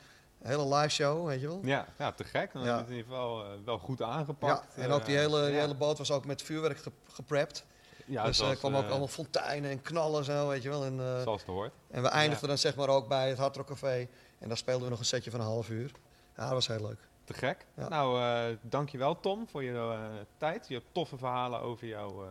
hele 0.44 0.76
live 0.76 0.90
show, 0.90 1.26
weet 1.28 1.42
je 1.42 1.48
wel. 1.48 1.60
ja, 1.64 1.88
ja, 1.98 2.12
te 2.12 2.24
gek. 2.24 2.54
Dan 2.54 2.64
Ja. 2.64 2.74
is 2.74 2.80
het 2.80 2.90
in 2.90 2.96
ieder 2.96 3.12
geval 3.12 3.44
eh, 3.44 3.50
wel 3.66 3.78
goed 3.80 4.00
Ja, 4.00 4.06
aangepakt. 4.06 4.76
en 4.76 4.92
ook 4.92 5.06
die 5.06 5.16
Eh, 5.16 5.22
hele, 5.22 5.46
die 5.46 5.54
ja. 5.54 5.60
hele 5.62 5.76
boot 5.76 5.98
was 5.98 6.12
ook 6.12 6.26
met 6.26 6.42
vuurwerk 6.42 6.78
ge- 6.78 6.92
geprept. 7.08 7.66
Ja, 8.06 8.24
dus 8.26 8.38
er 8.40 8.44
zoals, 8.44 8.60
kwamen 8.60 8.78
ook 8.78 8.84
eh, 8.84 8.90
allemaal 8.90 9.08
fonteinen 9.08 9.72
en 9.72 9.82
knallen 9.82 10.24
zo, 10.24 10.48
weet 10.48 10.64
je 10.64 10.70
wel. 10.70 10.86
En, 10.86 11.00
eh, 11.00 11.22
Zoals 11.22 11.42
het 11.42 11.50
hoort. 11.50 11.74
en 11.90 12.02
we 12.02 12.08
eindigden 12.08 12.48
dan 12.48 12.58
zeg 12.58 12.76
maar 12.76 12.90
ook 12.90 13.08
bij 13.08 13.30
het 13.30 13.38
Hard 13.38 13.56
Rock 13.56 13.68
Café. 13.68 14.08
En 14.40 14.48
daar 14.48 14.58
speelden 14.58 14.84
we 14.84 14.90
nog 14.90 15.00
een 15.00 15.06
setje 15.06 15.32
van 15.32 15.40
een 15.40 15.46
half 15.46 15.70
uur. 15.70 15.92
Ja, 16.36 16.44
dat 16.44 16.52
was 16.52 16.68
heel 16.68 16.82
leuk. 16.82 17.00
Te 17.24 17.34
gek. 17.34 17.66
Ja. 17.76 17.88
Nou, 17.88 18.22
eh 18.22 18.58
dankjewel 18.62 19.20
Tom 19.20 19.48
voor 19.48 19.64
je 19.64 19.72
eh, 19.74 20.00
tijd. 20.38 20.68
Je 20.68 20.82
toffe 20.92 21.18
verhalen 21.18 21.62
over 21.62 21.88
jouw 21.88 22.24
eh, 22.24 22.30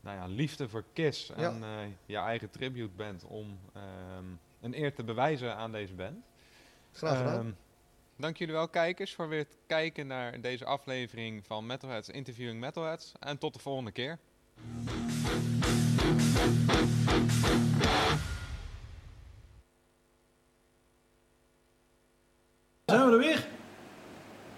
nou 0.00 0.16
ja, 0.16 0.26
liefde 0.26 0.68
voor 0.68 0.84
Kiss. 0.92 1.26
Ja. 1.26 1.34
En 1.34 1.62
eh, 1.62 1.68
je 2.06 2.16
eigen 2.16 2.50
tribute 2.50 2.94
band 2.96 3.24
om 3.24 3.58
ehm, 3.74 4.24
een 4.60 4.78
eer 4.82 4.94
te 4.94 5.04
bewijzen 5.04 5.56
aan 5.56 5.72
deze 5.72 5.94
band. 5.94 6.16
Graag 6.96 7.18
gedaan. 7.18 7.38
Ehm, 7.38 7.50
dank 8.16 8.36
jullie 8.36 8.54
wel 8.54 8.68
kijkers 8.68 9.14
voor 9.14 9.28
weer 9.28 9.38
het 9.38 9.56
kijken 9.66 10.06
naar 10.06 10.40
deze 10.40 10.64
aflevering 10.64 11.46
van 11.46 11.66
Metalheads 11.66 12.08
Interviewing 12.08 12.60
Metalheads. 12.60 13.12
En 13.20 13.38
tot 13.38 13.54
de 13.54 13.60
volgende 13.60 13.90
keer. 13.90 14.18
Zijn 22.84 23.06
we 23.06 23.12
er 23.12 23.18
weer? 23.18 23.46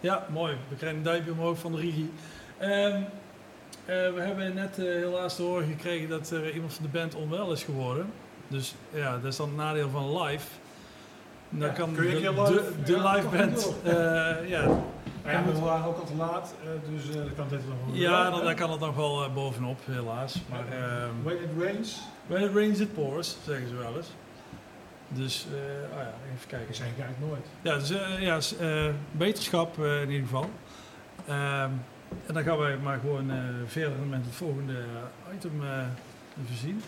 Ja, 0.01 0.26
mooi. 0.30 0.57
We 0.68 0.76
krijgen 0.76 0.99
een 0.99 1.05
duimpje 1.05 1.32
omhoog 1.32 1.59
van 1.59 1.72
de 1.72 1.80
regie. 1.80 2.11
Ehm, 2.59 3.03
eh, 3.84 4.14
we 4.14 4.20
hebben 4.20 4.55
net 4.55 4.78
eh, 4.78 4.84
helaas 4.84 5.36
te 5.36 5.43
horen 5.43 5.66
gekregen 5.66 6.09
dat 6.09 6.30
er 6.30 6.55
iemand 6.55 6.74
van 6.74 6.84
de 6.84 6.91
band 6.91 7.14
onwel 7.14 7.53
is 7.53 7.62
geworden. 7.62 8.12
Dus 8.49 8.74
ja, 8.93 9.12
dat 9.18 9.24
is 9.24 9.36
dan 9.36 9.49
het 9.49 9.57
nadeel 9.57 9.91
van 9.91 10.22
live. 10.22 10.49
Dan 11.51 11.72
kan 11.72 11.94
kun 11.94 12.07
je 12.07 12.20
de, 12.20 12.72
de, 12.84 12.99
live 12.99 13.28
band... 13.28 13.74
eh, 13.84 14.49
ja, 14.49 14.80
ja, 15.32 15.44
we 15.44 15.59
waren 15.61 15.86
ook 15.86 15.99
al 15.99 16.05
te 16.05 16.14
laat, 16.14 16.55
eh, 16.62 16.92
dus 16.92 17.09
eh, 17.09 17.14
dat 17.14 17.34
kan 17.36 17.49
dit 17.49 17.68
nog 17.68 17.76
wel. 17.86 17.94
ja 17.94 18.30
dan, 18.30 18.55
kan 18.55 18.70
het 18.70 18.80
nog 18.80 18.96
wel 18.96 19.32
bovenop, 19.32 19.78
helaas. 19.84 20.42
Maar 20.51 20.64
ehm, 20.72 21.11
When 21.22 21.36
it 21.36 21.51
rains, 21.59 22.01
when 22.26 22.42
it 22.42 22.55
rains 22.55 22.80
it 22.80 22.94
pours, 22.94 23.36
zeggen 23.46 23.68
ze 23.68 23.74
wel 23.74 23.96
eens. 23.96 24.09
Dus, 25.09 25.46
oh 25.92 25.99
ja, 25.99 26.12
even 26.34 26.49
kijken. 26.49 26.68
ik 26.68 26.74
zeg 26.74 26.86
ik 26.86 26.99
eigenlijk 26.99 27.32
nooit. 27.32 27.46
Ja, 27.62 27.74
dus 27.74 27.88
ja, 28.20 28.38
eh, 28.64 30.03
in 30.03 30.11
ieder 30.11 30.26
geval. 30.26 30.51
Ehm, 31.26 31.70
en 32.26 32.34
dan 32.34 32.42
gaan 32.42 32.59
wij 32.59 32.76
maar 32.76 32.99
gewoon 33.01 33.30
verder 33.66 33.99
met 34.09 34.24
het 34.24 34.34
volgende 34.34 34.74
item 35.34 35.62
eh 35.62 36.44
even 36.44 36.57
zien. 36.57 36.82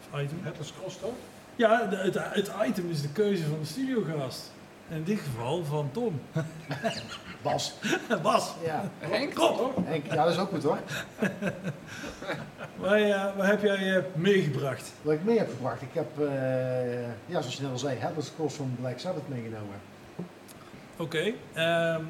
Of 0.00 0.20
item. 0.20 0.38
Het 0.42 0.58
is 0.58 0.72
kost 0.82 1.00
toch? 1.00 1.14
Ja, 1.56 1.88
het, 1.90 2.52
item 2.66 2.90
is 2.90 3.02
de 3.02 3.08
keuze 3.08 3.44
van 3.44 3.58
de 3.60 3.66
studiogast. 3.66 4.52
En 4.88 4.96
in 4.96 5.04
dit 5.04 5.18
geval 5.18 5.64
van 5.64 5.90
Tom. 5.92 6.20
Bas. 7.42 7.74
Bas. 8.22 8.54
Ja. 8.64 8.90
Henk. 8.98 9.34
Kom. 9.34 9.84
Henk. 9.84 10.06
Ja, 10.06 10.24
dat 10.24 10.32
is 10.32 10.38
ook 10.38 10.48
goed 10.48 10.62
hoor. 10.62 10.78
Eh, 12.82 13.10
eh, 13.10 13.36
wat, 13.36 13.46
heb 13.46 13.62
jij 13.62 14.04
meegebracht? 14.14 14.92
Wat 15.02 15.14
ik 15.14 15.24
mee 15.24 15.38
heb 15.38 15.50
gebracht? 15.50 15.82
Ik 15.82 15.88
heb, 15.92 16.20
eh, 16.20 17.02
ja, 17.02 17.40
zoals 17.40 17.56
je 17.56 17.62
net 17.62 17.70
al 17.70 17.78
zei, 17.78 17.98
het 17.98 18.32
Cross 18.34 18.56
van 18.56 18.76
Black 18.80 18.98
Sabbath 18.98 19.28
meegenomen. 19.28 19.76
Oké. 20.96 21.32
Ehm, 21.52 22.02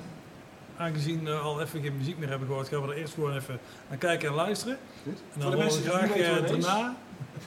aangezien 0.76 1.24
we 1.24 1.32
al 1.32 1.60
even 1.60 1.82
geen 1.82 1.96
muziek 1.96 2.18
meer 2.18 2.28
hebben 2.28 2.48
gehoord, 2.48 2.68
gaan 2.68 2.82
we 2.82 2.92
er 2.92 2.98
eerst 2.98 3.14
gewoon 3.14 3.36
even 3.36 3.58
naar 3.88 3.98
kijken 3.98 4.28
en 4.28 4.34
luisteren. 4.34 4.78
Goed. 5.02 5.22
En 5.34 5.40
dan 5.40 5.52
horen 5.52 5.66
we 5.66 5.88
graag 5.88 6.46
daarna... 6.46 6.94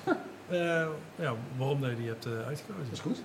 Eh, 0.50 0.88
ja, 1.16 1.36
waarom 1.58 1.86
je 1.86 1.96
die 1.96 2.08
hebt 2.08 2.26
eh, 2.26 2.48
uitgekozen. 2.48 2.92
Is 2.92 3.00
goed. 3.00 3.22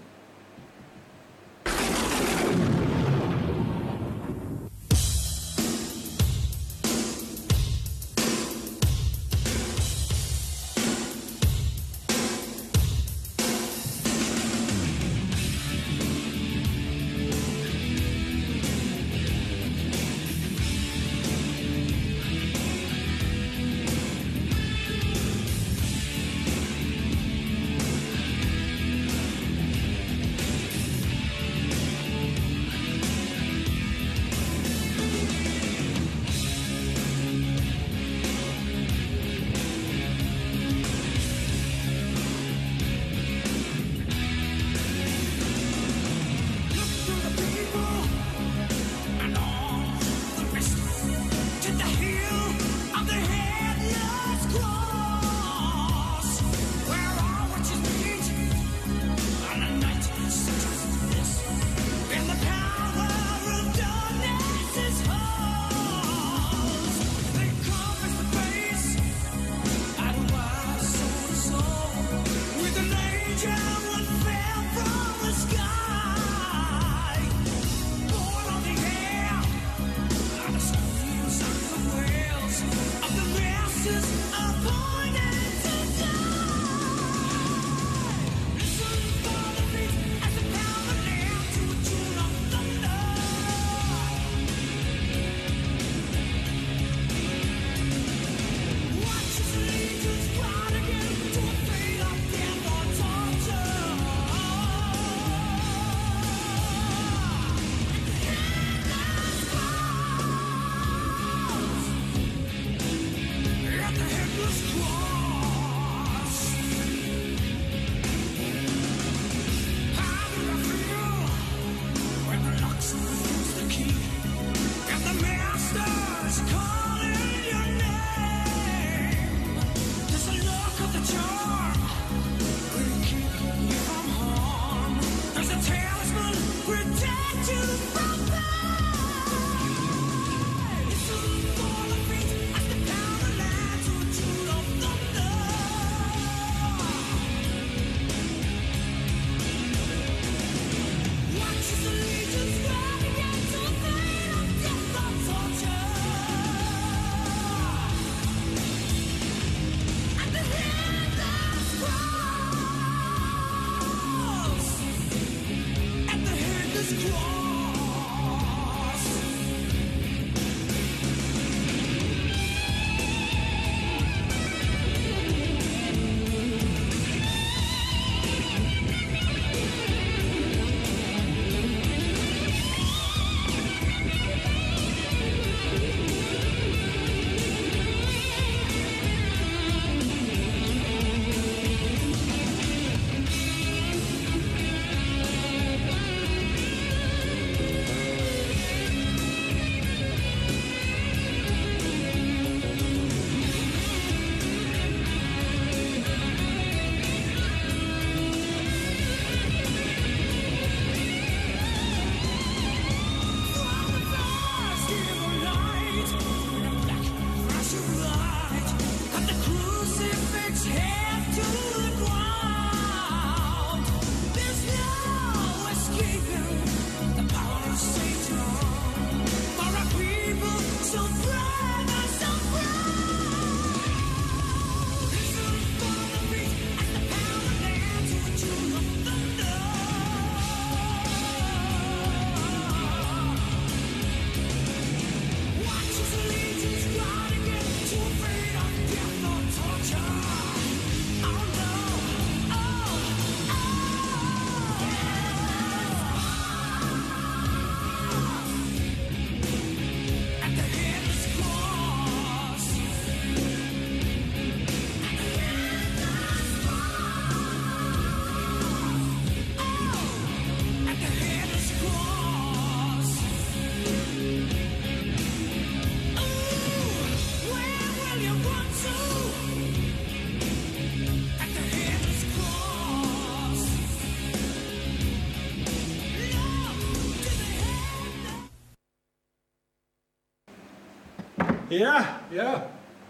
Ja, 291.79 292.20
Ja. 292.29 292.66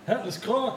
Atlas 0.07 0.39
Cross. 0.39 0.73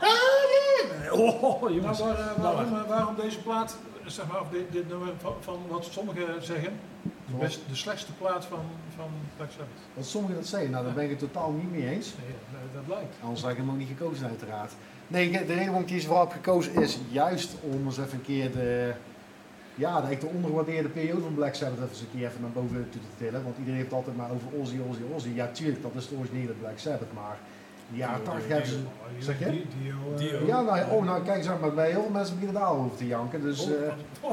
Oh, 1.11 1.61
Nou, 1.61 1.73
jongens. 1.73 1.99
waar, 1.99 2.19
eh, 2.19 2.37
Nou, 2.37 2.55
waarom, 2.55 2.75
eh, 2.75 2.87
waarom 2.87 3.15
deze 3.15 3.39
plaat, 3.41 3.77
zeg 4.05 4.27
maar, 4.27 4.41
of 4.41 4.49
dit, 4.49 4.71
dit 4.71 4.89
nummer 4.89 5.07
van, 5.17 5.33
van 5.39 5.59
wat 5.67 5.87
sommigen 5.91 6.43
zeggen, 6.43 6.73
de, 7.01 7.35
best, 7.39 7.59
de 7.69 7.75
slechtste 7.75 8.11
plaat 8.13 8.45
van, 8.45 8.59
van 8.95 9.05
Black 9.37 9.49
Sabbath? 9.51 9.67
Wat 9.93 10.05
sommigen 10.05 10.35
dat 10.35 10.45
zeggen, 10.45 10.71
nou 10.71 10.85
daar 10.85 10.93
ben 10.93 11.03
ik 11.03 11.09
het 11.09 11.19
totaal 11.19 11.51
niet 11.51 11.71
mee 11.71 11.89
eens. 11.89 12.13
Nee, 12.17 12.35
dat, 12.73 12.85
blijkt. 12.85 13.15
Anders 13.23 13.41
had 13.41 13.51
ik 13.51 13.57
hem 13.57 13.69
ook 13.69 13.77
niet 13.77 13.87
gekozen 13.97 14.27
uiteraard. 14.27 14.71
Nee, 15.07 15.31
de 15.31 15.37
reden 15.37 15.57
waarom 15.57 15.81
ik 15.81 15.87
deze 15.87 16.05
vooral 16.05 16.23
heb 16.23 16.33
gekozen 16.33 16.73
is 16.81 16.97
juist 17.09 17.55
om 17.61 17.85
eens 17.85 17.97
even 17.97 18.13
een 18.13 18.21
keer 18.21 18.51
de, 18.51 18.93
ja, 19.75 20.01
de, 20.01 20.07
echt 20.07 20.21
de 20.21 20.27
ondergewaardeerde 20.27 20.89
periode 20.89 21.21
van 21.21 21.33
Black 21.33 21.53
Sabbath 21.55 21.77
even 21.77 21.89
eens 21.89 22.01
een 22.01 22.19
keer 22.19 22.27
even 22.27 22.41
naar 22.41 22.51
boven 22.51 22.87
toe 22.89 23.01
te 23.01 23.23
tillen. 23.23 23.43
Want 23.43 23.57
iedereen 23.57 23.79
heeft 23.79 23.89
het 23.89 23.99
altijd 23.99 24.17
maar 24.17 24.31
over 24.31 24.47
Ozzy, 24.59 24.77
Ozzy, 24.89 25.01
Ozzy. 25.15 25.29
Ja, 25.33 25.47
tuurlijk, 25.47 25.81
dat 25.81 25.91
is 25.95 26.07
de 26.09 26.15
originele 26.15 26.51
Black 26.51 26.77
Sabbath, 26.77 27.13
maar 27.13 27.37
jaren 27.93 28.23
80 28.23 28.47
hebben 28.47 28.67
ze... 28.67 28.77
Zeg 29.19 29.39
je? 29.39 29.61
Dio. 30.17 30.45
Ja, 30.45 30.61
nou, 30.61 30.79
oh, 30.91 31.05
nou 31.05 31.23
kijk 31.23 31.37
eens 31.37 31.47
aan, 31.47 31.59
maar 31.59 31.73
bij 31.73 31.89
heel 31.91 32.01
veel 32.01 32.11
mensen 32.11 32.35
beginnen 32.39 32.61
daar 32.61 32.69
al 32.69 32.77
over 32.77 32.97
te 32.97 33.07
janken. 33.07 33.41
Dus 33.41 33.61
oh, 33.65 33.71
eh, 33.71 33.77
oh. 34.21 34.31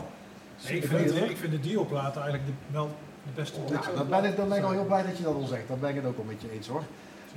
Nee, 0.67 0.77
ik, 0.77 0.83
ik 0.83 0.89
vind, 0.89 1.01
weet 1.13 1.21
het 1.21 1.31
ik 1.31 1.37
vind 1.37 1.53
de 1.53 1.61
Dio-plaat 1.61 2.15
eigenlijk 2.17 2.47
de, 2.47 2.53
wel 2.71 2.89
de 3.23 3.31
beste 3.35 3.59
nou, 3.73 3.97
dan 3.97 4.09
ben 4.09 4.25
ik, 4.31 4.37
dan 4.37 4.49
ben 4.49 4.59
ik 4.59 4.65
al 4.65 4.71
heel 4.71 4.85
blij 4.85 5.03
dat 5.03 5.17
je 5.17 5.23
dat 5.23 5.35
al 5.35 5.47
zegt. 5.47 5.69
Dan 5.69 5.79
ben 5.81 5.89
ik 5.91 5.95
het 5.97 6.05
ook 6.05 6.17
wel 6.17 6.27
met 6.27 6.43
je 6.43 6.51
eens 6.53 6.69
hoor. 6.69 6.83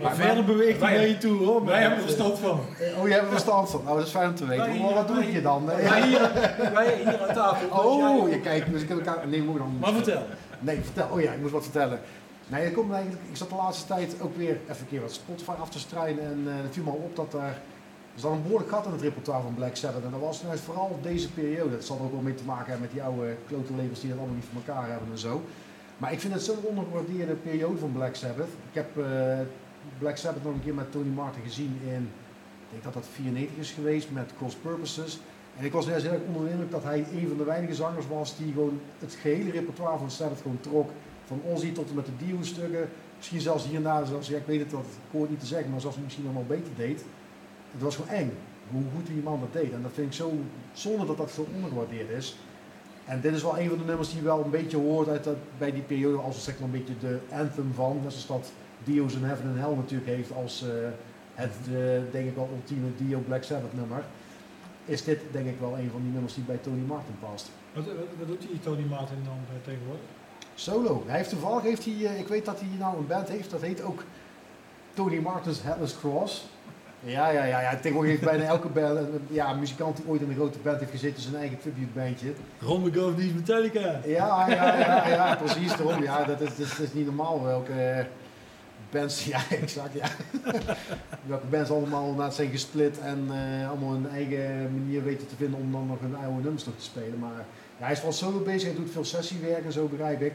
Maar 0.02 0.16
verder 0.16 0.44
beweegt 0.46 0.80
hij 0.82 0.90
wij- 0.90 0.98
naar 0.98 1.08
je 1.08 1.18
toe 1.18 1.38
hoor. 1.46 1.66
Wij 1.66 1.80
hebben 1.82 1.98
er 1.98 2.04
verstand 2.04 2.40
van. 2.40 2.60
Eh, 2.80 3.00
Oh, 3.02 3.08
je 3.08 3.14
hebt 3.14 3.26
er 3.26 3.32
verstand 3.32 3.70
van. 3.70 3.82
Nou, 3.84 3.98
dat 3.98 4.06
is 4.06 4.12
fijn 4.12 4.30
om 4.30 4.36
te 4.36 4.46
weten. 4.46 4.82
Maar 4.82 4.94
wat 4.94 5.08
doe 5.08 5.16
wij- 5.18 5.32
je 5.32 5.42
dan? 5.42 5.72
Eh, 5.72 5.90
Wij 5.90 6.08
hier, 6.08 6.32
wij 6.74 6.96
hier 6.98 7.28
aan 7.28 7.34
tafel. 7.36 7.70
dus 7.70 7.80
Oh, 7.86 8.28
jij- 8.28 8.36
je 8.38 8.42
kijkt, 8.42 8.72
dus 8.72 8.82
ik 8.82 8.90
heb 8.90 8.98
elkaar. 8.98 9.28
Nee, 9.28 9.42
moet 9.42 9.56
ik 9.56 9.62
dan. 9.62 9.78
Maar 9.80 9.94
vertel. 9.94 10.24
Nee, 10.60 10.80
vertel. 10.84 11.08
Oh 11.12 11.22
ja, 11.22 11.32
ik 11.32 11.42
moet 11.42 11.52
wat 11.52 11.64
vertellen. 11.64 12.00
Nee, 12.48 12.72
komt 12.72 12.92
eigenlijk. 12.92 13.24
Ik 13.30 13.36
zat 13.36 13.50
de 13.50 13.56
laatste 13.56 13.88
tijd 13.88 14.22
ook 14.22 14.38
weer 14.38 14.58
even 14.64 14.82
een 14.82 14.88
keer 14.88 15.02
wat 15.02 15.14
Spotify 15.14 15.52
af 15.52 15.70
te 15.70 15.80
strijden. 15.80 16.24
En 16.24 16.44
eh 16.48 16.64
het 16.64 16.74
viel 16.74 16.84
me 16.84 16.90
al 16.90 16.96
op 16.96 17.16
dat 17.16 17.34
er. 17.34 17.40
Er 18.14 18.22
zat 18.22 18.32
een 18.32 18.44
behoorlijk 18.44 18.70
gat 18.72 18.86
in 18.86 18.92
het 18.92 19.02
repertoire 19.02 19.44
van 19.44 19.54
Black 19.54 19.76
Sabbath. 19.76 20.04
En 20.04 20.12
dat 20.12 20.20
was 20.20 20.42
nou 20.42 20.58
vooral 20.58 21.00
deze 21.02 21.32
periode. 21.32 21.72
Dat 21.72 21.86
zal 21.86 21.98
er 21.98 22.04
ook 22.04 22.12
wel 22.12 22.22
mee 22.22 22.34
te 22.34 22.44
maken 22.44 22.66
hebben 22.66 22.82
met 22.82 22.92
die 22.92 23.04
oude 23.04 23.36
klote 23.48 23.74
labels 23.74 24.00
die 24.00 24.10
dat 24.10 24.18
allemaal 24.18 24.36
niet 24.36 24.46
voor 24.52 24.62
elkaar 24.66 24.90
hebben 24.90 25.12
en 25.12 25.18
zo. 25.18 25.42
Maar 25.98 26.12
ik 26.12 26.20
vind 26.20 26.34
het 26.34 26.44
zo'n 26.44 26.64
ondergewaardeerde 26.64 27.34
periode 27.34 27.78
van 27.78 27.92
Black 27.92 28.16
Sabbath. 28.16 28.48
Ik 28.48 28.74
heb 28.74 28.98
eh, 28.98 29.40
Black 30.00 30.18
Sabbath 30.18 30.44
nog 30.44 30.54
een 30.54 30.64
keer 30.64 30.74
met 30.74 30.92
Tony 30.92 31.10
Martin 31.10 31.44
gezien 31.44 31.80
in. 31.88 32.10
Ik 32.66 32.72
denk 32.72 32.84
dat 32.84 32.94
dat 32.94 33.06
94 33.14 33.58
is 33.58 33.72
geweest 33.72 34.12
met 34.12 34.32
Cross 34.38 34.56
Purposes. 34.56 35.20
En 35.58 35.66
ik 35.66 35.72
was 35.72 35.86
juist 35.86 36.06
heel 36.06 36.14
erg 36.14 36.24
onder 36.28 36.44
de 36.44 36.50
indruk 36.50 36.72
dat 36.72 36.84
hij 36.84 37.06
een 37.14 37.28
van 37.28 37.38
de 37.38 37.44
weinige 37.44 37.74
zangers 37.76 38.08
was 38.08 38.38
die 38.38 38.54
gewoon 38.54 38.80
het 39.00 39.18
gehele 39.22 39.52
repertoire 39.52 39.98
van 39.98 40.12
Sabbath 40.12 40.42
gewoon 40.42 40.60
trok. 40.60 40.90
Van 41.26 41.42
Ozzy 41.46 41.72
tot 41.72 41.90
en 41.90 41.96
met 41.96 42.06
de 42.06 42.26
Dio-stukken. 42.26 42.90
Misschien 43.18 43.42
zelfs 43.42 43.66
hier 43.66 43.76
en 43.76 43.84
daar, 43.84 44.06
zelfs, 44.06 44.28
ja, 44.28 44.38
ik 44.38 44.46
weet 44.46 44.60
het, 44.60 44.70
dat, 44.70 44.86
het 45.12 45.30
niet 45.30 45.40
te 45.40 45.46
zeggen, 45.46 45.72
maar 45.72 45.82
zelfs 45.82 45.98
misschien 46.04 46.24
nog 46.24 46.34
wel 46.34 46.46
beter 46.48 46.72
deed. 46.76 47.04
Het 47.72 47.82
was 47.82 47.96
gewoon 47.96 48.16
eng, 48.16 48.32
hoe 48.72 48.84
goed 48.96 49.08
die 49.08 49.24
man 49.24 49.40
dat 49.40 49.62
deed. 49.62 49.74
En 49.74 49.82
dat 49.82 49.92
vind 49.94 50.08
ik 50.08 50.14
zo 50.14 50.32
zonde 50.74 51.06
dat 51.06 51.18
dat 51.18 51.32
zo 51.32 51.48
ondergewaardeerd 51.56 52.10
is. 52.10 52.38
En 53.06 53.22
dit 53.22 53.34
is 53.34 53.44
wel 53.44 53.60
een 53.60 53.70
van 53.70 53.78
de 53.78 53.84
nummers 53.84 54.12
die 54.12 54.22
wel 54.22 54.44
een 54.44 54.50
beetje 54.50 54.78
hoort 54.78 55.08
uit 55.08 55.24
dat, 55.24 55.36
bij 55.58 55.72
die 55.72 55.82
periode 55.82 56.18
als 56.18 56.48
een 56.48 56.72
beetje 56.72 56.94
de 57.00 57.20
anthem 57.32 57.72
van. 57.74 58.00
Net 58.04 58.14
zoals 58.14 58.28
dat 58.28 58.52
Dio's 58.84 59.14
in 59.14 59.24
Heaven 59.24 59.50
and 59.50 59.58
Hell 59.58 59.76
natuurlijk 59.76 60.10
heeft 60.10 60.34
als 60.34 60.64
eh, 60.64 60.70
het, 61.34 61.56
eh, 61.68 62.12
denk 62.12 62.28
ik 62.28 62.36
wel, 62.36 62.50
ultieme 62.56 62.88
Dio 62.98 63.20
Black 63.20 63.44
Sabbath 63.44 63.74
nummer. 63.74 64.04
Is 64.86 65.04
dit 65.04 65.20
denk 65.32 65.48
ik 65.48 65.60
wel 65.60 65.78
een 65.78 65.90
van 65.92 66.02
die 66.02 66.12
nummers 66.12 66.34
die 66.34 66.44
bij 66.44 66.58
Tony 66.62 66.84
Martin 66.88 67.16
past. 67.20 67.50
Wat, 67.74 67.86
wat, 67.86 67.96
wat 68.18 68.28
doet 68.28 68.42
die 68.42 68.60
Tony 68.60 68.86
Martin 68.90 69.24
dan 69.24 69.40
eh, 69.50 69.66
tegenwoordig? 69.66 70.06
Solo. 70.56 71.04
Hij 71.08 71.18
heeft 71.18 71.30
toevallig, 71.30 71.64
heeft 71.64 71.86
hij, 71.86 71.94
eh, 71.94 72.20
ik 72.20 72.28
weet 72.28 72.46
dat 72.46 72.60
hij 72.60 72.70
nou 72.80 72.98
een 72.98 73.08
band 73.08 73.30
heeft, 73.30 73.52
dat 73.52 73.62
heet 73.62 73.82
ook 73.82 74.04
Tony 74.94 75.20
Martin's 75.20 75.62
Headless 75.62 75.98
Cross. 76.00 76.46
Ja, 77.00 77.30
ja, 77.30 77.44
ja, 77.44 77.62
ja. 77.62 77.76
Tegenwoordig 77.76 78.12
heeft 78.12 78.24
bijna 78.24 78.44
elke 78.44 78.68
band, 78.68 78.98
eh, 78.98 79.06
ja, 79.30 79.54
muzikant 79.54 79.98
die 79.98 80.08
ooit 80.08 80.22
in 80.22 80.30
een 80.30 80.36
grote 80.36 80.60
band 80.60 80.80
heeft 80.80 80.92
gezeten, 80.92 81.22
zijn 81.22 81.36
eigen 81.36 81.60
tributebandje. 81.60 82.34
Ron 82.60 82.88
McGovern 82.88 83.16
die 83.16 83.28
is 83.28 83.34
Metallica. 83.34 84.00
Ja, 84.06 84.50
ja, 84.50 84.78
ja, 84.78 85.08
ja, 85.08 85.36
precies 85.36 85.78
daarom. 85.78 86.04
Ja, 86.04 86.24
dat 86.24 86.42
is, 86.42 86.56
dat 86.58 86.80
is, 86.80 86.94
niet 86.94 87.06
normaal 87.06 87.44
welke 87.44 88.08
bands, 88.98 89.26
ja, 89.34 89.42
exact, 89.50 89.94
ja. 89.94 90.10
welke 91.32 91.48
bands 91.48 91.70
allemaal 91.70 92.32
zijn 92.32 92.50
gesplit 92.50 93.00
en 93.00 93.28
eh, 93.32 93.70
allemaal 93.70 93.94
een 93.94 94.10
eigen 94.10 94.72
manier 94.80 95.04
weten 95.04 95.28
te 95.28 95.36
vinden 95.36 95.60
om 95.60 95.72
dan 95.72 95.88
nog 95.88 96.00
hun 96.00 96.16
oude 96.16 96.42
nummers 96.42 96.66
nog 96.66 96.76
te 96.76 96.84
spelen. 96.84 97.20
Maar 97.20 97.46
ja, 97.78 97.84
hij 97.84 97.92
is 97.92 98.00
vooral 98.00 98.18
solo 98.18 98.40
bezig, 98.40 98.68
hij 98.68 98.78
doet 98.78 98.92
veel 98.92 99.06
sessiewerk 99.06 99.66
en 99.66 99.72
zo 99.72 99.88
begrijp 99.88 100.22
ik. 100.22 100.34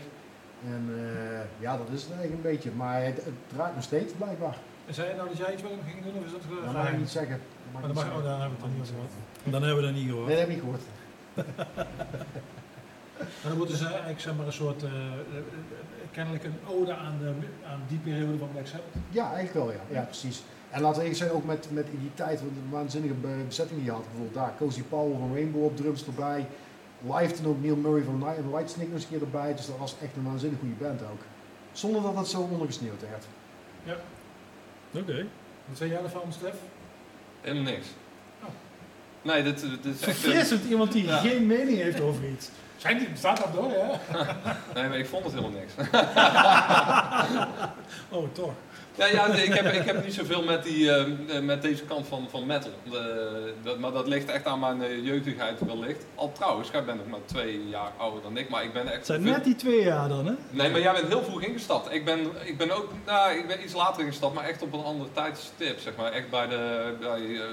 En 0.67 0.83
eh, 0.95 1.63
ja, 1.63 1.77
dat 1.77 1.87
is 1.93 2.03
het 2.03 2.13
eigenlijk 2.13 2.45
een 2.45 2.51
beetje. 2.51 2.71
Maar 2.77 3.05
het, 3.05 3.17
het 3.25 3.35
draait 3.53 3.75
nog 3.75 3.85
steeds 3.85 4.13
blijkbaar. 4.13 4.57
En 4.87 4.95
zei 4.95 5.09
je 5.09 5.15
nou 5.15 5.29
dat 5.29 5.39
jij 5.39 5.53
iets 5.53 5.63
met 5.63 5.71
hem 5.71 5.81
ging 5.91 6.05
doen 6.05 6.15
of 6.21 6.25
is 6.25 6.33
dat 6.33 6.41
Dat 6.65 6.75
uh, 6.75 6.75
mag 6.75 6.91
ik 6.91 6.99
niet 6.99 7.11
zeggen. 7.11 7.39
Dat 7.39 7.73
Maar 7.73 7.83
dan 7.83 7.95
mag, 7.95 8.17
oh, 8.17 8.25
daar 8.25 8.41
hebben 8.41 8.59
we 8.59 8.65
het 8.65 8.73
dan 8.73 8.81
niet 8.81 8.93
gehad. 8.95 9.13
Dan 9.53 9.63
hebben 9.63 9.81
we 9.81 9.89
dat 9.91 9.99
niet 10.01 10.09
gehoord. 10.09 10.27
Nee, 10.27 10.37
dat 10.37 10.47
heb 10.47 10.57
ik 10.57 10.63
niet 10.63 10.65
gehoord. 10.65 10.85
Dan 13.43 13.67
dus 13.67 13.81
eh, 13.81 13.87
eigenlijk 13.87 14.21
zeg 14.21 14.37
maar 14.37 14.47
een 14.47 14.53
soort, 14.53 14.83
eh, 14.83 14.91
eh, 14.91 14.97
eh, 14.97 16.00
kennelijk 16.13 16.45
een 16.45 16.59
ode 16.69 16.95
aan, 16.95 17.19
de, 17.21 17.33
aan 17.67 17.81
die 17.89 17.99
periode 17.99 18.39
van 18.39 18.49
Black 18.53 18.67
Sabbath. 18.67 18.95
Ja, 19.11 19.33
eigenlijk 19.35 19.55
wel, 19.55 19.73
ja. 19.73 19.81
Ja, 20.01 20.03
precies. 20.05 20.43
En 20.71 20.81
laten 20.81 20.97
we 20.97 21.03
eerlijk 21.03 21.23
zijn, 21.23 21.31
ook 21.37 21.45
met, 21.45 21.67
met 21.71 21.87
in 21.87 21.99
die 22.01 22.15
tijd, 22.15 22.41
wat 22.41 22.49
een 22.51 22.71
waanzinnige 22.71 23.15
be- 23.15 23.45
bezetting 23.47 23.79
die 23.79 23.89
je 23.89 23.93
had. 23.95 24.03
Bijvoorbeeld 24.05 24.35
daar, 24.35 24.53
Cozy 24.59 24.83
Powell 24.83 25.19
van 25.19 25.33
Rainbow 25.35 25.65
op 25.65 25.77
drums 25.77 26.07
erbij. 26.07 26.47
Live 27.11 27.33
toen 27.35 27.47
ook 27.47 27.63
Neil 27.63 27.77
Murray 27.77 28.03
van 28.03 28.19
Night 28.19 28.39
and 28.39 28.51
White 28.51 28.73
Snake 28.73 28.89
nog 28.89 28.95
eens 28.95 29.03
een 29.05 29.11
keer 29.11 29.21
erbij. 29.21 29.55
Dus 29.55 29.67
dat 29.67 29.79
was 29.79 29.95
echt 30.03 30.17
een 30.17 30.25
waanzinnig 30.25 30.59
goede 30.59 30.75
band 30.75 31.03
ook. 31.03 31.21
Zonder 31.73 32.03
dat 32.03 32.17
het 32.17 32.27
zo 32.29 32.41
ondergesneeuwd 32.41 33.01
werd. 33.01 33.25
Oké. 34.93 35.27
Wat 35.67 35.77
zei 35.77 35.91
jij 35.91 36.03
ervan, 36.03 36.33
Stef? 36.33 36.55
Helemaal 37.41 37.73
niks. 37.73 37.87
Oh. 38.43 38.49
Nee, 39.23 39.43
dit, 39.43 39.61
dit 39.61 39.71
is 39.95 40.01
echt... 40.01 40.07
een- 40.07 40.15
Verfrissend 40.15 40.65
iemand 40.65 40.93
die 40.93 41.05
Ja. 41.07 41.17
geen 41.19 41.47
mening 41.47 41.79
heeft 41.79 42.01
over 42.01 42.29
iets. 42.29 42.49
Zijn 42.81 42.99
die, 42.99 43.09
staat 43.15 43.37
dat 43.37 43.53
door, 43.55 43.71
ja? 43.73 44.01
Nee, 44.75 44.89
maar 44.89 44.99
ik 44.99 45.07
vond 45.07 45.25
het 45.25 45.33
helemaal 45.35 45.61
niks. 45.61 45.73
Oh, 48.09 48.29
toch. 48.33 48.53
Ja, 48.95 49.07
ja 49.07 49.27
ik, 49.27 49.55
heb, 49.55 49.73
ik 49.73 49.85
heb 49.85 50.05
niet 50.05 50.15
zoveel 50.15 50.43
met, 50.43 50.63
die, 50.63 50.91
eh, 50.91 51.37
eh, 51.37 51.43
met 51.43 51.63
deze 51.63 51.85
kant 51.85 52.07
van, 52.07 52.27
van 52.31 52.47
metal. 52.47 52.71
Eh, 52.85 52.93
dat, 53.63 53.79
maar 53.79 53.93
dat 53.93 54.09
ligt 54.09 54.29
echt 54.29 54.47
aan 54.47 54.59
mijn 54.59 54.83
eh, 54.83 55.05
jeugdigheid 55.05 55.61
wellicht. 55.67 56.05
Al 56.15 56.33
trouwens, 56.33 56.69
jij 56.73 56.85
bent 56.85 56.99
nog 56.99 57.07
maar 57.07 57.21
twee 57.25 57.69
jaar 57.69 57.91
ouder 57.97 58.23
dan 58.23 58.37
ik, 58.37 58.49
maar 58.49 58.65
ik 58.65 58.73
ben 58.73 58.87
echt... 58.87 58.97
Het 58.97 59.07
zijn 59.07 59.23
veel- 59.23 59.31
net 59.33 59.45
die 59.45 59.57
twee 59.57 59.83
jaar 59.85 60.09
dan, 60.09 60.27
hè? 60.27 60.33
Nee, 60.51 60.71
maar 60.71 60.81
jij 60.81 60.93
bent 60.93 61.09
heel 61.09 61.23
vroeg 61.25 61.43
ingestapt. 61.43 61.93
Ik 61.95 62.05
ben, 62.05 62.21
ik 62.45 62.59
ben 62.59 62.71
ook, 62.71 62.91
nou, 63.07 63.39
ik 63.39 63.47
ben 63.47 63.63
iets 63.65 63.75
later 63.75 64.03
ingestapt, 64.05 64.35
maar 64.35 64.45
echt 64.45 64.63
op 64.63 64.73
een 64.73 64.85
andere 64.85 65.11
tijdstip, 65.13 65.79
zeg 65.81 65.97
maar. 65.97 66.13
Echt 66.13 66.31
bij 66.31 66.47
de, 66.49 66.93
bij 67.01 67.21
eh, 67.21 67.45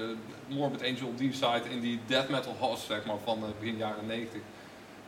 Morbid 0.46 0.82
Angel 0.82 1.12
D-side 1.16 1.62
in 1.70 1.80
die 1.80 2.00
death 2.06 2.28
metal 2.28 2.56
house, 2.60 2.86
zeg 2.86 3.04
maar, 3.04 3.16
van 3.24 3.38
begin 3.60 3.76
jaren 3.76 4.06
90. 4.06 4.40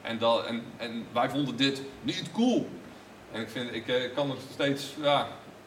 En, 0.02 0.18
dat, 0.18 0.46
en, 0.46 0.62
en 0.76 1.06
wij 1.12 1.28
vonden 1.30 1.56
dit 1.56 1.82
niet 2.02 2.30
cool. 2.32 2.68
En 3.32 3.40
ik 3.40 3.48
vind, 3.48 3.74
ik 3.74 3.88
eh, 3.88 4.14
kan 4.14 4.26
nog 4.26 4.36
steeds, 4.52 4.94
ja, 5.02 5.26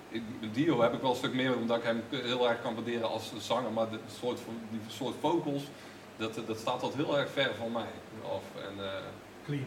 ik, 0.10 0.22
Dio 0.54 0.82
heb 0.82 0.94
ik 0.94 1.02
wel 1.02 1.10
een 1.10 1.16
stuk 1.16 1.34
meer, 1.34 1.56
omdat 1.58 1.78
ik 1.78 1.84
hem 1.84 2.04
heel 2.10 2.50
erg 2.50 2.62
kan 2.62 2.76
waarderen 2.76 3.10
als 3.10 3.32
zanger, 3.40 3.72
maar 3.72 3.90
de 3.90 4.00
soort, 4.20 4.40
van- 4.40 4.58
die 4.70 4.80
soort 4.88 5.16
vocals, 5.20 5.64
dat, 6.18 6.40
dat 6.48 6.58
staat 6.60 6.80
tot 6.80 6.96
heel 6.96 7.18
erg 7.18 7.30
ver 7.32 7.52
van 7.58 7.72
mij 7.72 7.86
af. 8.24 8.62
En, 8.68 8.84
eh, 8.86 8.92
Clean. 9.46 9.66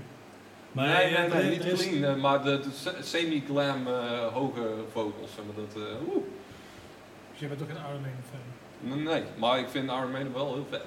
Maar 0.72 0.86
nee, 0.88 1.10
nee, 1.12 1.28
nee, 1.28 1.50
niet 1.50 1.64
is- 1.64 1.88
clean, 1.88 2.14
eh, 2.16 2.22
maar 2.22 2.42
de, 2.42 2.60
de 2.60 2.70
se- 2.74 2.96
semi-glam 3.02 3.86
eh, 3.86 4.26
hoge 4.32 4.74
vocals. 4.92 5.30
zeg 5.34 5.44
maar 5.44 5.64
dat, 5.64 5.82
eh, 5.82 6.08
oeh. 6.14 6.24
Dus 7.30 7.38
jij 7.40 7.48
bent 7.48 7.62
ook 7.62 7.68
een 7.68 7.76
Iron 7.76 8.00
Maiden 8.00 8.24
fan. 8.30 9.02
Nee, 9.02 9.22
maar 9.38 9.58
ik 9.58 9.68
vind 9.68 9.90
Iron 9.90 10.10
Maiden 10.10 10.32
wel 10.32 10.54
heel 10.54 10.66
vet. 10.70 10.84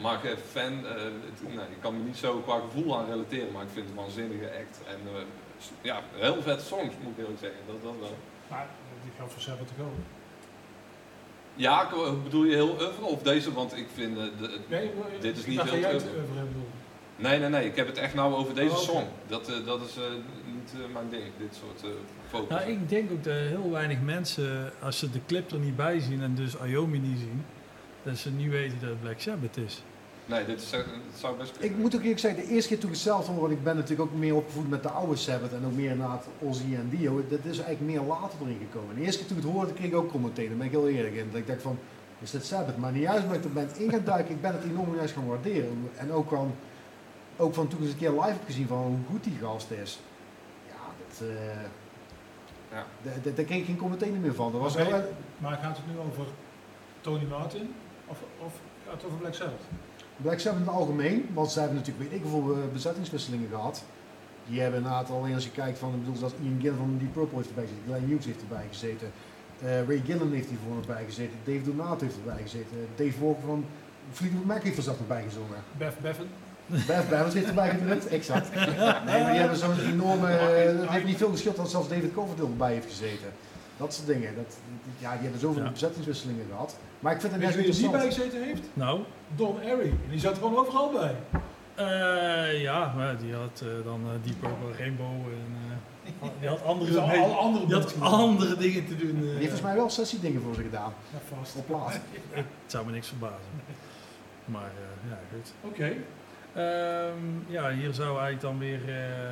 Maar 0.00 0.14
ik 0.14 0.22
ben 0.22 0.38
fan, 0.38 0.86
eh, 0.86 0.92
het- 1.02 1.42
nee, 1.54 1.64
ik 1.70 1.80
kan 1.80 1.98
me 1.98 2.04
niet 2.04 2.16
zo 2.16 2.38
qua 2.38 2.58
gevoel 2.68 2.98
aan 2.98 3.06
relateren, 3.06 3.52
maar 3.52 3.62
ik 3.62 3.68
vind 3.72 3.88
het 3.88 3.96
een 3.96 4.02
waanzinnige 4.04 4.44
act. 4.46 4.80
En 4.88 4.98
eh, 5.14 5.20
ja, 5.80 6.00
heel 6.14 6.42
vet 6.42 6.60
songs 6.60 6.94
moet 7.02 7.12
ik 7.12 7.18
eerlijk 7.18 7.40
zeggen, 7.40 7.58
dat, 7.66 7.82
dat 7.82 7.92
wel. 8.00 8.16
Maar 8.50 8.60
eh, 8.62 9.02
die 9.02 9.12
geldt 9.16 9.32
voor 9.32 9.42
Sabbath 9.42 9.68
ook. 9.80 9.86
Ja, 11.54 11.82
ik- 11.82 12.22
bedoel 12.22 12.44
je 12.44 12.54
heel 12.54 12.70
oeuvre 12.80 13.04
of 13.04 13.22
deze? 13.22 13.52
Want 13.52 13.76
ik 13.76 13.86
vind, 13.94 14.18
eh, 14.18 14.24
de, 14.40 14.58
Nee, 14.68 14.90
Dit 15.20 15.36
is 15.36 15.42
ik 15.42 15.48
niet 15.48 15.62
heel 15.62 15.80
bedoeld. 15.82 16.04
nee, 17.16 17.38
nee, 17.38 17.48
nee, 17.48 17.66
ik 17.66 17.76
heb 17.76 17.86
het 17.86 17.98
echt 17.98 18.14
nou 18.14 18.34
over 18.34 18.54
deze 18.54 18.70
Oh, 18.74 18.78
song. 18.78 19.06
Dat, 19.26 19.48
eh, 19.48 19.54
dat 19.64 19.80
is 19.80 19.96
eh, 19.96 20.02
niet 20.54 20.72
eh, 20.74 20.92
mijn 20.92 21.08
ding, 21.10 21.22
dit 21.38 21.54
soort 21.60 21.82
eh 21.82 21.88
vocals. 22.28 22.48
Nou, 22.48 22.70
ik 22.70 22.88
denk 22.88 23.10
ook 23.10 23.24
dat 23.24 23.32
heel 23.34 23.70
weinig 23.70 24.00
mensen, 24.00 24.72
als 24.82 24.98
ze 24.98 25.10
de 25.10 25.20
clip 25.26 25.50
er 25.50 25.58
niet 25.58 25.76
bij 25.76 26.00
zien 26.00 26.22
en 26.22 26.34
dus 26.34 26.58
Ayomi 26.58 26.98
niet 26.98 27.18
zien, 27.18 27.44
dat 28.06 28.16
ze 28.16 28.30
niet 28.30 28.50
weten 28.50 28.80
dat 28.80 28.88
het 28.88 29.00
Black 29.00 29.20
Sabbath 29.20 29.56
is. 29.56 29.82
Nee, 30.26 30.44
dit 30.44 30.60
is, 30.62 30.70
het 30.70 30.84
zou 31.14 31.36
best 31.36 31.52
kunnen. 31.52 31.70
Ik 31.70 31.76
moet 31.76 31.94
ook 31.94 32.00
eerlijk 32.00 32.18
zeggen, 32.20 32.42
de 32.46 32.48
eerste 32.50 32.68
keer 32.68 32.78
toen 32.78 32.88
ik 32.88 32.94
het 32.94 33.04
zelf 33.04 33.26
hoorde, 33.26 33.54
ik 33.54 33.62
ben 33.64 33.74
natuurlijk 33.76 34.10
ook 34.10 34.16
meer 34.18 34.34
opgevoed 34.34 34.68
met 34.68 34.82
de 34.82 34.88
oude 34.90 35.16
Sabbath 35.16 35.52
en 35.52 35.64
ook 35.66 35.72
meer 35.74 35.90
inderdaad 35.90 36.26
Ozzy 36.38 36.74
en 36.74 36.88
Dio, 36.90 37.16
dat 37.28 37.38
is 37.42 37.58
eigenlijk 37.58 37.80
meer 37.80 38.00
later 38.00 38.38
erin 38.42 38.58
gekomen. 38.70 38.94
De 38.94 39.00
eerste 39.02 39.18
keer 39.18 39.28
toen 39.28 39.36
ik 39.36 39.42
het 39.42 39.52
hoorde, 39.52 39.72
kreeg 39.72 39.86
ik 39.86 39.96
ook 39.96 40.10
commentaar, 40.10 40.44
daar 40.46 40.56
ben 40.56 40.66
ik 40.66 40.72
heel 40.72 40.88
eerlijk 40.88 41.14
in. 41.14 41.26
Dat 41.30 41.40
ik 41.40 41.46
dacht 41.46 41.62
van, 41.62 41.78
is 42.20 42.30
dit 42.30 42.44
Sabbath? 42.44 42.76
Maar 42.76 42.92
niet 42.92 43.02
juist, 43.02 43.26
maar 43.26 43.34
ik 43.36 43.44
er 43.44 43.50
ben 43.52 43.68
in 43.78 43.90
gaan 43.90 44.04
duiken, 44.04 44.34
ik 44.34 44.40
ben 44.40 44.52
het 44.52 44.64
enorm 44.64 44.94
juist 44.96 45.14
gaan 45.14 45.26
waarderen. 45.26 45.90
En 45.96 46.12
ook 46.12 46.28
van, 46.28 46.54
ook 47.36 47.54
van 47.54 47.68
toen 47.68 47.78
ik 47.78 47.84
eens 47.84 47.92
een 47.92 47.98
keer 47.98 48.10
live 48.10 48.22
heb 48.26 48.44
gezien 48.46 48.66
van 48.66 48.76
hoe 48.78 48.96
goed 49.10 49.24
die 49.24 49.36
gast 49.42 49.70
is. 49.70 50.00
Ja, 50.68 50.74
dat, 51.08 51.28
eh, 51.28 51.34
Ja. 52.70 52.86
Daar- 53.02 53.44
kreeg 53.44 53.58
ik 53.58 53.64
geen 53.64 53.76
commentaar 53.76 54.08
meer 54.08 54.34
van. 54.34 54.52
Dat 54.52 54.60
was 54.60 54.76
Oké. 54.76 54.90
wel, 54.90 55.12
Maar 55.38 55.58
gaat 55.62 55.76
het 55.76 55.86
nu 55.86 55.98
over 55.98 56.24
Tony 57.00 57.24
Martin 57.30 57.74
of, 58.06 58.18
of 58.38 58.52
gaat 58.84 58.94
het 58.94 59.04
over 59.04 59.18
Black 59.18 59.34
Sabbath? 59.34 59.60
Black 60.16 60.38
Sabbath 60.38 60.60
in 60.60 60.66
het 60.66 60.76
algemeen, 60.76 61.28
want 61.34 61.50
ze 61.50 61.58
hebben 61.58 61.76
natuurlijk, 61.76 62.10
weet 62.10 62.20
ik 62.20 62.26
hoeveel 62.26 62.54
eh, 62.54 62.72
bezettingswisselingen 62.72 63.48
gehad. 63.48 63.82
Die 64.48 64.60
hebben 64.60 64.78
inderdaad 64.78 65.10
alleen 65.10 65.34
als 65.34 65.44
je 65.44 65.50
kijkt 65.50 65.78
van, 65.78 65.94
ik 65.94 66.04
bedoel, 66.04 66.20
dat 66.20 66.34
Ian 66.42 66.60
Gillan 66.60 66.78
van 66.78 66.98
Deep 66.98 67.12
Purple 67.12 67.36
heeft 67.36 67.48
erbij 67.48 67.64
gezeten, 67.64 67.84
Glenn 67.86 68.06
Hughes 68.06 68.24
heeft 68.24 68.40
erbij 68.40 68.66
gezeten, 68.68 69.10
eh, 69.62 69.86
Ray 69.88 70.02
Gillan 70.04 70.32
heeft 70.32 70.48
hiervoor 70.48 70.76
erbij 70.80 71.04
gezeten, 71.04 71.36
Dave 71.44 71.62
Donato 71.62 72.04
heeft 72.04 72.16
erbij 72.16 72.42
gezeten, 72.42 72.76
Dave 72.96 73.24
Walker 73.24 73.46
van 73.46 73.64
Fleetwood 74.12 74.44
Mac 74.44 74.62
heeft 74.62 74.76
er 74.76 74.82
zelf 74.82 74.98
erbij 74.98 75.22
gezongen. 75.22 75.62
Bev 75.78 75.94
Bevan? 76.02 76.26
Beth 76.66 77.08
Bevers 77.08 77.34
heeft 77.34 77.46
erbij 77.46 77.70
gedrukt, 77.70 78.06
exact. 78.06 78.54
Nee, 78.54 79.22
maar 79.22 79.30
die 79.30 79.40
hebben 79.40 79.58
zo'n 79.58 79.80
enorme, 79.80 80.26
het 80.26 80.90
heeft 80.90 81.04
niet 81.04 81.16
veel 81.16 81.30
geschild 81.30 81.56
dat 81.56 81.70
zelfs 81.70 81.88
David 81.88 82.12
Coverdale 82.12 82.48
erbij 82.48 82.72
heeft 82.72 82.86
gezeten. 82.86 83.28
Dat 83.76 83.94
soort 83.94 84.06
dingen. 84.06 84.34
Dat, 84.34 84.56
ja, 84.98 85.12
die 85.12 85.20
hebben 85.22 85.40
zoveel 85.40 85.62
Ja. 85.64 85.70
bezettingswisselingen 85.70 86.46
gehad. 86.50 86.78
Maar 87.00 87.12
ik 87.12 87.20
vind 87.20 87.32
het 87.32 87.40
net 87.42 87.54
wie 87.54 87.68
er 87.72 87.80
niet 87.80 87.90
bij 87.90 88.06
gezeten 88.06 88.42
heeft? 88.42 88.62
Nou, 88.72 89.00
Don 89.36 89.58
Airy. 89.60 89.88
En 89.88 90.10
die 90.10 90.18
zat 90.20 90.30
er 90.36 90.36
gewoon 90.42 90.56
overal 90.56 90.90
bij. 90.92 91.14
eh, 91.74 92.60
ja, 92.62 92.92
maar 92.96 93.18
die 93.18 93.34
had 93.34 93.62
eh, 93.62 93.84
dan 93.84 94.00
eh 94.04 94.10
Deep 94.26 94.40
Purple 94.40 94.76
Rainbow 94.78 95.10
en 95.10 95.80
die 96.40 96.48
had 96.48 96.62
andere, 96.64 96.90
Dus 96.92 97.00
andere 97.00 97.66
die 97.66 97.74
had 97.74 97.94
andere 98.00 98.56
dingen 98.56 98.86
te 98.86 98.96
doen. 98.96 99.16
eh. 99.16 99.20
Die 99.20 99.28
heeft 99.28 99.40
volgens 99.40 99.60
mij 99.62 99.74
wel 99.74 99.90
sessie 99.90 100.20
dingen 100.20 100.42
voor 100.42 100.54
ze 100.54 100.62
gedaan. 100.62 100.92
Ja, 101.12 101.18
vast. 101.38 101.56
Op 101.56 101.66
plaat. 101.66 101.92
Het 102.30 102.44
zou 102.66 102.86
me 102.86 102.92
niks 102.92 103.08
verbazen. 103.08 103.36
Maar 104.44 104.70
eh, 105.04 105.10
ja, 105.10 105.18
goed. 105.32 105.52
Oké. 105.70 105.92
Ehm, 106.54 107.52
ja, 107.52 107.70
hier 107.72 107.92
zou 107.92 108.08
eigenlijk 108.08 108.40
dan 108.40 108.58
weer 108.58 108.80
eh, 108.88 109.30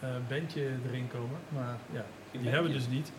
een 0.00 0.22
bandje 0.28 0.68
erin 0.88 1.08
komen. 1.12 1.38
Maar 1.48 1.76
ja, 1.92 2.04
die 2.30 2.48
hebben 2.50 2.70
we 2.70 2.76
dus 2.76 2.88
niet. 2.88 3.12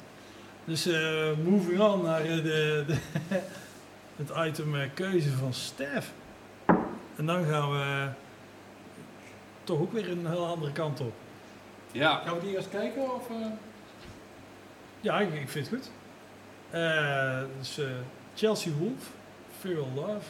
Dus 0.66 0.86
eh, 0.86 1.32
moving 1.44 1.80
on 1.80 2.02
naar 2.02 2.24
de, 2.24 2.42
de 2.42 2.86
het 4.24 4.32
item 4.38 4.76
eh, 4.76 4.90
keuze 4.94 5.32
van 5.32 5.54
Stef. 5.54 6.12
En 7.16 7.26
dan 7.26 7.46
gaan 7.46 7.72
we 7.72 8.08
toch 9.64 9.80
ook 9.80 9.94
weer 9.94 10.12
een 10.12 10.28
heel 10.28 10.46
andere 10.46 10.72
kant 10.72 11.00
op. 11.00 11.14
Ja, 11.92 12.22
Gaan 12.26 12.36
we 12.36 12.42
die 12.42 12.56
eerst 12.56 12.70
kijken? 12.70 13.14
Of, 13.14 13.30
eh? 13.30 13.36
Ja, 15.02 15.20
ik, 15.20 15.34
ik 15.34 15.50
vind 15.50 15.70
het 15.70 15.80
goed. 15.80 15.92
Eh, 16.70 17.40
dus 17.58 17.78
eh, 17.78 17.86
Chelsea 18.36 18.72
Wolf, 18.80 19.10
Feral 19.60 19.92
Love. 19.96 20.28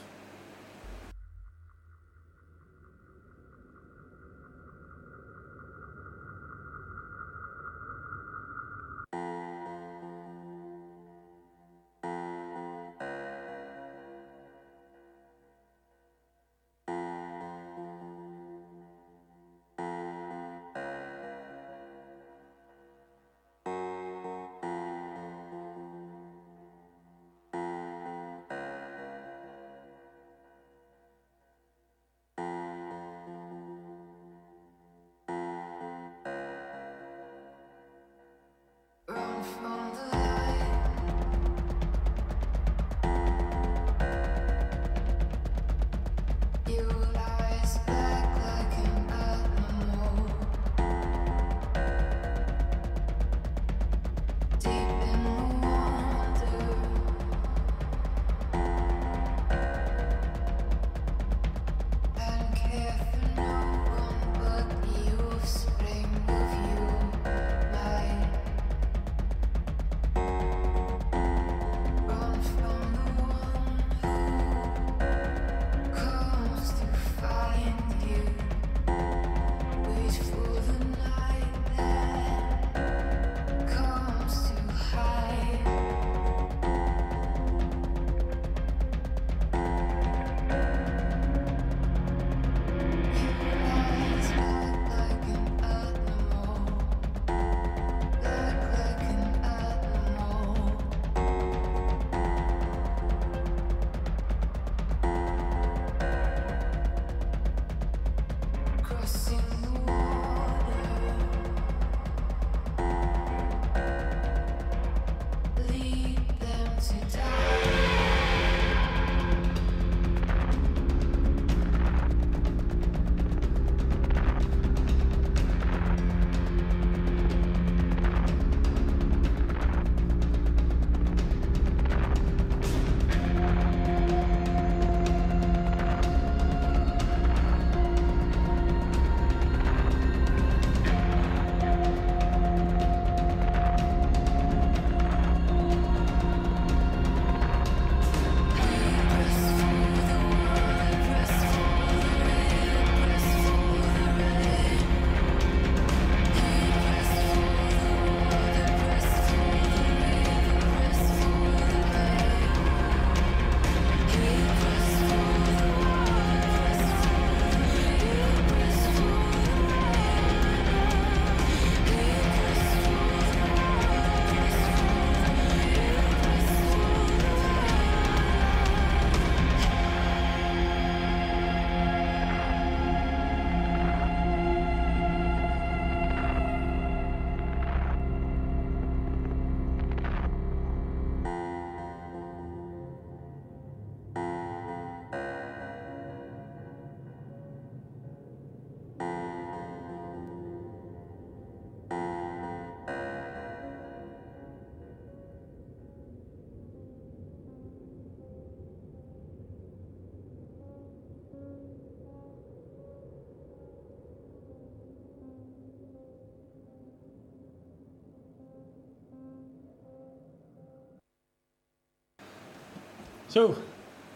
Zo, 223.35 223.55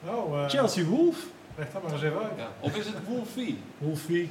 Nou, 0.06 0.44
eh, 0.44 0.50
Chelsea 0.50 0.84
Wolf. 0.84 1.26
leg 1.56 1.72
dat 1.72 1.84
maar 1.84 1.92
eens 1.92 2.04
even 2.04 2.20
uit. 2.20 2.32
Ja. 2.38 2.48
Of 2.60 2.76
is 2.76 2.86
het 2.86 2.96
Wolfie? 3.08 3.60
Wolfie. 3.78 4.30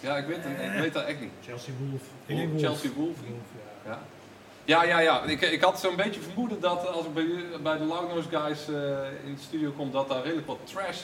Ja, 0.00 0.16
ik 0.16 0.26
weet, 0.26 0.36
het, 0.40 0.72
ik 0.74 0.80
weet 0.80 0.92
dat 0.92 1.04
echt 1.04 1.20
niet. 1.20 1.30
Chelsea 1.46 1.72
Wolf. 1.78 2.02
Ik 2.26 2.36
denk 2.36 2.50
Wolf. 2.50 2.62
Chelsea 2.62 2.90
Wolfie. 2.96 3.28
Wolf, 3.28 3.48
ja. 3.84 3.90
Ja. 3.90 3.98
Ja, 4.64 4.82
ja, 4.84 4.98
ja. 4.98 5.22
Ik, 5.22 5.40
ik 5.40 5.60
had 5.60 5.80
zo'n 5.80 5.96
beetje 5.96 6.20
vermoeden 6.20 6.60
dat 6.60 6.88
als 6.88 7.04
ik 7.04 7.14
bij, 7.62 7.78
de 7.78 7.84
Loudnose 7.84 8.28
Guys 8.28 8.68
eh, 8.68 8.74
in 9.24 9.34
de 9.34 9.40
studio 9.40 9.70
kom, 9.70 9.90
dat 9.90 10.08
daar 10.08 10.22
redelijk 10.22 10.46
wat 10.46 10.58
trash 10.64 11.00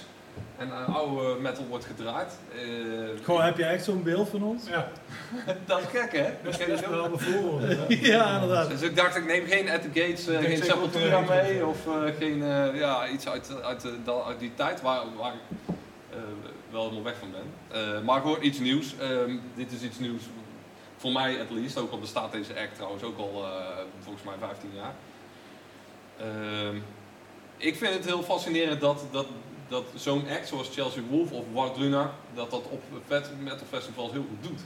en 0.63 0.71
eh, 0.87 0.95
oude 0.97 1.41
metal 1.41 1.65
wordt 1.67 1.85
gedraaid. 1.85 2.33
Eh, 2.55 2.61
Gewoon, 3.25 3.43
heb 3.43 3.57
je 3.57 3.65
echt 3.65 3.85
zo'n 3.85 4.03
beeld 4.03 4.29
van 4.29 4.43
ons? 4.43 4.69
Ja, 4.69 4.89
dat 5.67 5.79
is 5.81 5.85
gek, 6.01 6.13
hè? 6.13 6.31
dat 6.43 6.53
is 6.53 6.67
Ken 6.67 6.77
je 6.77 6.91
wel 6.91 7.09
naar 7.09 7.19
voren. 7.19 7.87
ja, 8.15 8.35
inderdaad. 8.35 8.69
Dus 8.71 8.81
ik 8.81 8.97
dacht, 8.97 9.17
ik 9.17 9.25
neem 9.27 9.47
geen 9.47 9.71
At 9.71 9.83
the 9.83 10.01
Gates, 10.01 10.27
eh, 10.27 10.35
Ik 10.35 10.41
denk 10.41 10.53
geen 10.57 10.63
Sepultura 10.65 11.21
mee 11.21 11.55
iets 11.55 11.63
of 11.63 11.87
eh, 11.87 12.15
geen, 12.19 12.43
eh, 12.43 12.79
ja, 12.79 13.09
iets 13.09 13.29
uit, 13.29 13.63
uit, 13.63 13.87
die 14.39 14.55
tijd 14.55 14.81
waar, 14.81 15.03
waar 15.17 15.33
ik 15.33 15.41
eh, 16.11 16.19
wel 16.71 16.83
helemaal 16.83 17.03
weg 17.03 17.17
van 17.19 17.31
ben. 17.31 17.79
Eh, 17.81 18.01
maar 18.05 18.21
gewoon 18.21 18.43
iets 18.43 18.59
nieuws. 18.59 18.95
Ehm, 19.01 19.37
dit 19.55 19.73
is 19.73 19.83
iets 19.83 19.99
nieuws 19.99 20.23
voor 20.97 21.13
mij 21.13 21.41
at 21.41 21.51
least. 21.51 21.79
Ook 21.79 21.91
al 21.93 21.99
bestaat 21.99 22.33
deze 22.33 22.59
act 22.61 22.75
trouwens 22.75 23.03
ook 23.03 23.19
al 23.19 23.45
eh, 23.45 23.51
volgens 24.01 24.25
mij 24.25 24.35
15 24.41 24.71
jaar. 24.75 24.95
Ehm, 26.19 26.77
ik 27.57 27.77
vind 27.77 27.95
het 27.95 28.05
heel 28.05 28.23
fascinerend 28.23 28.81
dat, 28.81 29.05
dat, 29.11 29.27
dat 29.69 29.85
zo'n 29.95 30.29
act 30.29 30.49
zoals 30.49 30.69
Chelsea 30.75 31.03
Wolf 31.11 31.33
of 31.33 31.45
Wardruna, 31.53 32.11
dat 32.35 32.51
dat 32.51 32.65
op 32.71 32.83
metal 33.39 33.67
festivals 33.67 34.13
heel 34.13 34.27
goed 34.29 34.49
doet. 34.51 34.61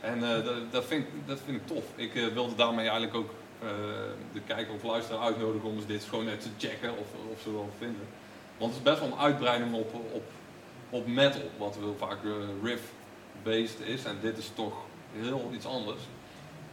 En 0.00 0.22
eh, 0.22 0.44
dat, 0.44 0.72
dat, 0.72 0.84
vind, 0.84 1.06
dat 1.26 1.38
vind 1.44 1.56
ik 1.56 1.66
tof. 1.66 1.84
Ik 1.94 2.14
eh, 2.14 2.26
wilde 2.26 2.54
daarmee 2.54 2.88
eigenlijk 2.88 3.14
ook 3.14 3.30
eh, 3.62 3.68
de 4.32 4.40
kijker 4.46 4.74
of 4.74 4.82
luisteraar 4.82 5.20
uitnodigen 5.22 5.68
om 5.68 5.76
eens 5.76 5.86
dit 5.86 6.04
gewoon 6.04 6.28
even 6.28 6.38
te 6.38 6.66
checken 6.66 6.90
of, 6.90 7.06
of 7.32 7.40
ze 7.42 7.52
wel 7.52 7.70
vinden. 7.78 8.08
Want 8.58 8.74
het 8.74 8.86
is 8.86 8.90
best 8.90 9.00
wel 9.00 9.12
een 9.12 9.24
uitbreiding 9.24 9.74
op, 9.74 9.94
op, 10.90 11.06
metal, 11.06 11.50
wat 11.58 11.78
wel 11.80 11.94
vaak 11.98 12.18
riff-based 12.62 13.80
is. 13.80 14.04
En 14.04 14.18
dit 14.20 14.38
is 14.38 14.50
toch 14.54 14.74
heel 15.12 15.50
iets 15.52 15.66
anders. 15.66 16.00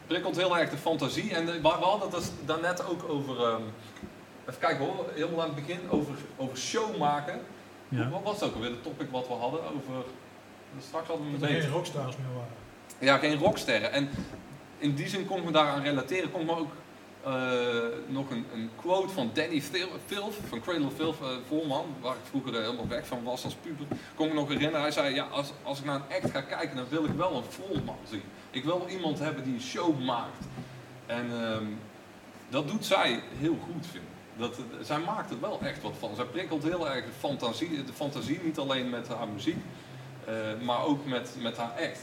Prikkelt 0.07 0.35
heel 0.35 0.57
erg 0.57 0.69
de 0.69 0.77
fantasie. 0.77 1.33
En 1.33 1.45
we 1.45 1.61
we 1.61 1.67
hadden 1.67 2.09
het 2.09 2.17
dus 2.17 2.31
daarnet 2.45 2.85
ook 2.85 3.09
over, 3.09 3.43
ehm, 3.43 3.61
even 4.47 4.59
kijken 4.59 4.85
hoor, 4.85 5.05
helemaal 5.13 5.41
aan 5.41 5.55
het 5.55 5.65
begin 5.65 5.79
over, 5.89 6.13
over 6.37 6.57
show 6.57 6.97
maken. 6.97 7.39
Ja. 7.89 8.09
Wat 8.09 8.21
was 8.23 8.35
het 8.39 8.43
ook 8.43 8.55
alweer, 8.55 8.69
de 8.69 8.81
topic 8.81 9.07
wat 9.11 9.27
we 9.27 9.33
hadden 9.33 9.59
over, 9.63 10.03
straks 10.79 11.07
hadden 11.07 11.25
we 11.39 11.45
het 11.47 11.61
geen 11.61 11.71
rockstars 11.71 12.17
meer 12.17 12.33
waren. 12.35 12.53
Ja, 12.99 13.17
geen 13.17 13.37
rocksterren. 13.37 13.91
En 13.91 14.09
in 14.77 14.95
die 14.95 15.07
zin 15.07 15.25
kon 15.25 15.37
ik 15.37 15.43
me 15.43 15.51
daaraan 15.51 15.81
relateren. 15.81 16.31
Kon 16.31 16.41
ik 16.41 16.47
me 16.47 16.57
ook 16.57 16.71
eh, 17.23 17.33
nog 18.07 18.29
een, 18.29 18.45
een 18.53 18.69
quote 18.75 19.09
van 19.09 19.29
Danny 19.33 19.61
Fil- 19.61 19.87
Filth, 20.05 20.35
van 20.47 20.61
Cradle 20.61 20.85
of 20.85 20.93
Filth, 20.93 21.19
eh, 21.21 21.27
voorman, 21.47 21.85
waar 22.01 22.13
ik 22.13 22.21
vroeger 22.29 22.53
eh, 22.55 22.61
helemaal 22.61 22.87
weg 22.87 23.07
van 23.07 23.23
was 23.23 23.43
als 23.43 23.53
puber. 23.55 23.85
Kon 24.15 24.27
ik 24.27 24.33
me 24.33 24.39
nog 24.39 24.47
herinneren. 24.49 24.81
Hij 24.81 24.91
zei, 24.91 25.15
ja, 25.15 25.23
als, 25.23 25.51
als 25.63 25.79
ik 25.79 25.85
naar 25.85 25.95
een 25.95 26.15
act 26.23 26.31
ga 26.31 26.41
kijken, 26.41 26.75
dan 26.75 26.85
wil 26.89 27.05
ik 27.05 27.11
wel 27.11 27.35
een 27.35 27.43
frontman 27.49 27.97
zien. 28.09 28.21
Ik 28.51 28.63
wil 28.63 28.85
iemand 28.89 29.19
hebben 29.19 29.43
die 29.43 29.53
een 29.53 29.61
show 29.61 29.99
maakt. 30.03 30.45
En 31.05 31.31
ehm, 31.41 31.65
dat 32.49 32.67
doet 32.67 32.85
zij 32.85 33.19
heel 33.37 33.57
goed, 33.65 33.85
vind 33.87 34.03
ik. 34.03 34.09
Dat, 34.37 34.59
zij 34.81 34.99
maakt 34.99 35.31
er 35.31 35.39
wel 35.39 35.59
echt 35.61 35.81
wat 35.81 35.93
van. 35.99 36.15
Zij 36.15 36.25
prikkelt 36.25 36.63
heel 36.63 36.89
erg 36.89 37.05
de 37.05 37.11
fantasie, 37.19 37.83
de 37.83 37.93
fantasie 37.93 38.39
niet 38.43 38.57
alleen 38.57 38.89
met 38.89 39.07
haar 39.07 39.27
muziek, 39.27 39.57
eh, 40.25 40.33
maar 40.61 40.83
ook 40.83 41.05
met, 41.05 41.35
met 41.39 41.57
haar 41.57 41.71
act. 41.71 41.99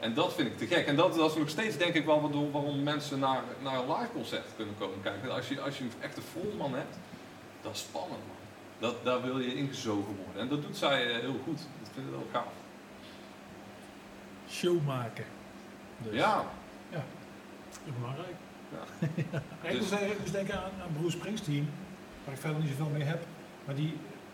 En 0.00 0.14
dat 0.14 0.34
vind 0.34 0.48
ik 0.48 0.58
te 0.58 0.66
gek. 0.66 0.86
En 0.86 0.96
dat, 0.96 1.14
dat 1.14 1.30
is 1.30 1.36
nog 1.36 1.48
steeds 1.48 1.76
denk 1.76 1.94
ik 1.94 2.04
wel 2.04 2.20
waardoor, 2.20 2.50
waarom 2.50 2.82
mensen 2.82 3.18
naar, 3.18 3.42
naar 3.62 3.74
een 3.74 3.88
live 3.88 4.12
concert 4.12 4.46
kunnen 4.56 4.74
komen 4.78 5.02
kijken. 5.02 5.34
Als 5.34 5.48
je, 5.48 5.60
als 5.60 5.78
je 5.78 5.84
een 5.84 5.92
echte 6.00 6.20
frontman 6.20 6.74
hebt, 6.74 6.96
dat 7.62 7.74
is 7.74 7.80
spannend 7.80 8.20
man. 8.26 8.36
Dat, 8.78 9.04
daar 9.04 9.22
wil 9.22 9.38
je 9.38 9.54
ingezogen 9.54 10.16
worden. 10.24 10.42
En 10.42 10.48
dat 10.48 10.62
doet 10.62 10.76
zij 10.76 11.10
eh, 11.10 11.20
heel 11.20 11.40
goed. 11.44 11.58
Dat 11.80 11.90
vind 11.94 12.06
ik 12.06 12.12
wel 12.12 12.26
gaaf. 12.32 12.52
Show 14.50 14.86
maken. 14.86 15.24
Dus. 15.98 16.14
Ja, 16.14 16.44
Dat 16.90 17.00
is 17.84 17.92
belangrijk. 17.98 18.34
Ja. 18.74 18.84
Ja, 19.62 19.68
ik, 19.68 19.78
Dus- 19.78 19.90
moest, 19.90 20.18
moest 20.20 20.32
denken 20.40 20.56
aan, 20.64 20.74
aan 20.82 20.92
Bruce 20.98 21.16
Springsteen, 21.18 21.66
waar 22.24 22.34
ik 22.34 22.40
verder 22.40 22.60
niet 22.60 22.70
zoveel 22.74 22.92
mee 22.98 23.08
heb, 23.14 23.20
maar 23.64 23.74
die 23.82 23.92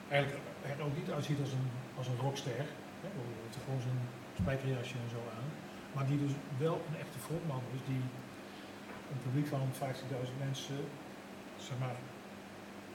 eigenlijk 0.08 0.42
er 0.62 0.84
ook 0.86 0.96
niet 1.00 1.10
uitziet 1.16 1.40
als 1.44 1.52
een, 1.58 1.68
als 1.98 2.06
een 2.08 2.20
rockster. 2.26 2.56
Hè, 2.60 2.66
heeft 3.44 3.58
gewoon 3.64 3.84
zijn 3.88 4.00
spijkerjasje 4.42 4.98
en 5.04 5.10
zo 5.16 5.20
aan. 5.38 5.48
Maar 5.94 6.06
die 6.10 6.18
dus 6.24 6.34
wel 6.64 6.76
een 6.88 6.98
echte 7.04 7.18
frontman 7.26 7.64
is, 7.76 7.82
die 7.90 8.02
een 9.10 9.20
publiek 9.26 9.48
van 9.54 9.62
50.000 9.72 10.44
mensen, 10.46 10.80
zeg 11.68 11.76
maar, 11.84 11.96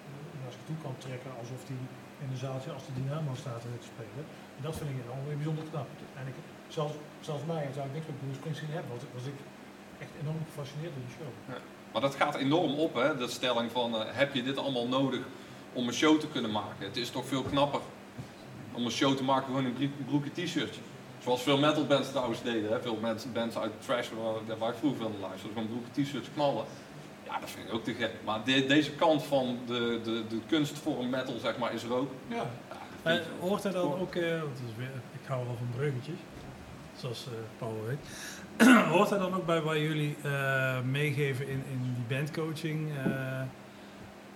eh, 0.08 0.42
naar 0.42 0.54
zich 0.56 0.66
toe 0.70 0.80
kan 0.86 0.96
trekken 1.06 1.32
alsof 1.42 1.62
hij 1.70 1.82
in 2.24 2.28
een 2.32 2.44
zaaltje 2.46 2.72
als 2.78 2.86
de 2.88 2.94
Dynamo 3.00 3.32
staat 3.44 3.62
te 3.86 3.92
spelen. 3.94 4.24
En 4.58 4.62
dat 4.68 4.76
vind 4.80 4.90
ik 4.90 4.98
dan 5.12 5.20
weer 5.28 5.40
bijzonder 5.42 5.66
knap. 5.72 5.90
En 6.20 6.26
ik, 6.32 6.38
zelfs, 6.78 6.96
zelfs 7.28 7.44
mij, 7.54 7.64
zou 7.76 7.84
ik 7.88 7.94
niks 7.96 8.08
met 8.10 8.20
Bruce 8.22 8.40
Springsteen 8.42 8.76
hebben, 8.76 8.92
was, 8.96 9.04
was 9.18 9.28
ik 9.34 9.38
echt 10.04 10.22
enorm 10.22 10.38
gefascineerd 10.50 10.94
door 10.94 11.04
die 11.08 11.16
show. 11.18 11.56
maar 11.92 12.02
dat 12.02 12.16
gaat 12.16 12.36
enorm 12.36 12.74
op, 12.74 12.94
hè? 12.94 13.18
de 13.18 13.28
stelling 13.28 13.72
van 13.72 13.96
eh, 13.96 14.02
heb 14.06 14.34
je 14.34 14.44
dit 14.44 14.58
allemaal 14.58 14.88
nodig 14.88 15.20
om 15.74 15.88
een 15.88 15.94
show 15.94 16.20
te 16.20 16.28
kunnen 16.28 16.52
maken? 16.52 16.86
Het 16.86 16.98
is 16.98 17.10
toch 17.10 17.26
veel 17.26 17.44
knapper 17.44 17.80
om 18.74 18.86
een 18.86 18.92
show 18.92 19.16
te 19.18 19.24
maken 19.24 19.46
gewoon 19.46 19.66
in 19.66 19.76
een 19.80 20.06
broekje 20.06 20.32
t-shirtje. 20.32 20.82
Zoals 21.24 21.42
veel 21.42 21.58
metal 21.58 21.86
bands 21.86 22.10
trouwens 22.10 22.42
deden. 22.44 22.72
Hè? 22.72 22.82
Veel 22.82 22.98
mensen, 23.02 23.34
bands 23.34 23.56
uit 23.58 23.72
trash 23.86 24.10
waar, 24.10 24.58
waar 24.58 24.70
ik 24.70 24.76
vroeger 24.78 25.00
veel 25.00 25.10
naar 25.10 25.20
luisterde. 25.30 25.54
Gewoon 25.54 25.70
broekje 25.70 26.04
t-shirts 26.04 26.28
knallen. 26.34 26.66
Ja, 27.26 27.40
dat 27.40 27.50
vind 27.50 27.68
ik 27.68 27.74
ook 27.74 27.84
te 27.84 27.94
gek. 27.94 28.12
Maar 28.26 28.44
de- 28.44 28.66
deze 28.66 28.92
kant 28.92 29.24
van 29.24 29.58
de, 29.66 30.00
de, 30.04 30.24
de 30.30 30.40
kunstvorm 30.48 31.10
metal 31.10 31.38
zeg 31.40 31.58
maar, 31.58 31.74
is 31.74 31.84
er 31.84 31.94
ook. 31.94 32.12
Ja, 32.28 32.46
Ja, 33.06 33.20
hoort 33.40 33.64
hij 33.64 33.72
dan 33.72 34.00
ook, 34.00 34.16
eh, 34.16 34.30
want 34.42 34.58
het 34.60 34.70
is 34.70 34.76
weer, 34.78 34.92
ik 35.22 35.28
hou 35.28 35.46
wel 35.46 35.56
van 35.58 35.68
bruggetjes, 35.76 36.16
zoals 36.98 37.26
eh, 37.28 37.32
Paul 37.58 37.84
weet. 37.88 37.98
hoort 38.92 39.10
hij 39.10 39.20
dan 39.20 39.34
ook 39.36 39.46
bij 39.46 39.62
waar 39.62 39.80
jullie 39.80 40.16
eh, 40.24 40.82
meegeven 40.82 41.48
in, 41.48 41.64
in 41.72 41.94
die 41.96 42.18
bandcoaching, 42.18 42.90
eh, 43.06 43.42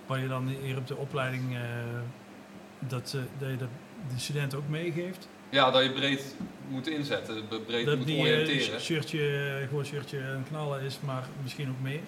waar 0.06 0.20
je 0.20 0.28
dan 0.28 0.48
hier 0.62 0.76
op 0.76 0.86
de 0.86 0.96
opleiding, 0.96 1.54
eh, 1.54 1.60
dat, 2.78 3.16
dat 3.38 3.48
je 3.50 3.56
dat 3.56 3.68
de 4.14 4.18
student 4.20 4.54
ook 4.54 4.68
meegeeft? 4.68 5.28
Ja, 5.50 5.70
dat 5.70 5.82
je 5.82 5.90
breed 5.92 6.34
moet 6.68 6.86
inzetten, 6.88 7.48
breed 7.66 7.86
dat 7.86 7.96
moet 7.96 8.06
die 8.06 8.20
oriënteren. 8.20 8.80
shirtje, 8.80 9.64
gewoon 9.68 9.84
shirtje 9.84 10.18
en 10.18 10.44
knallen 10.48 10.80
is, 10.82 10.98
maar 11.04 11.22
misschien 11.42 11.68
ook 11.68 11.80
meer? 11.82 12.00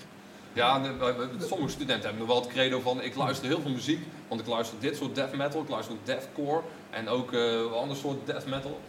Ja, 0.52 0.78
de- 0.78 1.46
sommige 1.48 1.70
studenten 1.70 2.02
hebben 2.08 2.18
nog 2.26 2.28
wel 2.28 2.40
het 2.42 2.50
credo 2.52 2.80
van 2.80 3.02
ik 3.02 3.14
luister 3.14 3.46
heel 3.46 3.60
veel 3.60 3.70
muziek, 3.70 4.00
want 4.28 4.40
ik 4.40 4.46
luister 4.46 4.80
dit 4.80 4.96
soort 4.96 5.14
death 5.14 5.36
metal, 5.36 5.62
ik 5.62 5.68
luister 5.68 5.94
ook 5.94 6.06
deathcore 6.06 6.62
en 6.90 7.08
ook 7.08 7.32
een 7.32 7.72
ander 7.72 7.96
soort 7.96 8.26
death 8.26 8.46
metal. 8.46 8.80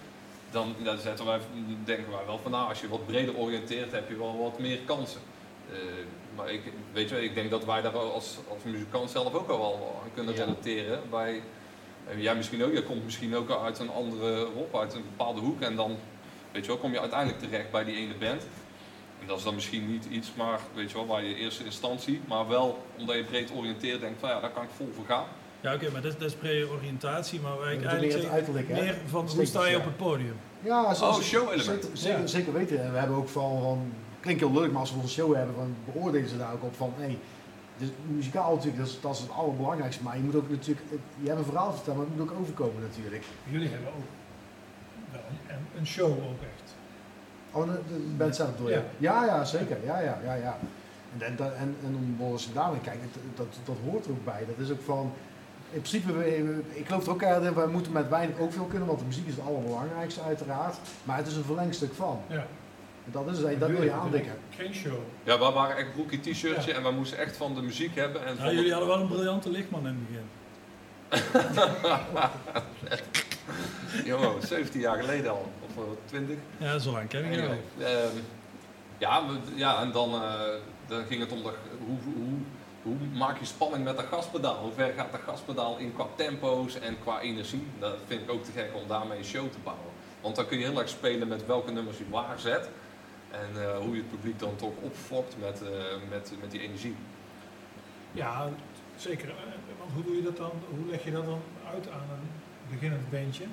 Dan, 0.51 0.75
zetten 0.99 1.25
wij, 1.25 1.39
denken 1.83 2.11
wij 2.11 2.25
wel 2.25 2.39
van 2.39 2.51
nou, 2.51 2.69
als 2.69 2.81
je 2.81 2.87
wat 2.89 3.05
breder 3.05 3.35
oriënteert 3.35 3.91
heb 3.91 4.09
je 4.09 4.17
wel 4.17 4.37
wat 4.41 4.59
meer 4.59 4.79
kansen. 4.85 5.21
Eh, 5.71 5.77
maar 6.35 6.51
ik, 6.51 6.61
weet 6.93 7.09
je, 7.09 7.23
ik 7.23 7.35
denk 7.35 7.49
dat 7.49 7.65
wij 7.65 7.81
daar 7.81 7.97
als, 7.97 8.37
als 8.49 8.63
muzikant 8.63 9.09
zelf 9.09 9.33
ook 9.33 9.49
al 9.49 9.57
wel 9.59 10.01
aan 10.03 10.09
kunnen 10.13 10.33
Ja. 10.35 10.43
relateren. 10.43 11.01
Wij, 11.09 11.41
eh, 12.07 12.21
jij 12.21 12.35
misschien 12.35 12.63
ook, 12.63 12.71
jij 12.71 12.81
komt 12.83 13.03
misschien 13.03 13.35
ook 13.35 13.51
uit 13.51 13.79
een 13.79 13.89
andere 13.91 14.43
rob, 14.43 14.75
uit 14.75 14.93
een 14.93 15.03
bepaalde 15.03 15.39
hoek 15.39 15.61
en 15.61 15.75
dan 15.75 15.97
weet 16.51 16.65
je 16.65 16.71
wel, 16.71 16.79
kom 16.79 16.91
je 16.91 16.99
uiteindelijk 16.99 17.39
terecht 17.39 17.71
bij 17.71 17.83
die 17.83 17.95
ene 17.95 18.13
band. 18.19 18.41
En 19.21 19.27
dat 19.27 19.37
is 19.37 19.43
dan 19.43 19.55
misschien 19.55 19.91
niet 19.91 20.05
iets, 20.05 20.33
maar 20.33 20.59
weet 20.73 20.91
je 20.91 20.97
wel, 20.97 21.05
waar 21.07 21.23
je 21.23 21.29
in 21.29 21.35
eerste 21.43 21.63
instantie, 21.63 22.21
maar 22.27 22.47
wel 22.47 22.83
omdat 22.97 23.15
je 23.15 23.23
breed 23.23 23.51
oriënteert, 23.55 24.01
denkt 24.01 24.19
van 24.19 24.29
ja, 24.29 24.39
daar 24.39 24.49
kan 24.51 24.63
ik 24.63 24.69
vol 24.75 24.91
voor 24.95 25.05
gaan. 25.05 25.25
Ja, 25.61 25.73
oké, 25.73 25.89
maar 25.91 26.01
dat, 26.01 26.11
dat 26.19 26.27
is 26.29 26.35
pre-oriëntatie, 26.35 27.39
maar 27.39 27.57
waar 27.57 27.71
ik 27.73 27.83
eigenlijk 27.83 28.01
meer 28.01 28.11
zeg, 28.11 28.21
het 28.21 28.31
uiterlijk, 28.31 28.67
hè? 28.67 28.81
meer 28.81 28.95
van 29.05 29.27
hoe 29.35 29.45
sta 29.45 29.65
je 29.67 29.77
op 29.77 29.83
het 29.85 29.97
podium? 29.97 30.35
Ja, 30.59 30.93
zo, 30.93 31.05
Oh, 31.05 31.13
zo- 31.13 31.21
show-element. 31.21 31.65
Zeker, 31.83 31.97
zeker, 31.97 32.19
Ja. 32.19 32.27
zeker 32.27 32.53
weten. 32.53 32.83
En 32.83 32.91
we 32.91 32.97
hebben 32.97 33.17
ook 33.17 33.29
van, 33.29 33.61
van, 33.61 33.91
klinkt 34.19 34.41
heel 34.41 34.51
leuk, 34.53 34.71
maar 34.71 34.79
als 34.79 34.93
we 34.93 35.01
een 35.01 35.07
show 35.09 35.35
hebben, 35.35 35.55
dan 35.55 35.75
beoordelen 35.93 36.29
ze 36.29 36.37
daar 36.37 36.53
ook 36.53 36.63
op 36.63 36.75
van, 36.75 36.93
hé, 36.97 37.17
dus 37.77 37.87
muzikaal 38.07 38.49
natuurlijk, 38.55 38.77
dat 38.77 38.87
is, 38.87 38.97
dat 39.01 39.13
is 39.15 39.19
het 39.21 39.31
allerbelangrijkste, 39.31 40.03
maar 40.03 40.17
je 40.17 40.23
moet 40.23 40.35
ook 40.35 40.49
natuurlijk, 40.49 40.87
je 41.21 41.27
hebt 41.27 41.39
een 41.39 41.45
verhaal 41.45 41.69
te 41.69 41.75
vertellen, 41.75 41.99
maar 41.99 42.07
het 42.09 42.17
moet 42.17 42.31
ook 42.31 42.39
overkomen 42.39 42.81
natuurlijk. 42.81 43.23
jullie 43.49 43.69
hebben 43.69 43.87
ook 43.87 43.93
wel 45.11 45.21
een, 45.49 45.65
een 45.79 45.85
show 45.87 46.09
ook 46.11 46.41
echt. 46.41 46.75
Oh, 47.51 47.65
de, 47.65 47.79
de 47.87 48.13
band 48.17 48.35
zelf 48.35 48.49
door 48.57 48.69
je? 48.69 48.75
Ja. 48.75 48.83
Ja, 48.97 49.25
ja, 49.25 49.43
zeker, 49.45 49.77
ja, 49.85 49.99
ja, 49.99 50.19
ja, 50.23 50.33
ja. 50.33 50.57
En, 51.17 51.25
en, 51.25 51.37
en, 51.57 51.75
en 51.85 51.95
om 52.19 52.31
als 52.31 52.49
naar 52.53 52.71
kijkt, 52.83 53.01
dat, 53.13 53.23
dat, 53.35 53.57
dat 53.65 53.75
hoort 53.89 54.05
er 54.05 54.11
ook 54.11 54.25
bij. 54.25 54.43
Dat 54.47 54.65
is 54.65 54.71
ook 54.71 54.81
van, 54.81 55.11
in 55.71 55.81
principe, 55.81 56.13
we- 56.13 56.61
ik 56.73 56.85
geloof 56.85 57.05
er 57.05 57.11
ook 57.11 57.21
in, 57.21 57.53
wij 57.53 57.67
moeten 57.67 57.91
met 57.91 58.09
weinig 58.09 58.39
ook 58.39 58.53
veel 58.53 58.65
kunnen, 58.65 58.87
want 58.87 58.99
de 58.99 59.05
muziek 59.05 59.27
is 59.27 59.35
het 59.35 59.45
allerbelangrijkste 59.45 60.21
uiteraard, 60.21 60.77
maar 61.03 61.17
het 61.17 61.27
is 61.27 61.35
een 61.35 61.43
verlengstuk 61.43 61.93
van. 61.93 62.21
Ja. 62.27 62.45
En 63.05 63.11
dat 63.11 63.27
is 63.27 63.37
het, 63.37 63.59
dat 63.59 63.69
wil 63.69 63.83
je 63.83 63.91
aandikken. 63.91 64.33
Geen 64.49 64.73
show. 64.73 64.93
Ja, 65.23 65.39
wij 65.39 65.51
waren 65.51 65.77
echt 65.77 65.93
broekje 65.93 66.19
t-shirtje 66.19 66.73
en 66.73 66.83
wij 66.83 66.91
moesten 66.91 67.17
echt 67.17 67.37
van 67.37 67.55
de 67.55 67.61
muziek 67.61 67.95
hebben. 67.95 68.25
En 68.25 68.35
Ja, 68.37 68.51
jullie 68.51 68.71
hadden 68.71 68.89
wel 68.89 68.99
een 68.99 69.07
briljante 69.07 69.49
lichtman 69.49 69.87
in 69.87 69.87
het 69.87 70.07
begin. 70.07 70.25
Jongen, 74.05 74.47
17 74.47 74.79
jaar 74.81 74.99
geleden 74.99 75.31
al, 75.31 75.51
of 75.65 75.83
eh, 75.83 75.89
20. 76.05 76.35
Ja, 76.57 76.79
zo 76.79 76.91
lang 76.91 77.07
ken 77.07 77.25
ik 77.25 77.31
je 77.33 77.41
wel. 77.41 77.49
Anyway, 77.49 78.03
ehm, 78.03 78.15
ja, 78.97 79.27
we- 79.27 79.37
ja, 79.55 79.81
en 79.81 79.91
dan, 79.91 80.13
eh, 80.13 80.39
dan 80.87 81.03
ging 81.05 81.21
het 81.21 81.31
om 81.31 81.43
dat, 81.43 81.53
hoe, 81.85 81.97
hoe 82.15 82.39
hoe 82.83 82.95
maak 83.13 83.39
je 83.39 83.45
spanning 83.45 83.83
met 83.83 83.95
dat 83.95 84.05
gaspedaal? 84.05 84.57
Hoe 84.57 84.71
ver 84.71 84.93
gaat 84.93 85.11
dat 85.11 85.21
gaspedaal 85.21 85.77
in 85.77 85.93
qua 85.93 86.07
tempo's 86.15 86.79
en 86.79 86.97
qua 86.99 87.19
energie? 87.19 87.67
Dat 87.79 87.97
vind 88.07 88.21
ik 88.21 88.31
ook 88.31 88.43
te 88.43 88.51
gek 88.51 88.69
om 88.81 88.87
daarmee 88.87 89.17
een 89.17 89.23
show 89.23 89.51
te 89.51 89.57
bouwen. 89.63 89.91
Want 90.21 90.35
dan 90.35 90.45
kun 90.45 90.57
je 90.57 90.65
heel 90.65 90.79
erg 90.79 90.89
spelen 90.89 91.27
met 91.27 91.45
welke 91.45 91.71
nummers 91.71 91.97
je 91.97 92.09
waar 92.09 92.39
zet. 92.39 92.69
En 93.31 93.61
eh, 93.61 93.77
hoe 93.77 93.95
je 93.95 94.01
het 94.01 94.09
publiek 94.09 94.39
dan 94.39 94.55
toch 94.55 94.73
opfokt 94.81 95.35
met, 95.39 95.61
eh, 95.61 95.69
met, 96.09 96.31
met 96.41 96.51
die 96.51 96.61
energie. 96.61 96.95
Ja, 98.11 98.49
zeker. 98.97 99.29
Eh, 99.29 99.35
Want 99.79 99.91
hoe 99.93 100.03
doe 100.03 100.15
je 100.15 100.23
dat 100.23 100.37
dan? 100.37 100.51
Hoe 100.69 100.89
leg 100.89 101.03
je 101.03 101.11
dat 101.11 101.25
dan 101.25 101.41
uit 101.73 101.89
aan 101.89 102.07
een 102.09 102.29
beginnend 102.69 103.09
bandje? 103.09 103.45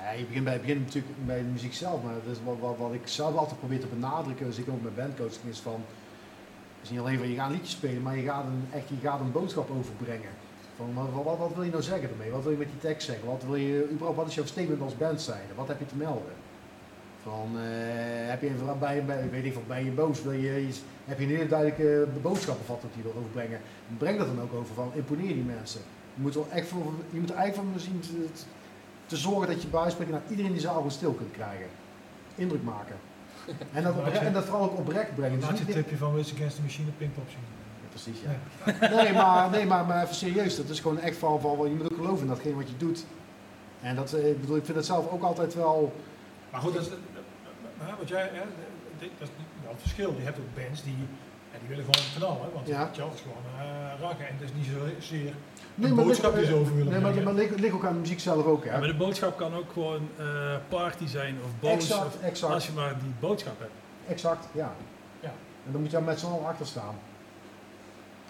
Nee, 0.00 0.18
je 0.18 0.24
begint 0.24 0.44
bij, 0.44 0.54
je 0.54 0.60
begint 0.60 0.84
natuurlijk 0.84 1.26
bij 1.26 1.38
de 1.38 1.44
muziek 1.44 1.74
zelf, 1.74 2.02
maar 2.02 2.14
dat 2.14 2.36
is 2.36 2.42
wat, 2.44 2.56
wat, 2.60 2.76
wat 2.76 2.92
ik 2.92 3.08
zelf 3.08 3.36
altijd 3.36 3.58
probeer 3.58 3.80
te 3.80 3.86
benadrukken, 3.86 4.46
ik 4.56 4.68
ook 4.68 4.82
met 4.82 4.96
bandcoaching, 4.96 5.44
is 5.50 5.58
van, 5.58 5.84
is 6.82 6.90
niet 6.90 7.00
alleen 7.00 7.18
van 7.18 7.28
je 7.28 7.34
gaat 7.34 7.48
een 7.48 7.54
liedje 7.54 7.76
spelen, 7.76 8.02
maar 8.02 8.16
je 8.16 8.22
gaat 8.22 8.44
een, 8.44 8.66
echt, 8.72 8.88
je 8.88 9.08
gaat 9.08 9.20
een 9.20 9.32
boodschap 9.32 9.70
overbrengen. 9.70 10.30
Van, 10.76 10.94
wat, 11.24 11.38
wat, 11.38 11.54
wil 11.54 11.62
je 11.62 11.70
nou 11.70 11.82
zeggen 11.82 12.10
ermee? 12.10 12.30
Wat 12.30 12.42
wil 12.42 12.52
je 12.52 12.58
met 12.58 12.66
die 12.66 12.80
tekst 12.80 13.06
zeggen? 13.06 13.28
Wat, 13.28 13.44
wil 13.44 13.54
je, 13.54 13.88
überhaupt, 13.90 14.16
wat 14.16 14.28
is 14.28 14.34
jouw 14.34 14.44
statement 14.44 14.80
als 14.80 14.96
band 14.96 15.20
zijn? 15.20 15.42
Wat 15.54 15.68
heb 15.68 15.78
je 15.78 15.86
te 15.86 15.96
melden? 15.96 16.32
Van, 17.22 17.48
eh, 17.54 18.28
heb 18.28 18.40
je 18.42 18.48
een, 18.48 18.78
bij, 18.78 19.04
bij, 19.04 19.30
weet 19.30 19.44
ik, 19.44 19.66
ben 19.66 19.84
je 19.84 19.90
boos? 19.90 20.22
Wil 20.22 20.32
je, 20.32 20.68
heb 21.04 21.18
je 21.18 21.24
een 21.24 21.30
hele 21.30 21.48
duidelijke 21.48 22.06
boodschap 22.22 22.60
of 22.60 22.66
wat 22.66 22.82
dat 22.82 22.90
je 22.94 23.02
wil 23.02 23.14
overbrengen? 23.18 23.60
Breng 23.98 24.18
dat 24.18 24.26
dan 24.26 24.40
ook 24.40 24.54
over 24.54 24.74
van, 24.74 24.90
imponeer 24.94 25.34
die 25.34 25.42
mensen. 25.42 25.80
Je 26.14 26.20
moet, 26.22 26.34
er 26.34 26.42
echt 26.50 26.68
voor, 26.68 26.92
je 27.10 27.20
moet 27.20 27.30
er 27.30 27.36
eigenlijk 27.36 27.70
van 27.72 27.80
zien 27.80 28.00
te, 29.06 29.16
zorgen 29.16 29.46
dat 29.46 29.62
je 29.62 29.68
bij 29.68 30.06
naar 30.10 30.22
iedereen 30.28 30.52
die 30.52 30.60
zaal 30.60 30.74
gewoon 30.74 30.90
stil 30.90 31.12
kunt 31.12 31.32
krijgen. 31.32 31.66
Indruk 32.34 32.62
maken. 32.62 32.96
En 33.72 33.82
dat, 33.82 33.94
en 34.12 34.32
dat 34.32 34.44
vooral 34.44 34.62
ook 34.62 34.78
oprecht 34.78 35.14
brengen. 35.14 35.38
Dus 35.40 35.48
je 35.48 35.52
niet- 35.54 35.62
het 35.66 35.72
tipje 35.74 35.96
van 35.96 36.16
Rage 36.16 36.34
Against 36.34 36.56
the 36.56 36.62
Machine 36.62 36.88
op 36.88 36.98
Pinkpop 36.98 37.28
zien. 37.28 37.44
Ja, 37.82 37.88
precies, 37.88 38.18
ja. 38.20 39.02
Nee, 39.02 39.12
maar, 39.12 39.50
nee 39.50 39.66
maar, 39.66 39.84
maar 39.86 40.02
even 40.02 40.14
serieus. 40.14 40.56
Dat 40.56 40.68
is 40.68 40.80
gewoon 40.80 40.98
echt 41.00 41.16
van, 41.16 41.40
van 41.40 41.68
je 41.68 41.74
moet 41.74 41.92
ook 41.92 41.96
geloven 41.96 42.20
in 42.22 42.26
datgene 42.26 42.54
wat 42.54 42.68
je 42.68 42.76
doet. 42.76 43.04
En 43.80 43.96
dat, 43.96 44.12
eh, 44.12 44.28
ik 44.30 44.40
bedoel, 44.40 44.56
ik 44.56 44.64
vind 44.64 44.76
het 44.76 44.86
zelf 44.86 45.10
ook 45.10 45.22
altijd 45.22 45.54
wel... 45.54 45.92
Maar 46.50 46.60
goed, 46.60 46.74
dat 46.74 46.82
is, 46.82 46.88
wat 47.98 48.08
jij, 48.08 48.22
hè, 48.32 48.40
dat 48.98 49.08
is 49.18 49.28
wel 49.62 49.72
het 49.72 49.80
verschil. 49.80 50.14
Je 50.18 50.24
hebt 50.24 50.38
ook 50.38 50.54
bands 50.64 50.82
die, 50.82 50.94
die 51.60 51.68
willen 51.68 51.84
gewoon 51.84 52.08
knallen, 52.16 52.52
want 52.54 52.66
Ja. 52.66 52.90
is 52.90 52.96
gewoon 52.96 53.44
uh, 53.56 54.00
raken. 54.00 54.28
En 54.28 54.34
dat 54.40 54.48
is 54.48 54.54
niet 54.54 54.66
zozeer 55.00 55.32
Nee, 55.78 55.90
een 55.90 55.96
maar 55.96 56.04
boodschap 56.04 56.34
die 56.34 56.44
ze 56.44 56.54
over 56.54 56.74
willen 56.76 56.92
Nee, 56.92 57.00
maar, 57.00 57.22
maar 57.22 57.32
ligt, 57.34 57.72
ook 57.72 57.84
aan 57.84 57.92
de 57.92 57.98
muziek 57.98 58.20
zelf 58.20 58.44
ook, 58.44 58.64
Ja, 58.64 58.78
maar 58.78 58.88
de 58.88 58.94
boodschap 58.94 59.36
kan 59.36 59.54
ook 59.54 59.72
gewoon 59.72 60.08
eh, 60.16 60.24
party 60.68 61.06
zijn 61.06 61.36
of 61.44 61.50
boos. 61.60 61.72
Exact, 61.72 62.06
of- 62.06 62.22
exact. 62.22 62.52
als 62.52 62.66
je 62.66 62.72
maar 62.72 62.98
die 63.00 63.12
boodschap 63.20 63.58
hebt. 63.58 63.70
Exact, 64.08 64.48
ja. 64.52 64.72
Ja. 65.20 65.32
En 65.66 65.72
dan 65.72 65.80
moet 65.80 65.90
je 65.90 65.96
daar 65.96 66.06
met 66.06 66.20
z'n 66.20 66.26
allen 66.26 66.46
achter 66.46 66.66
staan. 66.66 66.94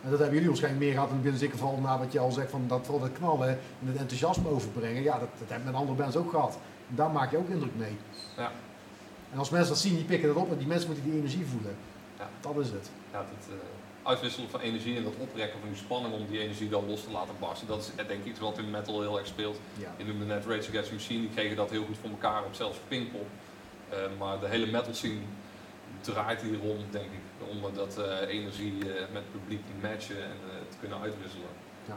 En 0.03 0.11
dat 0.11 0.19
hebben 0.19 0.33
jullie 0.33 0.49
waarschijnlijk 0.49 0.85
meer 0.85 0.93
gehad 0.93 1.09
in 1.09 1.15
het 1.15 1.23
begin, 1.23 1.39
zeker 1.39 1.59
vooral 1.59 1.79
na 1.79 1.99
wat 1.99 2.13
je 2.13 2.19
al 2.19 2.33
zegt, 2.33 2.51
van 2.51 2.65
dat, 2.69 2.81
vooral 2.87 3.09
dat 3.09 3.13
knallen 3.19 3.49
en 3.49 3.87
het 3.87 3.97
enthousiasme 3.97 4.49
overbrengen. 4.49 5.03
Ja, 5.03 5.19
dat, 5.19 5.29
dat 5.39 5.49
heb 5.49 5.59
ik 5.59 5.65
met 5.65 5.75
andere 5.75 5.99
bands 5.99 6.17
ook 6.17 6.31
gehad. 6.31 6.59
En 6.89 6.95
daar 6.95 7.11
maak 7.11 7.31
je 7.31 7.37
ook 7.37 7.49
indruk 7.49 7.77
mee. 7.77 7.97
Ja. 8.37 8.51
En 9.33 9.39
als 9.39 9.51
mensen 9.51 9.69
dat 9.69 9.79
zien, 9.79 9.95
die 9.95 10.05
pikken 10.05 10.29
dat 10.29 10.37
op 10.37 10.51
en 10.53 10.59
die 10.59 10.67
mensen 10.67 10.87
moeten 10.89 11.05
die 11.11 11.19
energie 11.19 11.47
voelen. 11.47 11.77
Ja. 12.19 12.29
Dat 12.41 12.57
is 12.65 12.71
het. 12.71 12.91
Ja, 13.13 13.19
het 13.19 13.47
eh, 13.49 13.55
uitwisselen 14.09 14.51
van 14.51 14.61
energie 14.61 14.97
en 14.97 15.05
dat 15.05 15.13
oprekken 15.19 15.61
van 15.61 15.69
die 15.69 15.79
spanning 15.79 16.15
om 16.15 16.27
die 16.31 16.41
energie 16.41 16.69
dan 16.69 16.87
los 16.87 17.05
te 17.05 17.11
laten 17.11 17.35
barsten. 17.39 17.69
Dat 17.69 17.79
is 17.81 17.91
eh, 18.03 18.09
denk 18.09 18.21
ik 18.21 18.27
iets 18.27 18.41
wat 18.41 18.59
in 18.59 18.71
metal 18.71 19.01
heel 19.01 19.19
erg 19.19 19.27
speelt. 19.27 19.61
Ja. 19.75 19.95
Je 19.97 20.05
noemde 20.05 20.25
net 20.25 20.45
Rage 20.47 20.69
Against 20.69 20.89
the 20.89 20.95
Machine, 20.95 21.21
die 21.21 21.31
kregen 21.31 21.57
dat 21.57 21.71
heel 21.71 21.85
goed 21.85 21.97
voor 22.01 22.11
elkaar 22.11 22.45
op 22.45 22.55
zelfs 22.55 22.79
Pinkpop. 22.89 23.27
Eh, 23.89 23.99
maar 24.19 24.41
de 24.41 24.49
hele 24.49 24.67
metal 24.67 24.95
scene 24.95 25.21
draait 26.01 26.43
hier 26.43 26.59
rond, 26.59 26.93
denk 26.93 27.05
ik, 27.05 27.49
om 27.51 27.57
eh, 27.65 27.75
dat 27.75 27.99
eh, 27.99 28.29
energie 28.35 28.79
eh, 28.81 29.01
met 29.13 29.23
het 29.23 29.33
publiek 29.33 29.61
te 29.67 29.87
matchen 29.89 30.17
en 30.25 30.37
eh, 30.51 30.55
te 30.71 30.77
kunnen 30.81 30.99
uitwisselen. 31.01 31.47
Ja. 31.89 31.97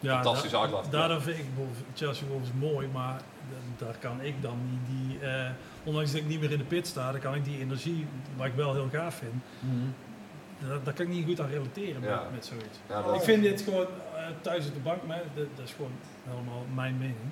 Ja, 0.00 0.14
Fantastisch 0.22 0.50
da- 0.50 0.60
uitlaat. 0.60 0.90
Daardoor 0.90 1.22
vind 1.22 1.38
ik 1.38 1.44
bijvoorbeeld 1.54 1.84
Chelsea 1.94 2.26
Wolves 2.26 2.48
mooi, 2.58 2.88
maar 2.88 3.20
da- 3.50 3.84
daar 3.86 3.96
kan 3.98 4.20
ik 4.20 4.42
dan 4.42 4.58
niet 4.70 4.86
die, 4.98 5.18
eh, 5.28 5.50
ondanks 5.84 6.10
dat 6.12 6.20
ik 6.20 6.26
niet 6.26 6.40
meer 6.40 6.50
in 6.50 6.58
de 6.58 6.64
pit 6.64 6.86
sta, 6.86 7.12
dan 7.12 7.20
kan 7.20 7.34
ik 7.34 7.44
die 7.44 7.58
energie, 7.58 8.06
wat 8.36 8.46
ik 8.46 8.54
wel 8.54 8.74
heel 8.74 8.88
gaaf 8.92 9.14
vind, 9.14 9.32
daar, 10.58 10.82
daar 10.84 10.94
kan 10.94 11.06
ik 11.06 11.12
niet 11.12 11.26
goed 11.26 11.40
aan 11.40 11.48
relateren 11.50 12.02
Ja. 12.02 12.20
met, 12.22 12.32
met 12.32 12.46
zoiets. 12.46 12.78
Ja, 12.88 13.02
dat- 13.02 13.14
Ik 13.14 13.20
vind 13.22 13.42
dit 13.42 13.60
gewoon 13.62 13.86
eh, 14.16 14.26
thuis 14.40 14.66
op 14.66 14.74
de 14.74 14.80
bank, 14.80 15.00
maar 15.06 15.22
dat, 15.34 15.46
dat 15.56 15.64
is 15.64 15.72
gewoon 15.72 15.96
helemaal 16.28 16.64
mijn 16.74 16.98
mening. 16.98 17.30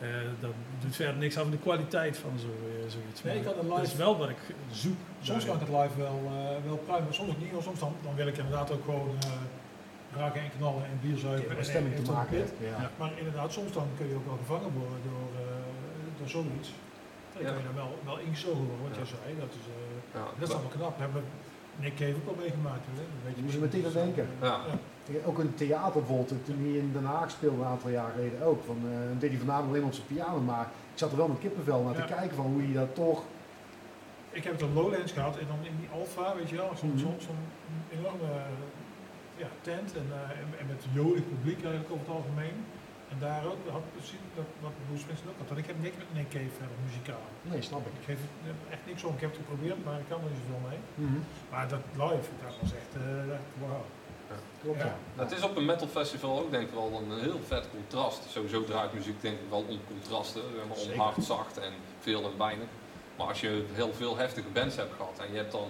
Eh, 0.00 0.08
dat 0.40 0.50
doet 0.80 0.96
verder 0.96 1.16
niks 1.16 1.36
af 1.36 1.42
van 1.42 1.50
de 1.50 1.58
kwaliteit 1.68 2.16
van 2.18 2.32
zo, 2.38 2.46
eh, 2.46 2.90
zoiets. 2.94 3.22
Nee, 3.22 3.38
ik 3.38 3.44
had 3.44 3.56
een 3.60 3.68
dat 3.68 3.78
live- 3.78 3.90
is 3.92 3.96
wel 4.06 4.18
wat 4.18 4.28
ik 4.28 4.40
zoek. 4.70 4.96
Soms 5.20 5.44
kan 5.46 5.54
ik 5.54 5.60
het 5.60 5.74
live 5.80 5.96
wel, 6.06 6.18
eh 6.24 6.64
wel 6.68 6.76
pruimen, 6.76 7.04
maar 7.08 7.14
soms 7.20 7.30
ook 7.30 7.38
niet. 7.40 7.52
Soms 7.62 7.80
dan, 7.80 7.92
dan 8.02 8.14
wil 8.14 8.26
ik 8.26 8.36
inderdaad 8.36 8.70
ook 8.72 8.84
gewoon 8.84 9.10
eh, 9.20 10.18
raken 10.20 10.40
en 10.42 10.50
knallen 10.58 10.84
en 10.84 10.98
bier 11.02 11.18
zuipen. 11.18 11.50
Om 11.50 11.56
en- 11.58 11.64
stemming 11.64 11.94
en- 11.94 12.02
te 12.04 12.10
en 12.10 12.16
maken. 12.16 12.36
Ja. 12.38 12.44
Ja. 12.82 12.90
Maar 13.00 13.12
inderdaad, 13.18 13.52
soms 13.52 13.72
dan 13.72 13.88
kun 13.96 14.08
je 14.08 14.14
ook 14.14 14.26
wel 14.26 14.38
gevangen 14.44 14.70
worden 14.80 15.00
door, 15.10 15.28
eh, 15.42 15.56
door 16.18 16.28
zoiets. 16.28 16.68
Dan 17.32 17.42
Ja. 17.42 17.48
kan 17.48 17.58
je 17.58 17.64
dan 17.70 17.74
wel, 17.82 17.92
wel 18.04 18.18
ingezogen 18.18 18.64
worden, 18.70 18.82
wat 18.88 18.96
Ja. 18.96 19.02
jij 19.02 19.10
zei. 19.14 19.38
Dat 19.44 19.52
is, 19.60 19.66
eh, 19.76 19.80
ja, 20.18 20.24
dat 20.38 20.48
is 20.48 20.54
allemaal 20.54 20.76
knap. 20.78 20.94
Hebben 20.98 21.22
we 21.76 21.82
Nick 21.82 21.94
Cave 21.96 22.14
ook 22.14 22.28
al 22.28 22.42
meegemaakt. 22.42 22.84
Hè? 22.86 22.92
Dat 22.96 23.04
weet 23.24 23.36
Je 23.36 23.42
moet 23.42 23.52
je 23.52 23.58
meteen 23.58 23.86
aan 23.86 23.92
denken. 23.92 24.28
ja. 24.40 24.60
Ook 25.24 25.38
een 25.38 25.54
theater 25.54 25.92
bijvoorbeeld, 26.00 26.44
toen 26.44 26.58
hij 26.64 26.72
in 26.78 26.90
Den 26.92 27.04
Haag 27.04 27.30
speelde 27.30 27.60
een 27.62 27.68
aantal 27.74 27.90
jaar 27.90 28.10
geleden 28.14 28.42
ook. 28.42 28.62
Van, 28.66 28.78
eh, 28.84 29.08
dan 29.08 29.18
deed 29.18 29.30
hij 29.30 29.38
vanavond 29.38 29.68
alleen 29.68 29.84
op 29.84 29.92
zijn 29.92 30.06
piano, 30.06 30.40
maar 30.40 30.64
ik 30.92 30.98
zat 30.98 31.10
er 31.10 31.16
wel 31.16 31.28
met 31.28 31.38
kippenvel 31.38 31.82
naar 31.82 31.94
te 31.94 32.12
kijken 32.14 32.36
van 32.36 32.46
hoe 32.46 32.68
je 32.68 32.74
dat 32.74 32.94
toch... 32.94 33.22
Ik 34.30 34.44
heb 34.44 34.52
het 34.52 34.62
op 34.62 34.74
Lowlands 34.74 35.12
gehad 35.12 35.36
en 35.38 35.46
dan 35.52 35.58
in 35.70 35.76
die 35.80 35.88
Alfa, 35.98 36.36
weet 36.36 36.48
je 36.50 36.56
wel, 36.56 36.70
zo'n 36.80 36.92
zo'n- 37.04 37.20
zo'n 37.26 37.42
enorme 37.98 38.30
ja, 39.36 39.46
tent 39.60 39.90
en, 40.00 40.06
eh, 40.12 40.38
en, 40.40 40.46
en 40.60 40.66
met 40.66 40.82
jolig 40.92 41.22
publiek 41.28 41.60
eigenlijk 41.64 41.92
over 41.92 42.04
het 42.06 42.14
algemeen. 42.16 42.56
En 43.14 43.20
daar 43.26 43.44
ook, 43.50 43.60
had, 43.76 43.82
ik 44.16 44.34
dat, 44.38 44.48
wat 44.64 44.74
Bruce 44.86 45.02
Springsteen 45.04 45.30
ook 45.32 45.38
had. 45.38 45.48
Want 45.52 45.60
ik 45.64 45.68
heb 45.70 45.78
niks 45.86 45.96
met 46.02 46.10
Nick 46.18 46.28
Cave 46.34 46.54
verder 46.60 46.78
muzikaal. 46.86 47.26
Nee, 47.50 47.62
snap 47.70 47.82
ik. 47.88 47.94
Ik 48.00 48.06
geef 48.10 48.20
er 48.50 48.56
echt 48.74 48.84
niks 48.90 49.02
om, 49.04 49.14
ik 49.14 49.20
heb 49.24 49.30
het 49.32 49.40
geprobeerd, 49.42 49.78
maar 49.86 49.98
ik 50.04 50.08
kan 50.12 50.20
er 50.24 50.30
niet 50.30 50.42
zoveel 50.44 50.64
mee. 50.70 50.80
Mhm. 51.04 51.20
Maar 51.52 51.64
dat 51.74 51.84
live, 52.02 52.28
dat 52.44 52.54
was 52.60 52.72
echt, 52.80 52.92
eh 53.02 53.36
echt 53.38 53.50
wauw. 53.64 53.86
Klopt, 54.62 54.78
ja. 54.78 54.84
Ja. 54.84 55.22
Het 55.22 55.32
is 55.32 55.42
op 55.42 55.56
een 55.56 55.64
metal 55.64 55.86
festival 55.86 56.40
ook 56.40 56.50
denk 56.50 56.68
ik 56.68 56.74
wel 56.74 57.02
een 57.02 57.20
heel 57.20 57.40
vet 57.46 57.68
contrast. 57.70 58.20
Sowieso 58.30 58.64
draait 58.64 58.92
muziek 58.92 59.20
denk 59.20 59.34
ik 59.34 59.48
wel 59.50 59.64
om 59.68 59.78
contrasten, 59.86 60.42
maar, 60.68 60.76
om 60.76 61.00
hard, 61.00 61.24
zacht 61.24 61.58
en 61.58 61.72
veel 62.00 62.24
en 62.24 62.38
weinig. 62.38 62.68
Maar 63.16 63.26
als 63.26 63.40
je 63.40 63.64
heel 63.72 63.92
veel 63.92 64.16
heftige 64.16 64.48
bands 64.48 64.76
hebt 64.76 64.94
gehad 64.96 65.18
en 65.18 65.32
je 65.32 65.36
hebt 65.36 65.52
dan, 65.52 65.68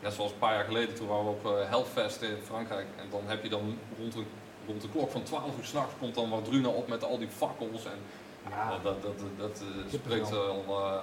net 0.00 0.12
zoals 0.12 0.30
een 0.30 0.38
paar 0.38 0.54
jaar 0.54 0.64
geleden 0.64 0.94
toen 0.94 1.08
waren 1.08 1.24
we 1.24 1.30
op 1.30 1.46
eh, 1.46 1.68
Hellfest 1.68 2.22
in 2.22 2.36
Frankrijk 2.44 2.86
en 2.96 3.06
dan 3.10 3.22
heb 3.26 3.42
je 3.42 3.48
dan 3.48 3.78
rond 3.98 4.12
de, 4.12 4.24
rond 4.66 4.82
de 4.82 4.88
klok 4.88 5.10
van 5.10 5.22
12 5.22 5.58
uur 5.58 5.64
s'nachts 5.64 5.92
komt 6.00 6.14
dan 6.14 6.30
wat 6.30 6.44
Druna 6.44 6.68
op 6.68 6.88
met 6.88 7.04
al 7.04 7.18
die 7.18 7.28
fakkels 7.28 7.84
en 7.84 7.98
Ja. 8.50 8.78
dat, 8.82 9.02
dat, 9.02 9.18
dat, 9.38 9.62
eh, 9.86 9.92
spreekt 9.92 10.32
al, 10.32 10.64
eh, 10.68 11.02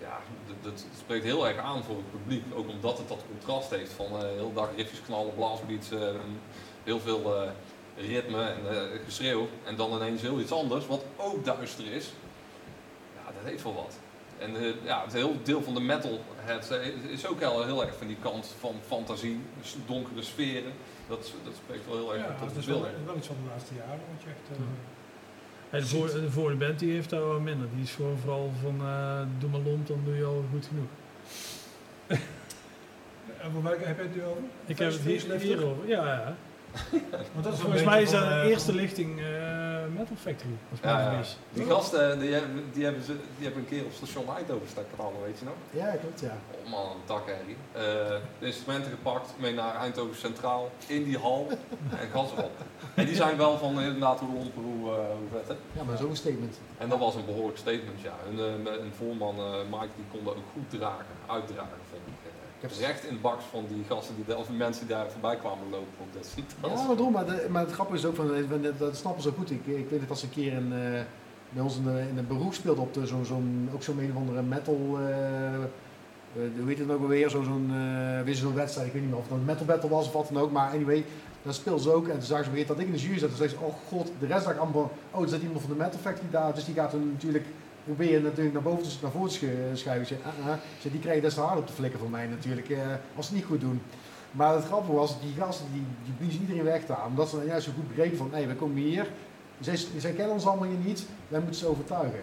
ja, 0.00 0.18
dat, 0.46 0.56
dat 0.72 0.84
spreekt 0.98 1.24
heel 1.24 1.48
erg 1.48 1.56
aan 1.58 1.84
voor 1.84 1.96
het 1.96 2.10
publiek. 2.10 2.44
Ook 2.54 2.68
omdat 2.68 2.98
het 2.98 3.08
dat 3.08 3.18
contrast 3.30 3.70
heeft 3.70 3.92
van 3.92 4.06
eh 4.06 4.18
heel 4.22 4.52
dag 4.54 4.68
riffjes 4.76 5.02
knallen, 5.02 5.34
blastbeats, 5.34 5.90
eh, 5.90 6.08
heel 6.84 7.00
veel 7.00 7.34
eh, 7.42 7.50
ritme 7.96 8.42
en 8.42 8.68
eh, 8.70 9.04
geschreeuw. 9.04 9.48
En 9.64 9.76
dan 9.76 9.92
ineens 9.92 10.22
heel 10.22 10.40
iets 10.40 10.52
anders, 10.52 10.86
wat 10.86 11.04
ook 11.16 11.44
duister 11.44 11.92
is. 11.92 12.10
Ja, 13.16 13.32
dat 13.40 13.50
heeft 13.50 13.62
wel 13.62 13.74
wat. 13.74 13.94
En 14.38 14.56
eh, 14.56 14.84
ja, 14.84 15.02
het 15.04 15.12
heel 15.12 15.36
deel 15.42 15.62
van 15.62 15.74
de 15.74 15.80
metal 15.80 16.20
het, 16.36 16.70
eh, 16.70 16.86
is 16.86 17.26
ook 17.26 17.40
heel, 17.40 17.64
heel 17.64 17.84
erg 17.86 17.96
van 17.96 18.06
die 18.06 18.16
kant 18.22 18.54
van 18.60 18.74
fantasie, 18.86 19.40
s- 19.62 19.76
donkere 19.86 20.22
sferen. 20.22 20.72
Dat, 21.08 21.32
dat 21.44 21.54
spreekt 21.64 21.86
wel 21.86 21.96
heel 21.96 22.14
erg 22.14 22.22
Ja, 22.22 22.28
tot 22.30 22.38
dat 22.40 22.52
de 22.54 22.58
is 22.60 22.66
wel, 22.66 22.86
iets 23.16 23.26
van 23.26 23.36
de 23.42 23.48
laatste 23.50 23.74
jaren, 23.74 24.00
wat 24.12 24.22
je 24.22 24.28
echt... 24.28 24.58
eh, 25.70 25.78
En 25.78 25.80
de, 26.20 26.30
voor, 26.30 26.50
de 26.50 26.56
band 26.56 26.78
die 26.78 26.92
heeft 26.92 27.10
daar 27.10 27.26
wel 27.28 27.40
minder. 27.40 27.68
Die 27.74 27.82
is 27.82 27.94
gewoon 27.94 28.18
vooral 28.18 28.50
van 28.62 28.80
eh, 28.80 29.20
doe 29.38 29.50
maar 29.50 29.60
lomp, 29.60 29.86
dan 29.86 30.00
doe 30.04 30.16
je 30.16 30.24
al 30.24 30.44
goed 30.52 30.66
genoeg. 30.66 30.88
En 33.42 33.50
voor 33.52 33.62
welke 33.62 33.84
heb 33.84 33.96
je 33.96 34.02
het 34.02 34.14
nu 34.14 34.24
over? 34.24 34.42
Ik 34.66 34.78
heb 34.78 34.92
het 34.92 35.00
hier, 35.00 35.38
hierover. 35.40 35.88
Ja, 35.88 36.06
ja. 36.06 36.36
Want 37.32 37.44
dat 37.44 37.52
is 37.52 37.58
Volgens 37.58 37.80
een 37.80 37.88
mij 37.88 38.02
is 38.02 38.10
dat 38.10 38.28
de 38.28 38.34
eh, 38.34 38.48
eerste 38.48 38.74
lichting 38.74 39.20
eh, 39.20 39.26
Metal 39.96 40.16
Factory. 40.16 40.56
Als 40.70 40.80
Ja. 40.82 41.22
Die 41.52 41.64
gasten 41.64 42.18
die 42.18 42.32
hebben, 42.32 42.64
die, 42.72 42.84
hebben 42.84 43.02
ze, 43.02 43.12
die 43.36 43.44
hebben 43.44 43.62
een 43.62 43.68
keer 43.68 43.84
op 43.84 43.92
station 43.92 44.24
Eindhoven 44.36 44.68
staan 44.68 44.84
knallen, 44.94 45.22
weet 45.22 45.38
je 45.38 45.44
nog? 45.44 45.54
Ja, 45.70 45.96
klopt, 46.00 46.20
ja. 46.20 46.36
Oh 46.64 46.70
man, 46.70 46.96
een. 47.06 47.56
Eh 47.72 47.82
de 48.38 48.46
instrumenten 48.46 48.90
gepakt, 48.90 49.34
mee 49.38 49.54
naar 49.54 49.74
Eindhoven 49.74 50.16
Centraal, 50.16 50.70
in 50.86 51.04
die 51.04 51.18
hal 51.18 51.46
en 52.00 52.08
gas 52.12 52.30
erop. 52.36 52.50
En 52.94 53.06
die 53.06 53.14
zijn 53.14 53.36
wel 53.36 53.58
van 53.58 53.80
inderdaad 53.80 54.20
hoe 54.20 54.34
lomper, 54.34 54.62
hoe, 54.62 54.90
eh, 54.90 54.96
hoe 55.18 55.28
vet 55.32 55.48
hè. 55.48 55.54
Ja, 55.78 55.84
maar 55.84 55.96
zo'n 55.96 56.16
statement. 56.16 56.58
En 56.78 56.88
dat 56.88 56.98
was 56.98 57.14
een 57.14 57.24
behoorlijk 57.24 57.58
statement, 57.58 58.00
ja. 58.00 58.14
Hun, 58.24 58.66
eh, 58.66 58.72
een 58.72 58.92
voorman, 58.96 59.36
eh, 59.36 59.52
Mike, 59.70 59.92
die 59.96 60.04
kon 60.10 60.24
dat 60.24 60.34
ook 60.34 60.50
goed 60.52 60.70
dragen, 60.70 61.14
uitdragen, 61.26 61.78
vind 61.90 62.02
ik. 62.06 62.32
Eh, 62.60 62.68
heb- 62.70 62.78
Recht 62.80 63.04
in 63.04 63.14
de 63.14 63.20
baks 63.20 63.44
van 63.44 63.64
die 63.68 63.84
gasten, 63.88 64.14
die, 64.24 64.36
of 64.36 64.46
die 64.46 64.56
mensen 64.56 64.86
die 64.86 64.96
daar 64.96 65.10
voorbij 65.10 65.36
kwamen 65.36 65.70
lopen 65.70 65.86
op 66.00 66.12
dat 66.12 66.22
dat 66.60 66.70
Ja, 66.70 66.76
maar 66.86 66.96
daarom. 66.96 67.12
Maar, 67.12 67.26
de, 67.26 67.46
maar 67.50 67.62
het 67.62 67.72
grappige 67.72 67.98
is 67.98 68.04
ook, 68.04 68.14
van, 68.14 68.30
dat- 68.62 68.78
dat 68.78 68.96
snappen 68.96 69.22
ze 69.22 69.30
goed. 69.30 69.50
Ik, 69.50 69.66
ik 69.66 69.88
weet 69.90 70.00
het 70.00 70.10
als 70.10 70.22
een 70.22 70.30
keer 70.30 70.56
een, 70.56 70.72
eh, 70.72 71.00
bij 71.50 71.62
ons 71.62 71.76
in 71.76 71.84
de, 71.84 72.04
in 72.08 72.14
de 72.14 72.22
beroep 72.22 72.54
speelde 72.54 72.80
op 72.80 72.98
zo, 73.06 73.22
zo'n, 73.24 73.68
ook 73.74 73.82
zo'n 73.82 73.98
een 73.98 74.10
of 74.10 74.16
andere 74.16 74.42
metal 74.42 74.98
eh, 74.98 75.58
hoe 76.58 76.68
heet 76.68 76.78
het 76.78 76.90
ook 76.90 77.00
alweer, 77.00 77.28
zo- 77.30 77.42
zo'n 77.42 77.72
weer 78.24 78.34
zo'n 78.34 78.54
wedstrijd, 78.54 78.86
ik 78.86 78.92
weet 78.92 79.02
niet 79.02 79.10
meer 79.10 79.20
of 79.20 79.24
het 79.28 79.34
nou 79.36 79.48
een 79.48 79.54
metal 79.54 79.66
battle 79.66 79.88
was 79.90 80.06
of 80.06 80.12
wat 80.12 80.28
dan 80.32 80.42
ook, 80.42 80.50
maar 80.52 80.70
anyway, 80.70 81.04
daar 81.42 81.54
speelde 81.54 81.82
ze 81.82 81.92
ook. 81.92 82.06
En 82.08 82.12
toen 82.18 82.22
zagen 82.22 82.44
ze 82.44 82.50
weer 82.50 82.66
dat 82.66 82.78
ik 82.78 82.86
in 82.86 82.92
de 82.92 82.98
jury 82.98 83.18
zat. 83.18 83.28
Toen 83.28 83.36
zei 83.38 83.48
ze, 83.48 83.56
oh 83.60 83.74
god, 83.88 84.10
de 84.18 84.26
rest 84.26 84.44
dacht 84.44 84.58
allemaal, 84.58 84.90
oh 85.10 85.22
er 85.22 85.28
zit 85.28 85.42
iemand 85.42 85.60
van 85.60 85.70
de 85.70 85.76
Metal 85.76 86.00
Factory 86.00 86.28
daar, 86.30 86.54
dus 86.54 86.64
die 86.64 86.74
gaat 86.74 86.90
toen 86.90 87.10
natuurlijk 87.12 87.44
proberen 87.94 88.22
natuurlijk 88.22 88.52
naar 88.54 88.62
boven 88.62 88.82
te, 88.82 88.94
naar 89.02 89.10
voren 89.10 89.28
te 89.30 89.34
schu- 89.34 89.76
schuiven. 89.76 90.06
Zei, 90.06 90.90
die 90.90 91.00
krijgen 91.00 91.22
des 91.22 91.34
te 91.34 91.40
hard 91.40 91.58
op 91.58 91.66
de 91.66 91.72
flikken 91.72 91.98
van 92.00 92.10
mij 92.10 92.26
natuurlijk, 92.26 92.68
eh, 92.70 92.78
als 93.16 93.26
ze 93.26 93.32
het 93.32 93.40
niet 93.40 93.50
goed 93.50 93.60
doen. 93.60 93.82
Maar 94.30 94.54
het 94.54 94.64
grappige 94.64 94.92
was, 94.92 95.20
die 95.20 95.34
gasten 95.38 95.66
die, 95.72 95.84
die 96.04 96.14
bliezen 96.14 96.40
iedereen 96.40 96.64
weg 96.64 96.86
daar, 96.86 97.06
omdat 97.06 97.28
ze 97.28 97.36
dan 97.36 97.46
juist 97.46 97.64
zo 97.66 97.72
goed 97.74 97.88
begrepen 97.88 98.16
van, 98.18 98.28
hé, 98.32 98.46
we 98.46 98.54
komen 98.54 98.76
hier, 98.82 99.06
zij, 99.60 99.76
zij 99.96 100.12
kennen 100.12 100.34
ons 100.34 100.46
allemaal 100.46 100.68
hier 100.68 100.78
niet, 100.84 101.06
wij 101.28 101.40
moeten 101.40 101.60
ze 101.60 101.66
overtuigen. 101.66 102.20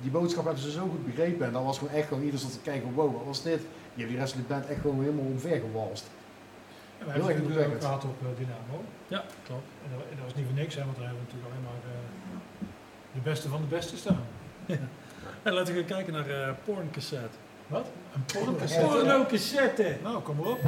Die 0.00 0.10
boodschap 0.10 0.44
hebben 0.44 0.62
ze 0.62 0.70
zo 0.70 0.80
goed 0.90 1.06
begrepen 1.06 1.46
en 1.46 1.52
dat 1.52 1.64
was 1.64 1.78
gewoon 1.78 1.94
echt 1.94 2.08
gewoon 2.08 2.22
ieder 2.24 2.40
zat 2.40 2.52
te 2.52 2.58
kijken, 2.70 2.92
wow, 2.94 3.12
wat 3.16 3.24
was 3.26 3.42
dit? 3.42 3.58
Die 3.60 3.68
hebben 4.04 4.08
die 4.14 4.18
rest 4.18 4.32
van 4.32 4.42
de 4.42 4.48
band 4.48 4.66
echt 4.66 4.80
gewoon 4.80 5.00
helemaal 5.00 5.24
omver 5.24 5.60
gewalst. 5.66 6.06
En 6.98 7.04
we 7.06 7.10
hebben 7.12 7.28
het 7.34 7.38
natuurlijk 7.42 7.74
ook 7.74 7.80
gehad 7.80 8.04
op 8.04 8.16
eh, 8.22 8.28
Dynamo. 8.38 8.76
Ja, 9.08 9.24
klopt. 9.46 9.68
En 9.84 9.88
dat, 9.92 10.00
en 10.10 10.16
dat 10.16 10.24
was 10.24 10.34
niet 10.34 10.46
voor 10.46 10.58
niks, 10.62 10.74
hè, 10.74 10.82
want 10.84 10.96
daar 10.96 11.06
hebben 11.06 11.22
we 11.24 11.28
natuurlijk 11.32 11.50
alleen 11.52 11.66
maar 11.70 11.82
eh, 11.92 11.98
de 13.16 13.20
beste 13.30 13.48
van 13.48 13.60
de 13.60 13.74
beste 13.76 13.96
staan. 13.96 14.24
En 15.42 15.52
laten 15.52 15.74
we 15.74 15.78
gaan 15.78 15.88
kijken 15.88 16.12
naar 16.12 16.30
eh 16.30 16.48
porn 16.64 16.90
cassette. 16.90 17.36
Wat? 17.66 17.86
Een 18.14 18.24
pornocassette. 18.24 18.86
Porno 18.86 19.24
cassette! 19.26 19.96
Nou, 20.02 20.20
kom 20.22 20.36
maar 20.36 20.46
op. 20.46 20.58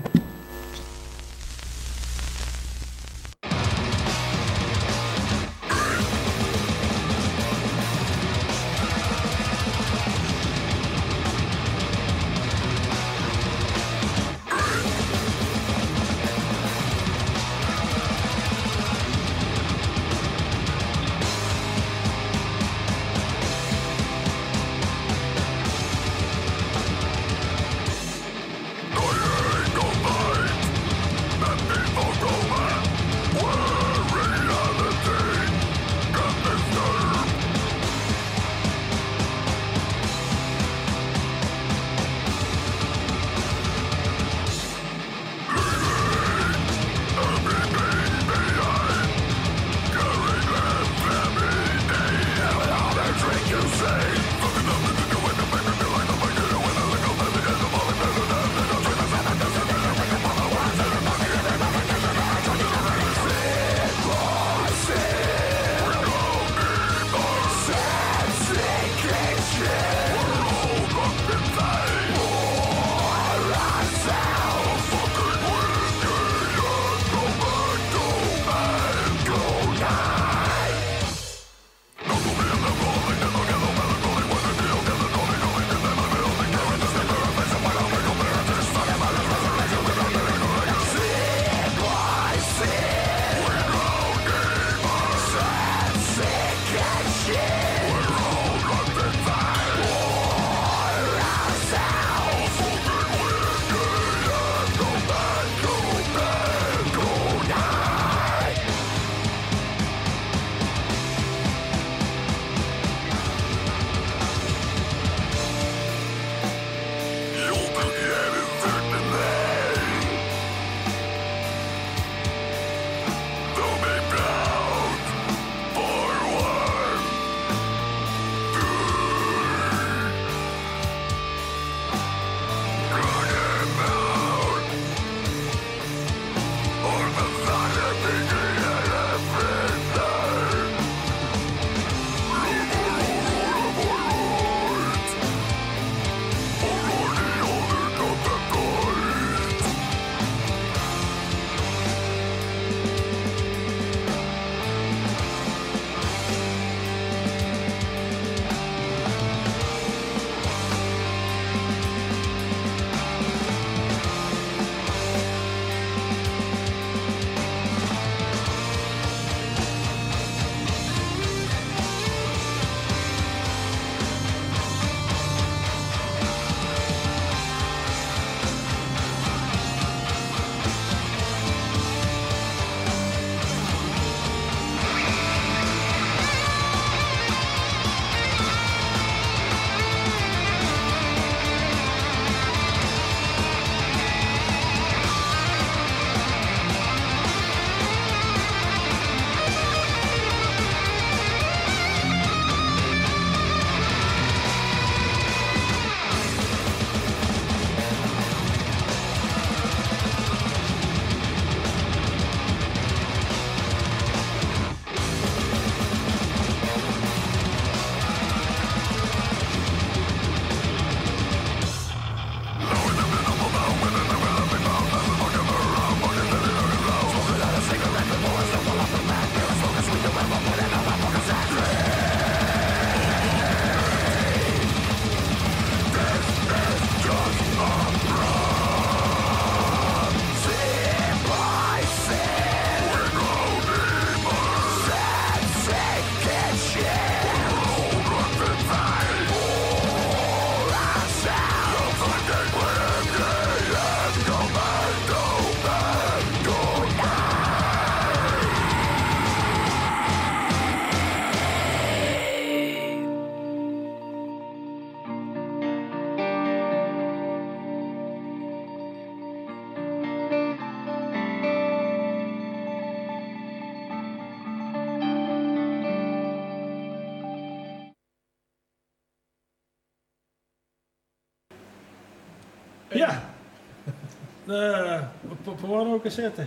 De 284.50 285.00
p- 285.44 285.60
porno 285.60 286.00
cassette. 286.00 286.46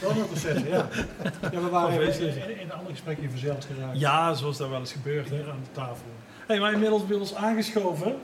Dat 0.00 0.14
nog 0.16 0.28
te 0.32 0.38
zeggen, 0.38 0.68
ja. 0.68 0.88
ja 1.52 1.60
we 1.60 1.68
waren 1.68 2.00
even 2.00 2.28
in, 2.48 2.58
in 2.60 2.66
een 2.66 2.72
ander 2.72 2.90
gesprek 2.90 3.18
in 3.18 3.30
verzeld 3.30 3.64
geraakt. 3.74 3.98
Ja, 4.00 4.34
zoals 4.34 4.56
dat 4.56 4.68
wel 4.68 4.78
eens 4.78 4.92
gebeurt. 4.92 5.28
Hè. 5.30 5.36
Hier 5.36 5.50
aan 5.50 5.60
de 5.62 5.72
tafel. 5.72 6.06
Hey, 6.46 6.58
maar 6.60 6.72
inmiddels 6.72 7.06
bij 7.06 7.16
ons 7.16 7.34
aangeschoven. 7.34 8.18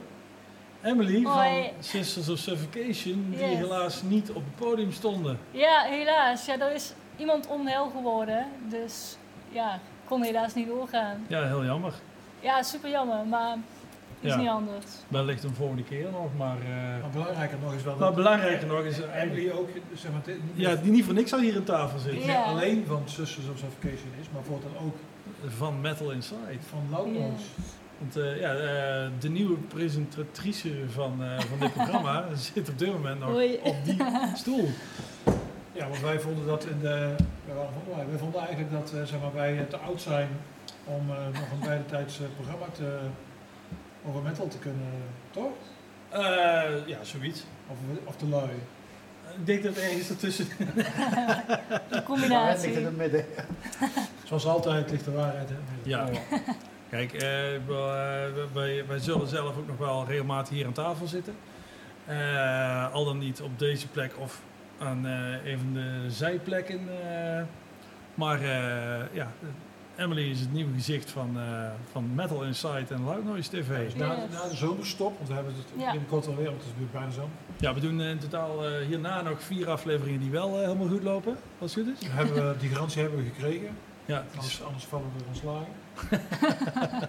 Emily 0.83 1.23
Hoi. 1.25 1.63
van 1.63 1.83
Sisters 1.85 2.29
of 2.29 2.39
Suffocation, 2.39 3.27
die 3.31 3.39
Yes. 3.39 3.57
helaas 3.57 4.03
niet 4.03 4.29
op 4.31 4.43
het 4.45 4.57
podium 4.57 4.93
stonden. 4.93 5.39
Ja, 5.51 5.83
helaas. 5.83 6.47
Ja, 6.47 6.59
er 6.61 6.75
is 6.75 6.93
iemand 7.17 7.47
onheil 7.47 7.91
geworden. 7.97 8.47
Dus 8.69 9.17
ja, 9.51 9.79
kon 10.05 10.23
helaas 10.23 10.55
niet 10.55 10.67
doorgaan. 10.69 11.25
Ja, 11.29 11.47
heel 11.47 11.65
jammer. 11.65 11.93
Ja, 12.41 12.63
super 12.63 12.91
jammer, 12.91 13.27
maar 13.27 13.57
is 14.21 14.31
Ja. 14.33 14.39
niet 14.39 14.49
anders. 14.49 14.87
Wellicht 15.09 15.45
een 15.45 15.55
volgende 15.55 15.83
keer 15.83 16.07
nog, 16.11 16.29
maar... 16.37 16.57
eh, 16.61 17.01
Maar 17.01 17.11
belangrijker 17.13 17.59
nog 17.63 17.75
is 17.75 17.83
wel 17.83 17.97
maar 17.97 18.07
dat 18.07 18.15
belangrijker 18.15 18.67
nog 18.67 18.83
is... 18.85 18.99
Emily 19.15 19.51
ook, 19.51 19.69
zeg 19.95 20.13
maar, 20.13 20.21
dit- 20.25 20.37
Ja, 20.55 20.75
die 20.75 20.91
niet 20.93 21.05
voor 21.05 21.15
niks 21.15 21.33
al 21.33 21.41
hier 21.41 21.57
aan 21.57 21.65
tafel 21.65 21.99
zit. 21.99 22.13
niet 22.13 22.37
alleen 22.47 22.85
van 22.87 23.03
Sisters 23.05 23.49
of 23.53 23.59
Suffocation 23.59 24.11
is, 24.21 24.27
maar 24.33 24.43
voortaan 24.43 24.85
ook 24.87 24.97
Van 25.47 25.81
Metal 25.81 26.11
Inside. 26.11 26.59
van 26.69 26.83
Loudnoise. 26.91 27.45
Want 27.99 28.17
eh, 28.17 28.41
ja, 28.41 28.53
eh, 28.55 29.09
de 29.19 29.29
nieuwe 29.29 29.57
presentatrice 29.57 30.71
van, 30.89 31.23
eh, 31.23 31.41
van 31.41 31.59
dit 31.59 31.73
programma 31.73 32.25
zit 32.55 32.69
op 32.69 32.79
dit 32.79 32.93
moment 32.93 33.21
nog 33.21 33.29
Hoi. 33.29 33.59
op 33.65 33.77
die 33.85 33.97
stoel. 34.35 34.69
Ja, 35.73 35.89
want 35.89 36.01
wij 36.01 36.21
vonden 36.21 36.47
dat 36.47 36.65
in 36.65 36.79
de. 36.81 37.15
Wij, 38.09 38.19
vonden 38.19 38.41
eigenlijk 38.41 38.71
dat 38.71 38.93
eh, 38.95 39.03
zeg 39.03 39.21
maar, 39.21 39.35
wij 39.35 39.67
te 39.71 39.77
oud 39.77 40.01
zijn 40.01 40.29
om 40.85 41.11
eh, 41.11 41.17
nog 41.41 41.51
een 41.53 41.61
beide 41.65 41.85
tijds 41.87 42.21
eh, 42.21 42.27
programma 42.37 42.67
te, 42.73 42.99
over 44.09 44.23
metal 44.23 44.49
te 44.49 44.59
kunnen, 44.59 44.87
toch? 45.31 45.51
Eh, 46.09 46.87
ja, 46.87 46.99
zoiets. 47.05 47.45
Of, 47.69 47.77
of 48.05 48.17
te 48.17 48.27
lui. 48.29 48.49
Ik 49.39 49.47
denk 49.47 49.63
dat 49.63 49.77
ergens 49.77 50.09
ertussen... 50.11 50.47
De 51.91 52.03
combinatie. 52.05 52.73
in 52.73 52.85
het 52.85 52.97
midden. 52.97 53.25
Zoals 54.27 54.47
altijd 54.47 54.91
ligt 54.91 55.05
de 55.05 55.11
waarheid. 55.13 55.49
Hè? 55.49 55.55
Ja. 55.83 56.09
Kijk, 56.91 57.13
eh, 57.13 57.55
eh, 57.55 57.63
wij, 58.53 58.85
wij 58.87 58.99
zullen 58.99 59.27
zelf 59.29 59.57
ook 59.57 59.67
nog 59.67 59.77
wel 59.77 60.05
regelmatig 60.07 60.55
hier 60.55 60.67
aan 60.67 60.73
tafel 60.73 61.07
zitten. 61.07 61.35
Eh, 62.07 62.93
al 62.93 63.05
dan 63.05 63.19
niet 63.19 63.41
op 63.41 63.59
deze 63.59 63.89
plek 63.89 64.13
of 64.19 64.41
aan 64.79 65.07
eh, 65.07 65.53
een 65.53 65.59
van 65.59 65.73
de 65.73 66.05
zijplekken. 66.09 66.81
eh. 67.11 67.43
maar 68.15 68.41
eh, 68.43 69.05
ja, 69.13 69.33
Emily 69.99 70.31
is 70.31 70.41
het 70.41 70.53
nieuwe 70.53 70.73
gezicht 70.75 71.11
van, 71.11 71.39
eh, 71.39 71.71
van 71.93 72.15
Metal 72.15 72.43
Inside 72.45 72.85
en 72.95 73.05
Loud 73.05 73.25
Noise 73.25 73.51
TV. 73.51 73.85
Dus 73.85 73.95
na, 73.95 74.07
Yes. 74.15 74.19
na 74.33 74.49
de 74.49 74.57
zomerstop, 74.57 75.17
want 75.17 75.29
we 75.29 75.35
hebben 75.35 75.55
het 75.55 75.65
Ja. 75.83 75.91
binnenkort 75.91 76.27
alweer, 76.27 76.45
want 76.45 76.57
het 76.57 76.67
is 76.67 76.79
weer 76.79 76.87
bijna 76.93 77.11
zo. 77.11 77.29
Ja, 77.57 77.75
we 77.75 77.81
doen 77.81 78.01
in 78.01 78.19
totaal 78.19 78.67
eh, 78.67 78.87
hierna 78.87 79.23
nog 79.23 79.43
vier 79.43 79.71
afleveringen 79.71 80.21
die 80.21 80.31
wel 80.31 80.55
eh, 80.55 80.61
helemaal 80.67 80.89
goed 80.89 81.03
lopen, 81.03 81.37
als 81.59 81.75
het 81.75 81.85
goed 81.85 81.95
is. 82.01 82.09
Hebben 82.09 82.35
we, 82.35 82.55
die 82.59 82.69
garantie 82.69 83.03
hebben 83.03 83.19
we 83.25 83.31
gekregen, 83.35 83.69
Ja, 84.05 84.25
anders, 84.35 84.63
anders 84.63 84.85
vallen 84.85 85.07
we 85.17 85.21
er 85.23 85.27
ontslagen. 85.29 85.73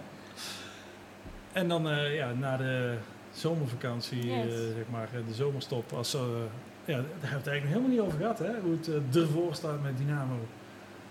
En 1.52 1.68
dan 1.68 1.88
eh, 1.90 2.14
ja, 2.16 2.32
na 2.32 2.56
de 2.56 2.96
zomervakantie, 3.32 4.26
Yes. 4.26 4.44
eh, 4.44 4.50
zeg 4.50 4.84
maar, 4.90 5.08
eh, 5.14 5.20
de 5.28 5.34
zomerstop. 5.34 5.92
Als, 5.92 6.14
eh, 6.14 6.20
ja, 6.20 6.26
daar 6.86 6.94
hebben 6.96 7.10
we 7.20 7.26
het 7.36 7.46
eigenlijk 7.46 7.62
nog 7.62 7.68
helemaal 7.72 7.90
niet 7.90 8.00
over 8.00 8.18
gehad, 8.18 8.38
hè? 8.38 8.60
hoe 8.62 8.72
het 8.76 9.14
eh, 9.14 9.22
ervoor 9.22 9.54
staat 9.54 9.82
met 9.82 9.96
Dynamo. 9.98 10.34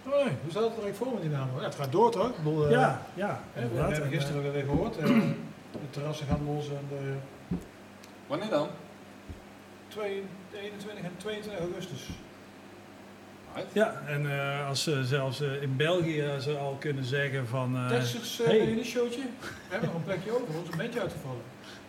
Oh 0.10 0.26
nee, 0.26 0.34
hoe 0.42 0.52
staat 0.52 0.64
het 0.64 0.78
er 0.78 0.84
eigenlijk 0.84 0.96
voor 0.96 1.12
met 1.14 1.22
die 1.22 1.32
naam? 1.32 1.48
Ja, 1.58 1.64
het 1.64 1.76
gaat 1.76 1.92
door 1.92 2.12
toch? 2.12 2.30
Ik 2.30 2.36
bedoel, 2.36 2.66
eh, 2.66 2.72
ja, 2.72 3.02
ja, 3.14 3.42
hè, 3.54 3.68
we, 3.70 3.78
hebben 3.78 4.04
En, 4.04 4.10
gisteren 4.10 4.52
weer 4.52 4.64
gehoord, 4.64 4.98
eh, 4.98 5.06
de 5.72 5.90
terrassen 5.90 6.28
gaan 6.28 6.46
los 6.46 6.68
en 6.70 6.86
de 6.90 7.16
Wanneer 8.28 8.50
dan? 8.50 8.68
2 9.88 10.24
21 10.54 11.04
en 11.04 11.12
22 11.18 11.62
augustus. 11.64 12.10
Right. 13.54 13.68
eh, 13.70 13.74
ja, 13.76 14.02
en 14.08 14.32
eh, 14.60 14.68
als 14.68 14.84
ze 14.84 15.06
zelfs 15.06 15.42
eh, 15.42 15.62
in 15.62 15.76
België 15.76 16.24
ze 16.40 16.58
al 16.58 16.76
kunnen 16.80 17.04
zeggen 17.04 17.48
van... 17.48 17.76
eh, 17.76 17.88
Texas 17.88 18.40
uh, 18.42 18.48
hey. 18.48 18.58
in 18.58 18.78
een 18.78 18.86
showtje. 18.86 19.22
We 19.22 19.48
hebben 19.70 19.90
nog 19.90 19.98
een 19.98 20.04
plekje 20.04 20.32
over, 20.32 20.60
ons 20.60 20.70
een 20.72 20.78
bandje 20.78 21.00
uitgevallen. 21.02 21.42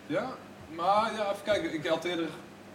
Ja, 0.07 0.29
maar 0.75 1.11
ja, 1.13 1.31
even 1.31 1.43
kijken. 1.43 1.73
Ik 1.73 1.85
had 1.87 2.03
eerder 2.03 2.27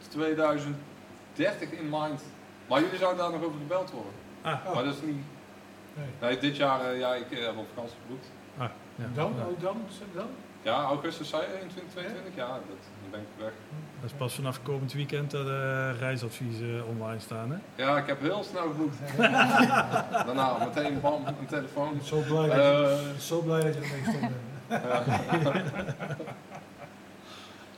2030 0.08 1.70
in 1.70 1.88
mind. 1.90 2.22
Maar 2.68 2.80
jullie 2.80 2.98
zouden 2.98 3.22
daar 3.22 3.32
nog 3.32 3.42
over 3.42 3.58
gebeld 3.58 3.90
worden. 3.90 4.12
ah, 4.42 4.74
Maar 4.74 4.84
dat 4.84 4.94
is 4.94 5.00
niet... 5.02 5.22
Nee. 5.96 6.06
Nee, 6.30 6.38
dit 6.38 6.56
jaar, 6.56 6.80
eh, 6.92 6.98
ja, 6.98 7.14
ik 7.14 7.30
eh, 7.30 7.46
heb 7.46 7.56
op 7.56 7.66
vakantie 7.74 7.96
geboekt. 8.06 8.26
ah, 8.58 8.68
ja. 8.94 9.04
Dan, 9.14 9.32
Ja. 9.36 9.44
oh, 9.44 9.60
dan, 9.62 9.76
dan? 10.14 10.26
Ja, 10.62 10.82
augustus 10.82 11.28
zei 11.28 11.42
je, 11.42 11.48
21, 11.58 11.92
22? 11.92 12.34
Ja, 12.34 12.46
dat, 12.46 12.60
dan 13.00 13.10
ben 13.10 13.20
ik 13.20 13.26
weg. 13.38 13.52
Dat 14.00 14.10
is 14.10 14.16
pas 14.16 14.34
vanaf 14.34 14.62
komend 14.62 14.92
weekend 14.92 15.30
dat 15.30 15.44
de 15.46 15.90
reisadviezen 15.92 16.86
online 16.86 17.20
staan, 17.20 17.50
hè? 17.50 17.82
Ja, 17.82 17.98
ik 17.98 18.06
heb 18.06 18.20
heel 18.20 18.42
snel 18.44 18.62
geboekt. 18.62 18.96
Daarna 20.26 20.56
meteen 20.58 21.00
bam, 21.00 21.26
een 21.26 21.46
telefoon. 21.46 21.88
Ik 21.92 21.96
ben 21.98 22.04
zo 22.06 22.20
blij, 22.20 22.46
dat, 22.46 22.56
je, 22.56 23.02
Eh, 23.14 23.20
zo 23.20 23.40
blij 23.40 23.60
dat 23.62 23.74
je 23.74 23.80
ermee 23.80 24.20
bent. 24.20 24.32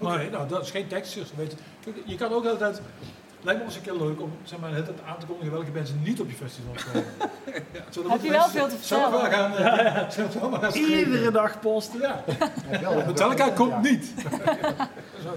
Oké, 0.00 0.30
nou 0.30 0.48
dat 0.48 0.62
is 0.62 0.70
geen 0.70 0.86
tekstjes. 0.86 1.32
Weet 1.36 1.56
je. 1.84 1.92
Je 2.04 2.16
kan 2.16 2.32
ook 2.32 2.46
altijd. 2.46 2.80
Lijkt 3.42 3.60
me 3.60 3.66
ons 3.66 3.76
een 3.76 3.82
keer 3.82 3.94
leuk 3.94 4.20
om 4.20 4.30
zeg 4.44 4.58
maar, 4.58 4.74
het 4.74 4.88
aan 5.06 5.18
te 5.18 5.26
kondigen 5.26 5.52
welke 5.52 5.70
mensen 5.70 6.00
niet 6.04 6.20
op 6.20 6.28
je 6.30 6.36
festival 6.36 6.72
komen. 6.92 7.04
Zodat 7.90 8.12
Heb 8.12 8.22
je 8.22 8.30
wel 8.30 8.48
veel 8.48 8.68
te 8.68 8.76
zelf 8.80 9.10
vertellen? 9.20 9.30
gaan, 9.32 9.56
eh, 9.56 10.08
zelf 10.18 10.34
wel 10.34 10.48
maar 10.50 10.60
gaan 10.60 10.72
schrijven. 10.72 10.98
Iedere 10.98 11.30
dag 11.30 11.60
posten. 11.60 12.00
Ja, 12.00 12.24
Ja, 12.80 13.04
Metallica 13.06 13.50
komt 13.50 13.82
niet. 13.82 14.12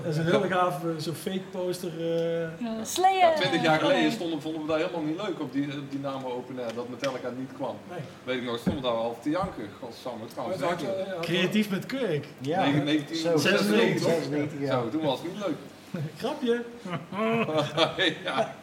Dat 0.03 0.06
is 0.14 0.18
een 0.18 0.26
heel 0.26 0.41
gaaf, 0.41 0.84
eh, 0.84 0.90
zo'n 0.98 1.14
fake 1.14 1.41
poster. 1.52 1.90
eh. 1.99 2.40
Ja, 2.60 2.84
Slayer. 2.84 3.19
ja, 3.19 3.34
20 3.36 3.61
jaar 3.61 3.80
geleden 3.80 4.11
stonden, 4.11 4.41
vonden 4.41 4.61
we 4.61 4.68
dat 4.68 4.78
helemaal 4.78 5.02
niet 5.02 5.22
leuk 5.22 5.40
op 5.40 5.53
die, 5.53 5.64
op 5.64 5.91
die 5.91 5.99
namen 5.99 6.34
Open 6.36 6.60
Air, 6.60 6.73
dat 6.76 6.90
Metallica 6.90 7.30
niet 7.38 7.49
kwam. 7.56 7.76
Nee. 7.90 7.99
Weet 8.23 8.38
ik 8.38 8.44
nog, 8.44 8.57
stonden 8.60 8.82
we 8.82 8.88
daar 8.88 8.98
half 8.98 9.22
te 9.22 9.30
janken. 9.30 9.69
Godsamme, 9.80 10.23
het 10.23 10.80
je- 10.82 11.18
Creatief 11.22 11.69
met 11.69 11.86
Kurk. 11.86 12.26
Ja, 12.40 12.61
Nee, 12.64 12.73
19, 12.73 13.15
zo, 13.15 13.38
96, 13.38 14.02
96, 14.10 14.60
ja. 14.60 14.72
Zo, 14.72 14.90
toen 14.90 15.02
was 15.02 15.19
het 15.22 15.32
niet 15.34 15.40
leuk. 15.45 15.56
Grapje. 16.22 16.63
ja. 18.23 18.55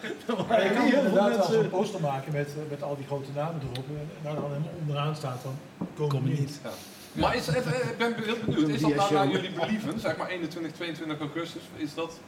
Maar 0.48 0.64
je 0.64 0.70
kan 0.70 0.82
Heel 0.82 0.90
veel 0.90 0.98
inderdaad 0.98 1.14
wel 1.14 1.28
mensen- 1.38 1.52
zo'n 1.54 1.68
poster 1.68 2.00
maken 2.00 2.32
met, 2.32 2.48
eh, 2.48 2.70
met 2.70 2.82
al 2.82 2.96
die 2.96 3.06
grote 3.06 3.30
namen 3.34 3.60
erop. 3.72 3.84
En 3.88 4.08
daar 4.22 4.34
dan 4.34 4.44
helemaal 4.44 4.70
onderaan 4.80 5.16
staat 5.16 5.40
van, 5.42 5.58
kom, 5.96 6.08
Kom 6.08 6.24
niet. 6.24 6.38
niet. 6.38 6.60
Ja. 6.64 6.70
Maar 7.12 7.36
is, 7.36 7.48
even, 7.48 7.74
eh, 7.74 7.88
ik 7.90 7.98
ben 7.98 8.14
heel 8.24 8.36
benieuwd, 8.46 8.68
is 8.68 8.80
dat 8.80 8.94
nou 8.94 9.12
naar 9.14 9.28
jullie 9.28 9.50
believen, 9.50 10.00
zeg 10.00 10.16
maar 10.16 10.28
21, 10.28 10.72
22 10.72 11.18
augustus, 11.20 11.62
is 11.76 11.94
dat, 11.94 12.20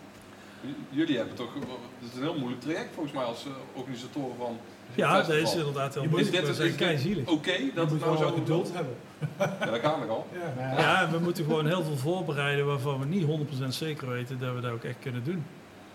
jullie 0.91 1.17
hebben 1.17 1.35
toch, 1.35 1.55
eh, 1.55 1.61
het 2.01 2.11
is 2.13 2.17
een 2.17 2.23
heel 2.23 2.39
moeilijk 2.39 2.61
traject 2.63 2.89
volgens 2.95 3.15
mij 3.15 3.25
als 3.25 3.45
eh, 3.47 3.51
organisatoren 3.81 4.37
van 4.39 4.59
Ja, 4.95 5.17
dat 5.23 5.29
is 5.29 5.55
inderdaad 5.55 5.95
heel 5.95 6.03
Je 6.03 6.09
moet- 6.09 6.21
Is 6.21 6.25
moeilijk. 6.31 6.33
dit 6.33 6.41
We 6.43 6.47
het 6.47 6.57
zijn 6.57 6.69
is 6.69 6.77
dit 6.77 6.87
keizielig. 6.87 7.29
oké 7.29 7.57
dat 7.75 7.91
het 7.91 8.01
nou 8.01 8.17
zo 8.17 8.31
geduld 8.33 8.71
hebben. 8.75 8.95
Ja, 9.39 9.67
dat 9.67 9.81
kan 9.81 10.03
ik 10.03 10.09
al. 10.09 10.27
Ja. 10.33 10.53
Maar 10.57 10.81
ja, 10.81 11.01
Ja, 11.01 11.11
we 11.11 11.19
moeten 11.19 11.45
gewoon 11.45 11.67
heel 11.67 11.83
veel 11.83 11.97
voorbereiden 11.97 12.67
waarvan 12.67 12.99
we 12.99 13.07
niet 13.07 13.27
100% 13.65 13.67
zeker 13.69 14.09
weten 14.09 14.39
dat 14.39 14.55
we 14.55 14.61
dat 14.61 14.73
ook 14.73 14.85
echt 14.85 14.99
kunnen 15.01 15.25
doen. 15.25 15.45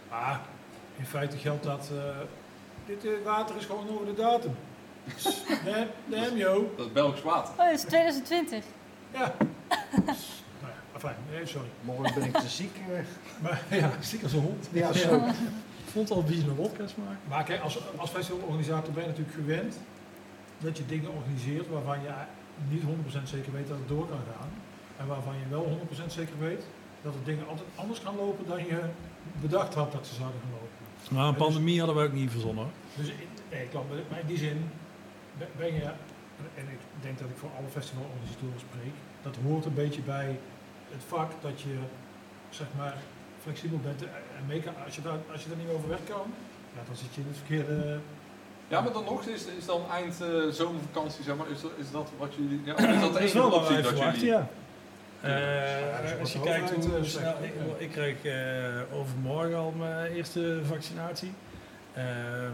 Ah, 0.09 0.35
in 0.97 1.05
feite 1.05 1.37
geldt 1.37 1.63
dat 1.63 1.91
eh, 1.93 2.17
dit 2.85 3.05
eh, 3.05 3.11
water 3.23 3.55
is 3.55 3.65
gewoon 3.65 3.89
over 3.89 4.05
de 4.05 4.13
datum. 4.13 4.55
Damn, 5.65 5.87
damn 6.05 6.37
yo. 6.37 6.73
Dat 6.77 6.85
is 6.85 6.91
Belgisch 6.91 7.21
water. 7.21 7.51
Oh, 7.51 7.57
dat 7.65 7.73
is 7.73 7.81
2020. 7.81 8.63
Ja. 9.13 9.33
nou 11.01 11.13
nee, 11.31 11.45
sorry. 11.45 11.67
morgen 11.81 12.13
ben 12.19 12.23
ik 12.23 12.37
te 12.37 12.47
ziek. 12.49 12.79
Maar 13.41 13.61
ja, 13.69 13.91
ziek 13.99 14.23
als 14.23 14.33
een 14.33 14.39
hond. 14.39 14.69
Ja, 14.71 14.93
zo. 14.93 15.15
Ik 15.15 15.91
vond 15.91 16.09
het 16.09 16.17
al 16.17 16.23
bies 16.23 16.45
naar 16.45 16.55
wodka 16.55 16.87
smaak. 16.87 17.17
Maar 17.27 17.43
kijk, 17.43 17.61
als, 17.61 17.79
als 17.97 18.09
festivalorganisator 18.09 18.93
ben 18.93 19.03
je 19.03 19.09
natuurlijk 19.09 19.35
gewend 19.35 19.77
dat 20.57 20.77
je 20.77 20.85
dingen 20.85 21.11
organiseert 21.11 21.69
waarvan 21.69 22.01
je 22.01 22.09
niet 22.69 22.83
100% 22.83 23.23
zeker 23.23 23.51
weet 23.51 23.67
dat 23.67 23.77
het 23.77 23.87
door 23.87 24.07
kan 24.07 24.19
gaan. 24.37 24.49
En 24.97 25.07
waarvan 25.07 25.33
je 25.35 25.49
wel 25.49 25.79
100% 26.05 26.05
zeker 26.07 26.39
weet 26.39 26.63
dat 27.01 27.13
de 27.13 27.23
dingen 27.23 27.47
altijd 27.47 27.67
anders 27.75 27.99
gaan 27.99 28.15
lopen 28.15 28.45
dan 28.47 28.65
je 28.65 28.79
bedacht 29.41 29.73
had 29.73 29.91
dat 29.91 30.07
ze 30.07 30.13
zouden 30.15 30.39
gaan 30.41 30.51
lopen. 30.51 31.15
Maar 31.15 31.27
een 31.27 31.35
pandemie 31.45 31.77
hadden 31.79 31.95
we 31.97 32.03
ook 32.03 32.13
niet 32.13 32.31
verzonnen. 32.31 32.67
Dus 32.95 33.07
in, 33.07 33.15
nee, 33.51 33.67
klopt. 33.67 34.09
Maar 34.09 34.19
in 34.19 34.27
die 34.27 34.37
zin 34.37 34.69
ben- 35.37 35.47
ben 35.57 35.73
je, 35.73 35.83
en 36.55 36.65
ik 36.75 36.79
denk 37.01 37.19
dat 37.19 37.29
ik 37.29 37.37
voor 37.37 37.49
alle 37.57 37.67
festivalorganisatoren 37.67 38.59
spreek, 38.59 38.93
dat 39.21 39.35
hoort 39.43 39.65
een 39.65 39.73
beetje 39.73 40.01
bij 40.01 40.39
het 40.91 41.03
vak 41.07 41.31
dat 41.41 41.61
je 41.61 41.75
zeg 42.49 42.67
maar 42.77 42.97
flexibel 43.41 43.79
bent 43.83 44.01
en 44.37 44.45
mee 44.47 44.61
kan. 44.61 44.73
Als 44.85 44.95
je, 44.95 45.01
daar, 45.01 45.17
als 45.31 45.43
je 45.43 45.49
daar 45.49 45.57
niet 45.57 45.69
over 45.75 45.89
weg 45.89 46.03
kan, 46.03 46.25
ja, 46.75 46.81
dan 46.87 46.95
zit 46.95 47.13
je 47.15 47.21
in 47.21 47.27
het 47.27 47.37
verkeerde. 47.37 47.99
Ja, 48.67 48.81
maar 48.81 48.93
dan 48.93 49.03
nog, 49.03 49.25
is, 49.25 49.45
is 49.57 49.65
dan 49.65 49.81
eind 49.91 50.21
eh, 50.21 50.27
zomervakantie, 50.51 51.23
zeg 51.23 51.35
maar, 51.35 51.49
is 51.49 51.61
dat, 51.61 51.71
is 51.77 51.91
dat 51.91 52.09
wat 52.17 52.33
jullie, 52.35 52.61
ja, 52.63 52.77
is 52.77 52.99
dat 53.01 53.13
de 53.13 53.13
Dat 53.13 53.21
is 53.21 53.21
enige 53.21 53.37
wel 53.37 53.49
wat 53.49 53.59
optie 53.59 53.73
wij 53.73 53.83
dat 53.83 53.91
verwachten, 53.91 54.19
jullie... 54.19 54.33
ja. 54.33 54.47
Eh, 55.21 56.19
als 56.19 56.33
je 56.33 56.39
kijkt 56.39 56.69
hoe 56.69 56.77
eh, 56.77 56.83
snel... 56.83 57.03
zegt, 57.03 57.43
Ik, 57.43 57.53
ja. 57.67 57.75
ik 57.77 57.91
kreeg 57.91 58.23
eh, 58.23 58.99
overmorgen 58.99 59.55
al 59.57 59.71
mijn 59.71 60.11
eerste 60.11 60.59
vaccinatie. 60.63 61.33
Ehm, 61.93 62.51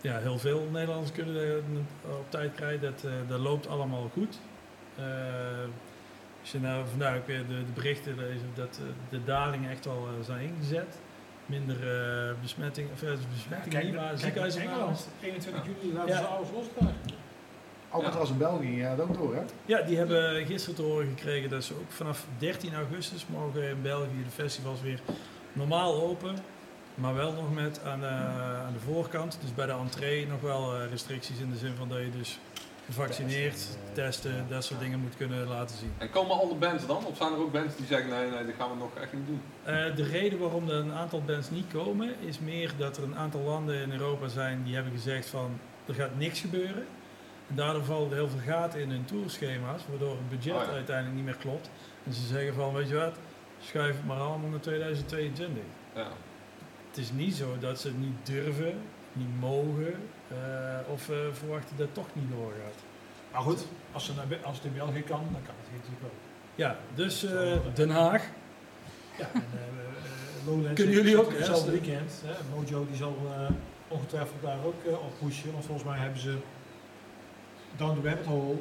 ja, 0.00 0.18
heel 0.18 0.38
veel 0.38 0.68
Nederlanders 0.72 1.12
kunnen 1.12 1.64
op 2.02 2.24
tijd 2.28 2.54
krijgen. 2.54 2.80
Dat, 2.80 3.02
eh, 3.04 3.10
dat 3.28 3.40
loopt 3.40 3.68
allemaal 3.68 4.10
goed. 4.12 4.38
Eh, 4.96 5.04
als 6.40 6.52
je 6.52 6.60
nou 6.60 6.84
vandaag 6.88 7.16
ook 7.16 7.26
weer 7.26 7.46
de, 7.46 7.64
de 7.64 7.72
berichten 7.74 8.16
leest 8.16 8.42
dat 8.54 8.80
de 9.08 9.24
dalingen 9.24 9.70
echt 9.70 9.86
al 9.86 10.08
zijn 10.22 10.40
ingezet. 10.40 10.98
Minder 11.46 11.76
eh, 12.28 12.34
besmetting, 12.42 12.88
of, 12.92 13.02
eh, 13.02 13.08
besmetting 13.34 13.74
niet, 13.84 13.94
maar 13.94 14.02
kijk 14.04 14.08
naar 14.08 14.18
ziekenhuisopnames. 14.18 14.78
Engeland. 14.78 15.08
21 15.20 15.62
juli 15.64 15.94
laten 15.94 16.10
Ja. 16.14 16.18
ze 16.18 16.24
alles 16.26 16.48
los 16.54 16.64
daar. 16.78 16.92
Alcatraz 17.90 18.30
in 18.30 18.38
België 18.38 18.80
gaat 18.80 19.00
ook 19.00 19.14
door, 19.14 19.34
hè? 19.34 19.42
Ja, 19.66 19.82
die 19.82 19.96
hebben 19.96 20.46
gisteren 20.46 20.74
te 20.76 20.82
horen 20.82 21.06
gekregen 21.08 21.50
dat 21.50 21.64
ze 21.64 21.74
ook 21.74 21.90
vanaf 21.92 22.26
13 22.38 22.74
augustus 22.74 23.26
mogen 23.26 23.62
in 23.68 23.82
België 23.82 24.24
de 24.24 24.30
festivals 24.30 24.80
weer 24.80 25.00
normaal 25.52 26.02
open. 26.02 26.34
Maar 26.94 27.14
wel 27.14 27.32
nog 27.32 27.54
met 27.54 27.80
aan 27.84 28.00
de, 28.00 28.06
aan 28.66 28.72
de 28.72 28.78
voorkant, 28.92 29.38
dus 29.40 29.54
bij 29.54 29.66
de 29.66 29.72
entree, 29.72 30.26
nog 30.26 30.40
wel 30.40 30.74
eh, 30.74 30.90
restricties 30.90 31.38
in 31.38 31.50
de 31.50 31.56
zin 31.56 31.74
van 31.78 31.88
dat 31.88 31.98
je 31.98 32.10
dus 32.18 32.38
gevaccineerd, 32.86 33.66
testen, 33.92 34.46
dat 34.48 34.64
soort 34.64 34.80
dingen 34.80 35.00
moet 35.00 35.16
kunnen 35.16 35.46
laten 35.46 35.76
zien. 35.76 35.92
En 35.98 36.10
komen 36.10 36.40
alle 36.40 36.54
bands 36.54 36.86
dan? 36.86 37.04
Of 37.04 37.16
zijn 37.16 37.32
er 37.32 37.38
ook 37.38 37.52
bands 37.52 37.76
die 37.76 37.86
zeggen 37.86 38.10
nee, 38.10 38.30
nee, 38.30 38.46
dat 38.46 38.54
gaan 38.58 38.70
we 38.70 38.76
nog 38.76 38.94
echt 38.94 39.12
niet 39.12 39.26
doen? 39.26 39.40
Eh, 39.62 39.96
de 39.96 40.04
reden 40.04 40.38
waarom 40.38 40.68
er 40.68 40.76
een 40.76 40.92
aantal 40.92 41.22
bands 41.22 41.50
niet 41.50 41.66
komen, 41.72 42.14
is 42.20 42.38
meer 42.38 42.72
dat 42.78 42.96
er 42.96 43.02
een 43.02 43.16
aantal 43.16 43.40
landen 43.40 43.82
in 43.82 43.92
Europa 43.92 44.28
zijn 44.28 44.62
die 44.64 44.74
hebben 44.74 44.92
gezegd 44.92 45.28
van 45.28 45.58
er 45.86 45.94
gaat 45.94 46.18
niks 46.18 46.40
gebeuren. 46.40 46.86
En 47.48 47.54
daardoor 47.54 47.84
vallen 47.84 48.08
er 48.10 48.14
heel 48.16 48.28
veel 48.28 48.52
gaten 48.54 48.80
in 48.80 48.90
hun 48.90 49.04
tourschema's, 49.04 49.82
waardoor 49.88 50.10
het 50.10 50.28
budget 50.28 50.54
Oh 50.54 50.62
ja. 50.62 50.70
uiteindelijk 50.70 51.16
niet 51.16 51.24
meer 51.24 51.36
klopt. 51.36 51.70
En 52.04 52.12
ze 52.12 52.26
zeggen 52.26 52.54
van, 52.54 52.74
weet 52.74 52.88
je 52.88 52.94
wat, 52.94 53.14
schuif 53.60 53.96
het 53.96 54.06
maar 54.06 54.18
allemaal 54.18 54.50
naar 54.50 54.60
2022. 54.60 55.62
Ja. 55.94 56.08
Het 56.88 56.98
is 56.98 57.12
niet 57.12 57.34
zo 57.34 57.56
dat 57.60 57.80
ze 57.80 57.86
het 57.86 57.98
niet 57.98 58.16
durven, 58.22 58.74
niet 59.12 59.40
mogen, 59.40 59.94
of 60.88 61.08
eh, 61.10 61.16
verwachten 61.32 61.76
dat 61.76 61.86
het 61.86 61.94
toch 61.94 62.08
niet 62.12 62.30
doorgaat. 62.30 62.78
Maar 63.32 63.40
goed, 63.40 63.66
als, 63.92 64.04
ze 64.04 64.12
naar, 64.14 64.26
als 64.42 64.56
het 64.56 64.64
in 64.66 64.74
België 64.74 65.02
kan, 65.02 65.20
dan 65.32 65.42
kan 65.46 65.54
het 65.60 65.68
hier 65.70 65.78
natuurlijk 65.78 66.04
ook. 66.04 66.20
Ja, 66.54 66.76
dus 66.94 67.24
eh, 67.24 67.56
Den 67.74 67.90
Haag. 67.90 68.22
Ja, 69.18 69.28
en 69.32 69.42
eh, 69.52 69.58
eh, 69.58 70.46
Lowlands 70.46 70.74
Kunnen 70.80 70.94
is 70.94 71.00
jullie 71.00 71.20
ook, 71.20 71.32
hetzelfde 71.32 71.70
weekend. 71.70 72.22
Hè? 72.24 72.34
Mojo 72.54 72.86
die 72.86 72.96
zal 72.96 73.16
eh, 73.38 73.50
ongetwijfeld 73.88 74.42
daar 74.42 74.64
ook 74.64 74.84
eh, 74.84 74.92
op 74.92 75.12
pushen, 75.18 75.52
want 75.52 75.64
volgens 75.64 75.88
mij 75.88 75.98
hebben 75.98 76.20
ze 76.20 76.36
Down 77.76 78.00
the 78.00 78.08
Rabbit 78.08 78.26
Hole 78.26 78.56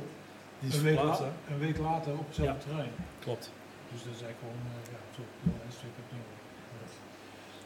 Die 0.59 0.69
is 0.69 0.75
een, 0.77 0.83
week 0.83 0.93
verplaatst, 0.97 1.21
la- 1.21 1.27
hè? 1.45 1.53
een 1.53 1.59
week 1.59 1.77
later 1.77 2.11
op 2.13 2.25
hetzelfde 2.27 2.63
terrein. 2.65 2.91
Klopt. 3.19 3.51
Dus 3.91 4.03
dat 4.03 4.13
is 4.17 4.21
eigenlijk 4.21 4.39
gewoon, 4.43 4.61
eh, 4.71 4.91
ja, 4.93 4.99
zo, 5.15 5.21
Lowlands 5.47 5.75
natuurlijk 5.75 6.01
opnieuw. 6.05 6.27
Ja. 6.73 6.85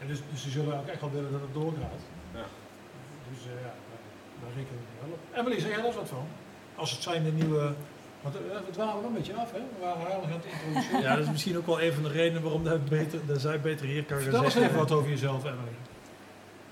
En 0.01 0.07
dus, 0.11 0.19
dus 0.31 0.41
ze 0.45 0.49
zullen 0.57 0.73
ook 0.79 0.87
echt 0.93 1.01
wel 1.01 1.11
willen 1.17 1.31
dat 1.37 1.41
het 1.47 1.53
doorgaat. 1.61 2.01
Ja. 2.39 2.45
Dus 3.29 3.41
eh, 3.51 3.61
ja, 3.65 3.73
daar, 4.41 4.49
rekenen 4.55 4.79
we 4.79 5.05
wel 5.05 5.11
op. 5.13 5.39
Emily, 5.39 5.59
zeg 5.59 5.67
jij 5.69 5.77
daar 5.77 5.85
eens 5.85 5.95
wat 5.95 6.07
van? 6.07 6.27
Als 6.75 6.91
het 6.91 7.01
zijn 7.01 7.23
de 7.23 7.31
nieuwe... 7.31 7.73
Want 8.21 8.35
eh, 8.35 8.41
we 8.65 8.71
dwalen 8.71 9.05
een 9.05 9.13
beetje 9.13 9.33
af, 9.33 9.51
hè? 9.51 9.57
We 9.59 9.85
waren 9.85 10.01
heilig 10.01 10.25
aan 10.25 10.31
het 10.31 10.45
introduceren. 10.45 11.01
Ja, 11.05 11.15
dat 11.15 11.23
is 11.25 11.31
misschien 11.31 11.57
ook 11.57 11.65
wel 11.65 11.81
een 11.81 11.93
van 11.93 12.03
de 12.03 12.09
redenen 12.09 12.41
waarom 12.41 12.63
dat, 12.63 12.85
beter, 12.85 13.19
dat 13.25 13.41
zij 13.41 13.59
beter 13.61 13.85
hier 13.85 14.03
kan 14.03 14.15
gaan 14.15 14.23
Vertel 14.23 14.43
eens 14.43 14.55
even 14.55 14.77
wat 14.77 14.91
over 14.91 15.09
jezelf, 15.09 15.43
Emily. 15.43 15.75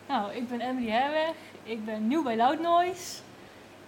Nou, 0.07 0.33
ik 0.33 0.49
ben 0.49 0.61
Emily 0.61 0.89
Herweg. 0.89 1.35
Ik 1.63 1.85
ben 1.85 2.07
nieuw 2.07 2.23
bij 2.23 2.35
Loud 2.35 2.59
Noise. 2.61 3.19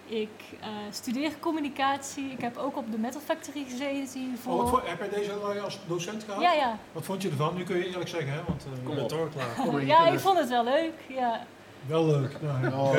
Ik 0.06 0.28
eh, 0.60 0.68
studeer 0.90 1.32
communicatie. 1.40 2.30
Ik 2.30 2.40
heb 2.40 2.56
ook 2.56 2.76
op 2.76 2.90
de 2.90 2.98
Metal 2.98 3.20
Factory 3.20 3.64
gezeten 3.68 4.20
Oh, 4.20 4.38
voor... 4.42 4.56
wat 4.56 4.68
voor, 4.68 4.82
heb 4.84 4.98
jij 4.98 5.08
deze 5.08 5.32
al 5.32 5.58
als 5.58 5.78
docent 5.86 6.24
gehad? 6.24 6.42
ja, 6.42 6.52
ja. 6.52 6.78
Wat 6.92 7.04
vond 7.04 7.22
je 7.22 7.28
ervan? 7.28 7.54
Nu 7.54 7.62
kun 7.62 7.76
je 7.76 7.86
eerlijk 7.86 8.08
zeggen, 8.08 8.32
hè? 8.32 8.40
Want, 8.46 8.64
eh, 8.64 8.86
Kom 8.86 8.98
op. 8.98 9.30
klaar. 9.32 9.84
Ja, 9.84 10.08
ik 10.08 10.18
vond 10.18 10.38
het 10.38 10.48
wel 10.48 10.64
leuk. 10.64 10.92
Ja. 11.08 11.46
Wel 11.86 12.06
leuk. 12.06 12.36
Nou, 12.40 12.62
ja. 12.62 12.70
Oh, 12.80 12.92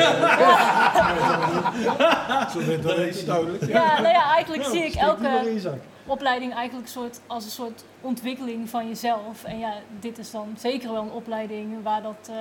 Zo 2.52 2.66
werd 2.66 2.84
dat 2.84 2.98
is 2.98 3.26
duidelijk. 3.26 3.66
ja, 3.68 4.02
nou 4.02 4.14
ja, 4.14 4.34
eigenlijk 4.34 4.64
Ja, 4.64 4.70
zie 4.70 4.84
ik 4.84 4.94
elke 4.94 5.60
opleiding 6.06 6.54
eigenlijk 6.54 6.88
soort, 6.88 7.20
als 7.28 7.44
een 7.44 7.50
soort 7.52 7.84
ontwikkeling 8.02 8.70
van 8.70 8.88
jezelf. 8.88 9.44
En 9.44 9.60
ja, 9.60 9.74
dit 10.00 10.18
is 10.18 10.32
dan 10.32 10.54
zeker 10.58 10.92
wel 10.92 11.02
een 11.02 11.12
opleiding 11.12 11.84
waar 11.84 12.02
dat 12.02 12.30
eh, 12.30 12.36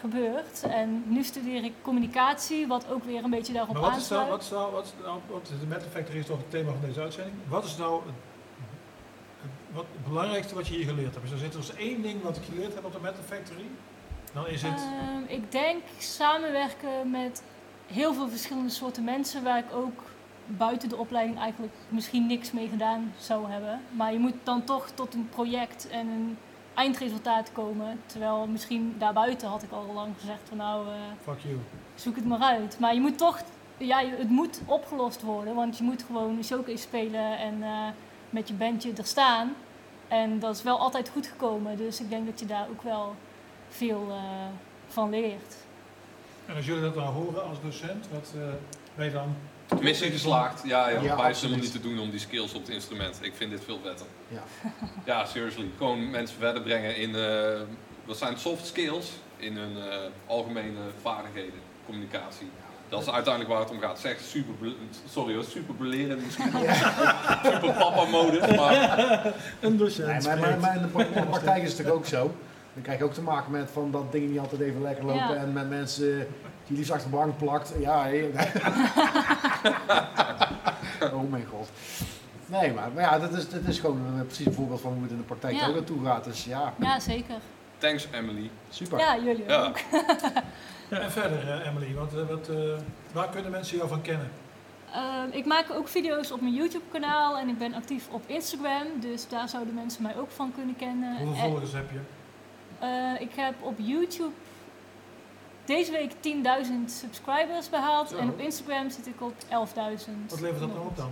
gebeurt. 0.00 0.62
En 0.62 1.02
nu 1.06 1.22
studeer 1.24 1.64
ik 1.64 1.72
communicatie, 1.82 2.66
wat 2.66 2.84
ook 2.90 3.04
weer 3.04 3.24
een 3.24 3.30
beetje 3.30 3.52
daarop 3.52 3.72
Maar 3.72 3.82
wat 3.90 3.96
is 3.96 4.08
nou, 4.08 4.20
aansluit. 4.20 4.30
wat 4.30 4.42
is 4.42 4.50
nou, 4.50 4.72
wat 4.72 4.84
is 4.84 4.92
nou, 5.04 5.18
wat 5.30 5.42
is 5.54 5.60
de 5.60 5.66
Metal 5.66 5.88
Factory 5.92 6.18
is 6.18 6.26
toch 6.26 6.36
het 6.38 6.50
thema 6.50 6.70
van 6.70 6.80
deze 6.88 7.00
uitzending. 7.00 7.36
Wat 7.48 7.64
is 7.64 7.76
nou 7.76 7.94
het, 8.06 8.14
het- 9.42 9.50
wat, 9.76 9.84
het 9.92 10.08
belangrijkste 10.08 10.54
wat 10.54 10.66
je 10.66 10.74
hier 10.74 10.86
geleerd 10.86 11.14
hebt? 11.14 11.22
Dus 11.22 11.32
er 11.32 11.38
zit 11.38 11.52
er 11.52 11.58
eens 11.58 11.74
één 11.74 12.02
ding 12.02 12.22
wat 12.22 12.36
ik 12.36 12.42
geleerd 12.52 12.74
heb 12.74 12.84
op 12.84 12.92
de 12.92 12.98
Metal 13.02 13.22
Factory. 13.26 13.64
Dan 14.32 14.46
is 14.46 14.62
het, 14.62 14.80
Ehm, 14.80 15.22
ik 15.26 15.52
denk 15.52 15.82
samenwerken 15.98 17.10
met 17.10 17.42
heel 17.86 18.14
veel 18.14 18.28
verschillende 18.28 18.70
soorten 18.70 19.04
mensen 19.04 19.42
waar 19.42 19.58
ik 19.58 19.72
ook 19.72 20.02
buiten 20.46 20.88
de 20.88 20.96
opleiding 20.96 21.38
eigenlijk 21.38 21.72
misschien 21.88 22.26
niks 22.26 22.52
mee 22.52 22.68
gedaan 22.68 23.12
zou 23.18 23.50
hebben. 23.50 23.80
Maar 23.90 24.12
je 24.12 24.18
moet 24.18 24.34
dan 24.42 24.64
toch 24.64 24.90
tot 24.94 25.14
een 25.14 25.28
project 25.28 25.88
en 25.88 26.08
een 26.08 26.38
eindresultaat 26.74 27.52
komen. 27.52 28.00
Terwijl 28.06 28.46
misschien 28.46 28.94
daarbuiten 28.98 29.48
had 29.48 29.62
ik 29.62 29.70
al 29.72 29.90
lang 29.94 30.14
gezegd 30.18 30.40
van 30.48 30.56
nou, 30.56 30.86
eh, 30.88 30.94
fuck 31.22 31.38
you. 31.40 31.58
zoek 31.94 32.16
het 32.16 32.24
maar 32.26 32.40
uit. 32.40 32.78
Maar 32.78 32.94
je 32.94 33.00
moet 33.00 33.18
toch, 33.18 33.40
ja, 33.76 34.04
het 34.04 34.30
moet 34.30 34.60
opgelost 34.66 35.22
worden. 35.22 35.54
Want 35.54 35.78
je 35.78 35.84
moet 35.84 36.02
gewoon 36.02 36.36
een 36.36 36.44
showcase 36.44 36.76
spelen 36.82 37.38
en 37.38 37.62
eh, 37.62 37.86
met 38.30 38.48
je 38.48 38.54
bandje 38.54 38.92
er 38.96 39.04
staan. 39.06 39.54
En 40.08 40.38
dat 40.38 40.56
is 40.56 40.62
wel 40.62 40.78
altijd 40.78 41.08
goed 41.08 41.26
gekomen. 41.26 41.76
Dus 41.76 42.00
ik 42.00 42.10
denk 42.10 42.26
dat 42.26 42.40
je 42.40 42.46
daar 42.46 42.66
ook 42.70 42.82
wel 42.82 43.14
veel 43.78 44.06
eh, 44.10 44.46
van 44.88 45.10
leert. 45.10 45.54
En 46.46 46.56
als 46.56 46.66
jullie 46.66 46.82
dat 46.82 46.94
nou 46.94 47.08
horen 47.14 47.44
als 47.48 47.58
docent, 47.62 48.06
wat 48.12 48.32
eh, 48.34 48.40
ben 48.94 49.04
je 49.06 49.12
dan? 49.12 49.36
Missie 49.80 50.10
geslaagd. 50.10 50.62
Ja, 50.64 50.88
Ja, 50.88 51.28
is 51.28 51.40
helemaal 51.40 51.62
niet 51.62 51.72
te 51.72 51.80
doen 51.80 51.98
om 51.98 52.10
die 52.10 52.20
skills 52.20 52.54
op 52.54 52.60
het 52.60 52.70
instrument. 52.70 53.18
Ik 53.22 53.32
vind 53.36 53.50
dit 53.50 53.64
veel 53.64 53.78
vetter. 53.84 54.06
Ja. 54.28 54.42
Ja, 55.12 55.24
seriously. 55.24 55.70
Gewoon 55.76 56.10
mensen 56.10 56.38
verder 56.38 56.62
brengen 56.62 56.96
in, 56.96 57.14
eh, 57.16 57.60
wat 58.04 58.16
zijn 58.18 58.38
soft 58.38 58.66
skills? 58.66 59.10
In 59.36 59.56
hun 59.56 59.76
eh, 59.90 59.98
algemene 60.26 60.78
vaardigheden, 61.02 61.60
communicatie. 61.86 62.50
Dat 62.88 63.00
is 63.00 63.08
uiteindelijk 63.10 63.52
waar 63.54 63.62
het 63.62 63.70
om 63.70 63.80
gaat. 63.80 63.98
Zeg 63.98 64.20
super, 64.20 64.54
sorry 65.10 65.34
hoor, 65.34 65.44
super 65.44 65.74
belerend 65.74 66.24
misschien. 66.24 66.50
super 67.52 67.72
papa 67.78 68.04
modus, 68.04 68.56
maar 68.56 69.32
Een 69.60 69.76
docent. 69.76 70.08
Nee, 70.08 70.36
maar, 70.36 70.38
maar, 70.48 70.58
maar 70.58 70.76
in, 70.76 70.82
de, 70.82 70.88
pra- 70.88 71.04
in 71.04 71.12
de 71.12 71.22
praktijk 71.26 71.62
is 71.62 71.68
het 71.68 71.78
natuurlijk 71.78 71.96
ook 71.96 72.06
zo. 72.06 72.34
Dan 72.78 72.86
krijg 72.86 72.98
je 72.98 73.04
ook 73.04 73.14
te 73.14 73.22
maken 73.22 73.50
met 73.50 73.70
van 73.72 73.90
dat 73.90 74.12
dingen 74.12 74.30
niet 74.30 74.38
altijd 74.38 74.60
even 74.60 74.82
lekker 74.82 75.04
lopen 75.04 75.28
Ja. 75.28 75.34
en 75.34 75.52
met 75.52 75.68
mensen 75.68 76.26
die 76.66 76.76
liefst 76.76 76.90
achter 76.92 77.10
de 77.10 77.16
bank 77.16 77.36
plakt. 77.38 77.72
Ja, 77.80 78.06
oh 81.14 81.30
mijn 81.30 81.46
god. 81.50 81.68
Nee, 82.46 82.72
maar, 82.72 82.88
maar 82.94 83.02
ja, 83.02 83.18
dat 83.18 83.32
is, 83.32 83.48
dat 83.48 83.60
is 83.66 83.78
gewoon 83.78 84.00
een, 84.04 84.26
precies 84.26 84.46
een 84.46 84.52
voorbeeld 84.52 84.80
van 84.80 84.92
hoe 84.92 85.02
het 85.02 85.10
in 85.10 85.16
de 85.16 85.22
praktijk 85.22 85.54
Ja. 85.56 85.66
ook 85.66 85.74
naartoe 85.74 86.04
gaat. 86.04 86.24
Dus 86.24 86.44
ja, 86.44 86.72
Ja, 86.80 87.00
zeker. 87.00 87.34
thanks 87.78 88.08
Emily. 88.12 88.50
super. 88.68 88.98
Ja, 88.98 89.16
jullie 89.18 89.44
Ja. 89.46 89.64
ook. 89.66 89.76
En 90.90 91.10
verder, 91.10 91.48
eh, 91.50 91.66
Emily, 91.66 91.94
wat, 91.94 92.14
eh, 92.14 92.28
wat, 92.28 92.48
eh, 92.48 92.56
waar 93.12 93.28
kunnen 93.28 93.50
mensen 93.50 93.76
jou 93.76 93.88
van 93.88 94.00
kennen? 94.02 94.28
Ehm, 94.92 95.28
ik 95.30 95.46
maak 95.46 95.66
ook 95.70 95.88
video's 95.88 96.30
op 96.30 96.40
mijn 96.40 96.54
YouTube-kanaal 96.54 97.38
en 97.38 97.48
ik 97.48 97.58
ben 97.58 97.74
actief 97.74 98.08
op 98.10 98.22
Instagram. 98.26 98.86
Dus 99.00 99.28
daar 99.28 99.48
zouden 99.48 99.74
mensen 99.74 100.02
mij 100.02 100.16
ook 100.16 100.30
van 100.30 100.52
kunnen 100.54 100.76
kennen. 100.76 101.16
Hoeveel 101.18 101.44
En- 101.44 101.50
volgers 101.50 101.72
heb 101.72 101.90
je? 101.92 101.98
Eh, 102.78 103.20
ik 103.20 103.30
heb 103.34 103.54
op 103.60 103.74
YouTube 103.76 104.32
deze 105.64 105.92
week 105.92 106.12
10.000 106.12 106.90
subscribers 106.90 107.68
behaald. 107.70 108.08
Zo. 108.08 108.16
En 108.16 108.28
op 108.28 108.38
Instagram 108.38 108.90
zit 108.90 109.06
ik 109.06 109.22
op 109.22 109.34
11.000. 109.48 110.10
Wat 110.28 110.40
levert 110.40 110.60
dat 110.60 110.74
dan 110.74 110.86
op 110.86 110.96
dan? 110.96 111.10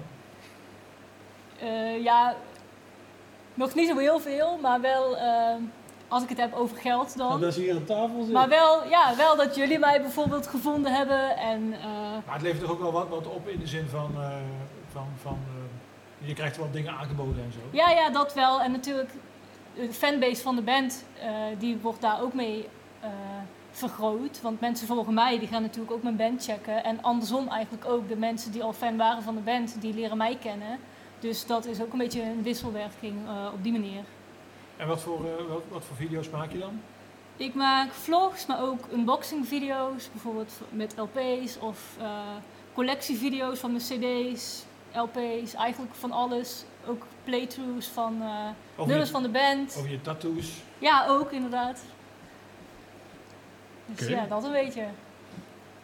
Eh, 1.59 2.03
ja, 2.03 2.37
nog 3.55 3.75
niet 3.75 3.89
zo 3.89 3.97
heel 3.99 4.21
veel, 4.21 4.59
maar 4.63 4.81
wel 4.81 5.17
ehm, 5.17 5.61
als 6.09 6.23
ik 6.23 6.29
het 6.29 6.39
heb 6.39 6.55
over 6.55 6.77
geld 6.77 7.17
Nou, 7.17 7.31
dan. 7.31 7.41
dat 7.41 7.51
is 7.51 7.57
hier 7.57 7.75
aan 7.75 7.85
tafel 7.85 8.23
zit. 8.23 8.33
Maar 8.33 8.49
wel, 8.49 8.89
ja, 8.89 9.17
wel 9.17 9.37
dat 9.37 9.55
jullie 9.55 9.79
mij 9.79 10.01
bijvoorbeeld 10.01 10.47
gevonden 10.47 10.93
hebben. 10.95 11.37
En 11.37 11.73
eh, 11.73 11.89
Maar 12.27 12.35
het 12.35 12.43
levert 12.43 12.61
toch 12.61 12.71
ook 12.71 12.81
wel 12.81 12.93
wat, 12.93 13.09
wat 13.09 13.27
op 13.27 13.49
in 13.49 13.59
de 13.59 13.67
zin 13.67 13.89
van, 13.89 14.11
eh, 14.17 14.29
van, 14.93 15.07
van 15.23 15.39
eh, 16.21 16.29
je 16.29 16.35
krijgt 16.35 16.57
wel 16.57 16.71
dingen 16.71 16.93
aangeboden 16.93 17.45
en 17.45 17.53
zo. 17.53 17.59
ja, 17.71 17.91
ja, 17.91 18.11
dat 18.11 18.35
wel. 18.35 18.61
En 18.61 18.71
natuurlijk, 18.73 19.11
de 19.77 19.93
fanbase 19.93 20.43
van 20.43 20.57
de 20.57 20.63
band, 20.63 21.05
eh, 21.21 21.31
die 21.59 21.79
wordt 21.79 22.01
daar 22.01 22.23
ook 22.23 22.35
mee 22.35 22.69
eh, 23.01 23.11
vergroot. 23.71 24.41
Want 24.41 24.61
mensen 24.61 24.87
volgen 24.87 25.15
mij, 25.15 25.39
die 25.39 25.49
gaan 25.49 25.63
natuurlijk 25.63 25.93
ook 25.93 26.03
mijn 26.03 26.17
band 26.17 26.45
checken. 26.45 26.85
En 26.85 27.03
andersom 27.03 27.49
eigenlijk 27.49 27.85
ook. 27.85 28.09
De 28.09 28.17
mensen 28.17 28.53
die 28.53 28.63
al 28.63 28.73
fan 28.73 28.97
waren 28.97 29.23
van 29.23 29.35
de 29.35 29.41
band, 29.41 29.81
die 29.81 29.95
leren 29.95 30.17
mij 30.17 30.37
kennen. 30.41 30.79
Dus 31.19 31.47
dat 31.47 31.67
is 31.67 31.83
ook 31.83 31.93
een 31.93 31.99
beetje 31.99 32.23
een 32.23 32.43
wisselwerking 32.43 33.15
eh, 33.27 33.53
op 33.53 33.63
die 33.63 33.73
manier. 33.73 34.05
En 34.77 34.89
wat 34.89 35.01
voor, 35.01 35.23
wat, 35.49 35.63
wat 35.69 35.85
voor 35.85 35.97
video's 35.97 36.31
maak 36.31 36.53
je 36.53 36.59
dan? 36.59 36.81
Ik 37.37 37.55
maak 37.55 37.93
vlogs, 37.93 38.47
maar 38.47 38.63
ook 38.63 38.81
unboxing 38.93 39.49
video's, 39.49 40.11
bijvoorbeeld 40.11 40.61
met 40.71 40.95
LP's 40.97 41.57
of 41.61 41.97
collectievideo's 42.73 43.59
van 43.59 43.71
mijn 43.73 43.83
CD's, 43.83 44.65
LP's, 44.93 45.55
eigenlijk 45.55 45.95
van 45.95 46.13
alles. 46.13 46.65
Ook 46.89 47.07
playthroughs 47.25 47.87
van 47.87 48.23
eh, 48.23 48.29
Over 48.77 48.89
nummers 48.91 49.11
van 49.11 49.23
de 49.23 49.29
band. 49.29 49.75
over 49.79 49.91
je 49.91 50.01
tattoos. 50.01 50.53
Ja, 50.79 51.07
ook 51.09 51.33
inderdaad. 51.33 51.81
Dus 53.87 54.09
ja, 54.09 54.27
dat 54.27 54.45
een 54.45 54.53
beetje. 54.53 54.85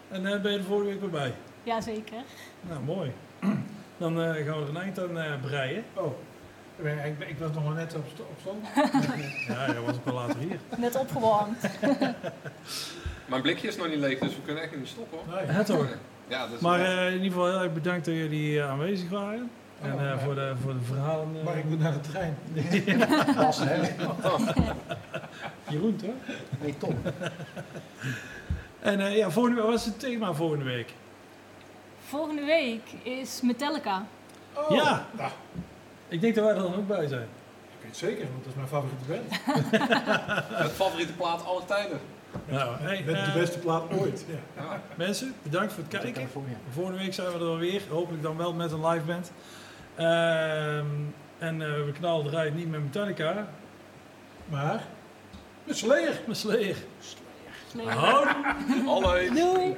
En 0.08 0.26
eh, 0.26 0.40
ben 0.40 0.52
je 0.52 0.58
er 0.58 0.64
vorige 0.64 0.88
week 0.90 1.00
weer 1.00 1.10
bij? 1.10 1.32
Jazeker. 1.62 2.22
Nou, 2.60 2.82
mooi. 2.82 3.12
Dan 3.96 4.20
eh, 4.22 4.26
gaan 4.46 4.58
we 4.58 4.62
er 4.62 4.68
een 4.68 4.76
eind 4.76 4.98
aan 4.98 5.18
eh, 5.18 5.40
breien. 5.40 5.84
Oh, 5.94 6.12
Ik, 7.04 7.28
ik 7.28 7.38
was 7.38 7.50
nog 7.54 7.64
maar 7.64 7.74
net 7.74 7.94
op, 7.94 8.04
op 8.18 8.36
stand. 8.40 8.66
Ja, 9.48 9.54
hij 9.54 9.80
was 9.80 9.94
ook 9.94 10.04
wel 10.04 10.14
later 10.14 10.38
hier. 10.38 10.58
Net 10.76 10.96
opgewarmd. 10.96 11.60
Mijn 13.26 13.42
blikje 13.42 13.68
is 13.68 13.76
nog 13.76 13.88
niet 13.88 13.98
leeg, 13.98 14.18
dus 14.18 14.34
we 14.34 14.42
kunnen 14.42 14.62
echt 14.62 14.76
niet 14.76 14.88
stoppen 14.88 15.18
hoor. 15.18 15.34
Nee. 15.36 15.44
Het 15.46 15.68
hoor. 15.68 15.88
Ja, 16.28 16.46
dus 16.46 16.60
Maar 16.60 16.80
eh, 16.80 17.06
in 17.06 17.12
ieder 17.12 17.26
geval 17.32 17.46
heel 17.46 17.62
erg 17.62 17.72
bedankt 17.72 18.04
dat 18.04 18.14
jullie 18.14 18.60
eh, 18.60 18.70
aanwezig 18.70 19.08
waren. 19.10 19.50
En 19.82 19.98
eh, 19.98 20.04
ja. 20.04 20.18
voor, 20.18 20.34
de, 20.34 20.52
voor 20.62 20.72
de 20.72 20.80
verhalen. 20.84 21.28
eh, 21.38 21.44
Maar 21.44 21.56
ik 21.58 21.64
moet 21.64 21.78
naar 21.78 21.92
de 21.92 22.00
trein. 22.00 22.36
Pas, 23.44 23.58
hè? 23.64 23.80
Jeroen, 25.68 25.96
toch? 25.96 26.10
Nee, 26.60 26.74
Tom. 26.78 26.96
En 28.80 29.00
eh, 29.00 29.16
ja, 29.16 29.30
volgende, 29.30 29.56
week- 29.60 29.66
wat 29.70 29.78
is 29.78 29.84
het 29.84 30.00
thema 30.00 30.32
volgende 30.34 30.64
week? 30.64 30.94
Volgende 32.08 32.44
week 32.44 32.82
is 33.02 33.40
Metallica. 33.42 34.06
Oh, 34.54 34.70
Ja. 34.70 35.06
nou, 35.10 35.30
Ik 36.08 36.20
denk 36.20 36.34
dat 36.34 36.44
wij 36.44 36.54
er 36.54 36.60
dan 36.62 36.74
ook 36.74 36.86
bij 36.86 37.06
zijn. 37.06 37.22
ik 37.22 37.78
weet 37.80 37.88
het 37.90 37.96
zeker, 37.96 38.26
want 38.32 38.44
dat 38.44 38.52
is 38.52 38.54
mijn 38.54 38.68
favoriete 38.68 39.04
band. 39.06 39.40
het 40.64 40.72
favoriete 40.72 41.12
plaat 41.12 41.44
aller 41.44 41.64
tijden. 41.64 42.00
Nou, 42.48 42.76
hey, 42.80 43.02
Met 43.06 43.14
de 43.24 43.32
beste 43.34 43.58
plaat 43.58 43.82
ooit. 43.92 44.24
Ja. 44.28 44.62
Ja. 44.62 44.80
mensen, 44.94 45.34
bedankt 45.42 45.72
voor 45.72 45.82
het 45.88 46.00
kijken. 46.00 46.28
Volgende 46.72 46.98
week 46.98 47.14
zijn 47.14 47.26
we 47.26 47.32
er 47.32 47.38
dan 47.38 47.58
weer. 47.58 47.82
Hopelijk 47.90 48.22
dan 48.22 48.36
wel 48.36 48.52
met 48.52 48.72
een 48.72 48.86
live 48.86 49.04
band. 49.04 49.32
Ehm, 49.94 50.86
en 51.38 51.62
eh, 51.62 51.84
we 51.84 51.92
knallen 51.98 52.26
eruit 52.26 52.54
niet 52.54 52.70
met 52.70 52.82
Metallica, 52.82 53.46
Maar, 54.48 54.82
met 55.64 55.76
Slayer. 55.76 56.20
maar 56.26 56.36
Slayer. 56.36 56.76
Slayer. 57.70 57.90
Houdoe! 57.92 58.82
Hallo. 58.86 59.34
Doei! 59.34 59.76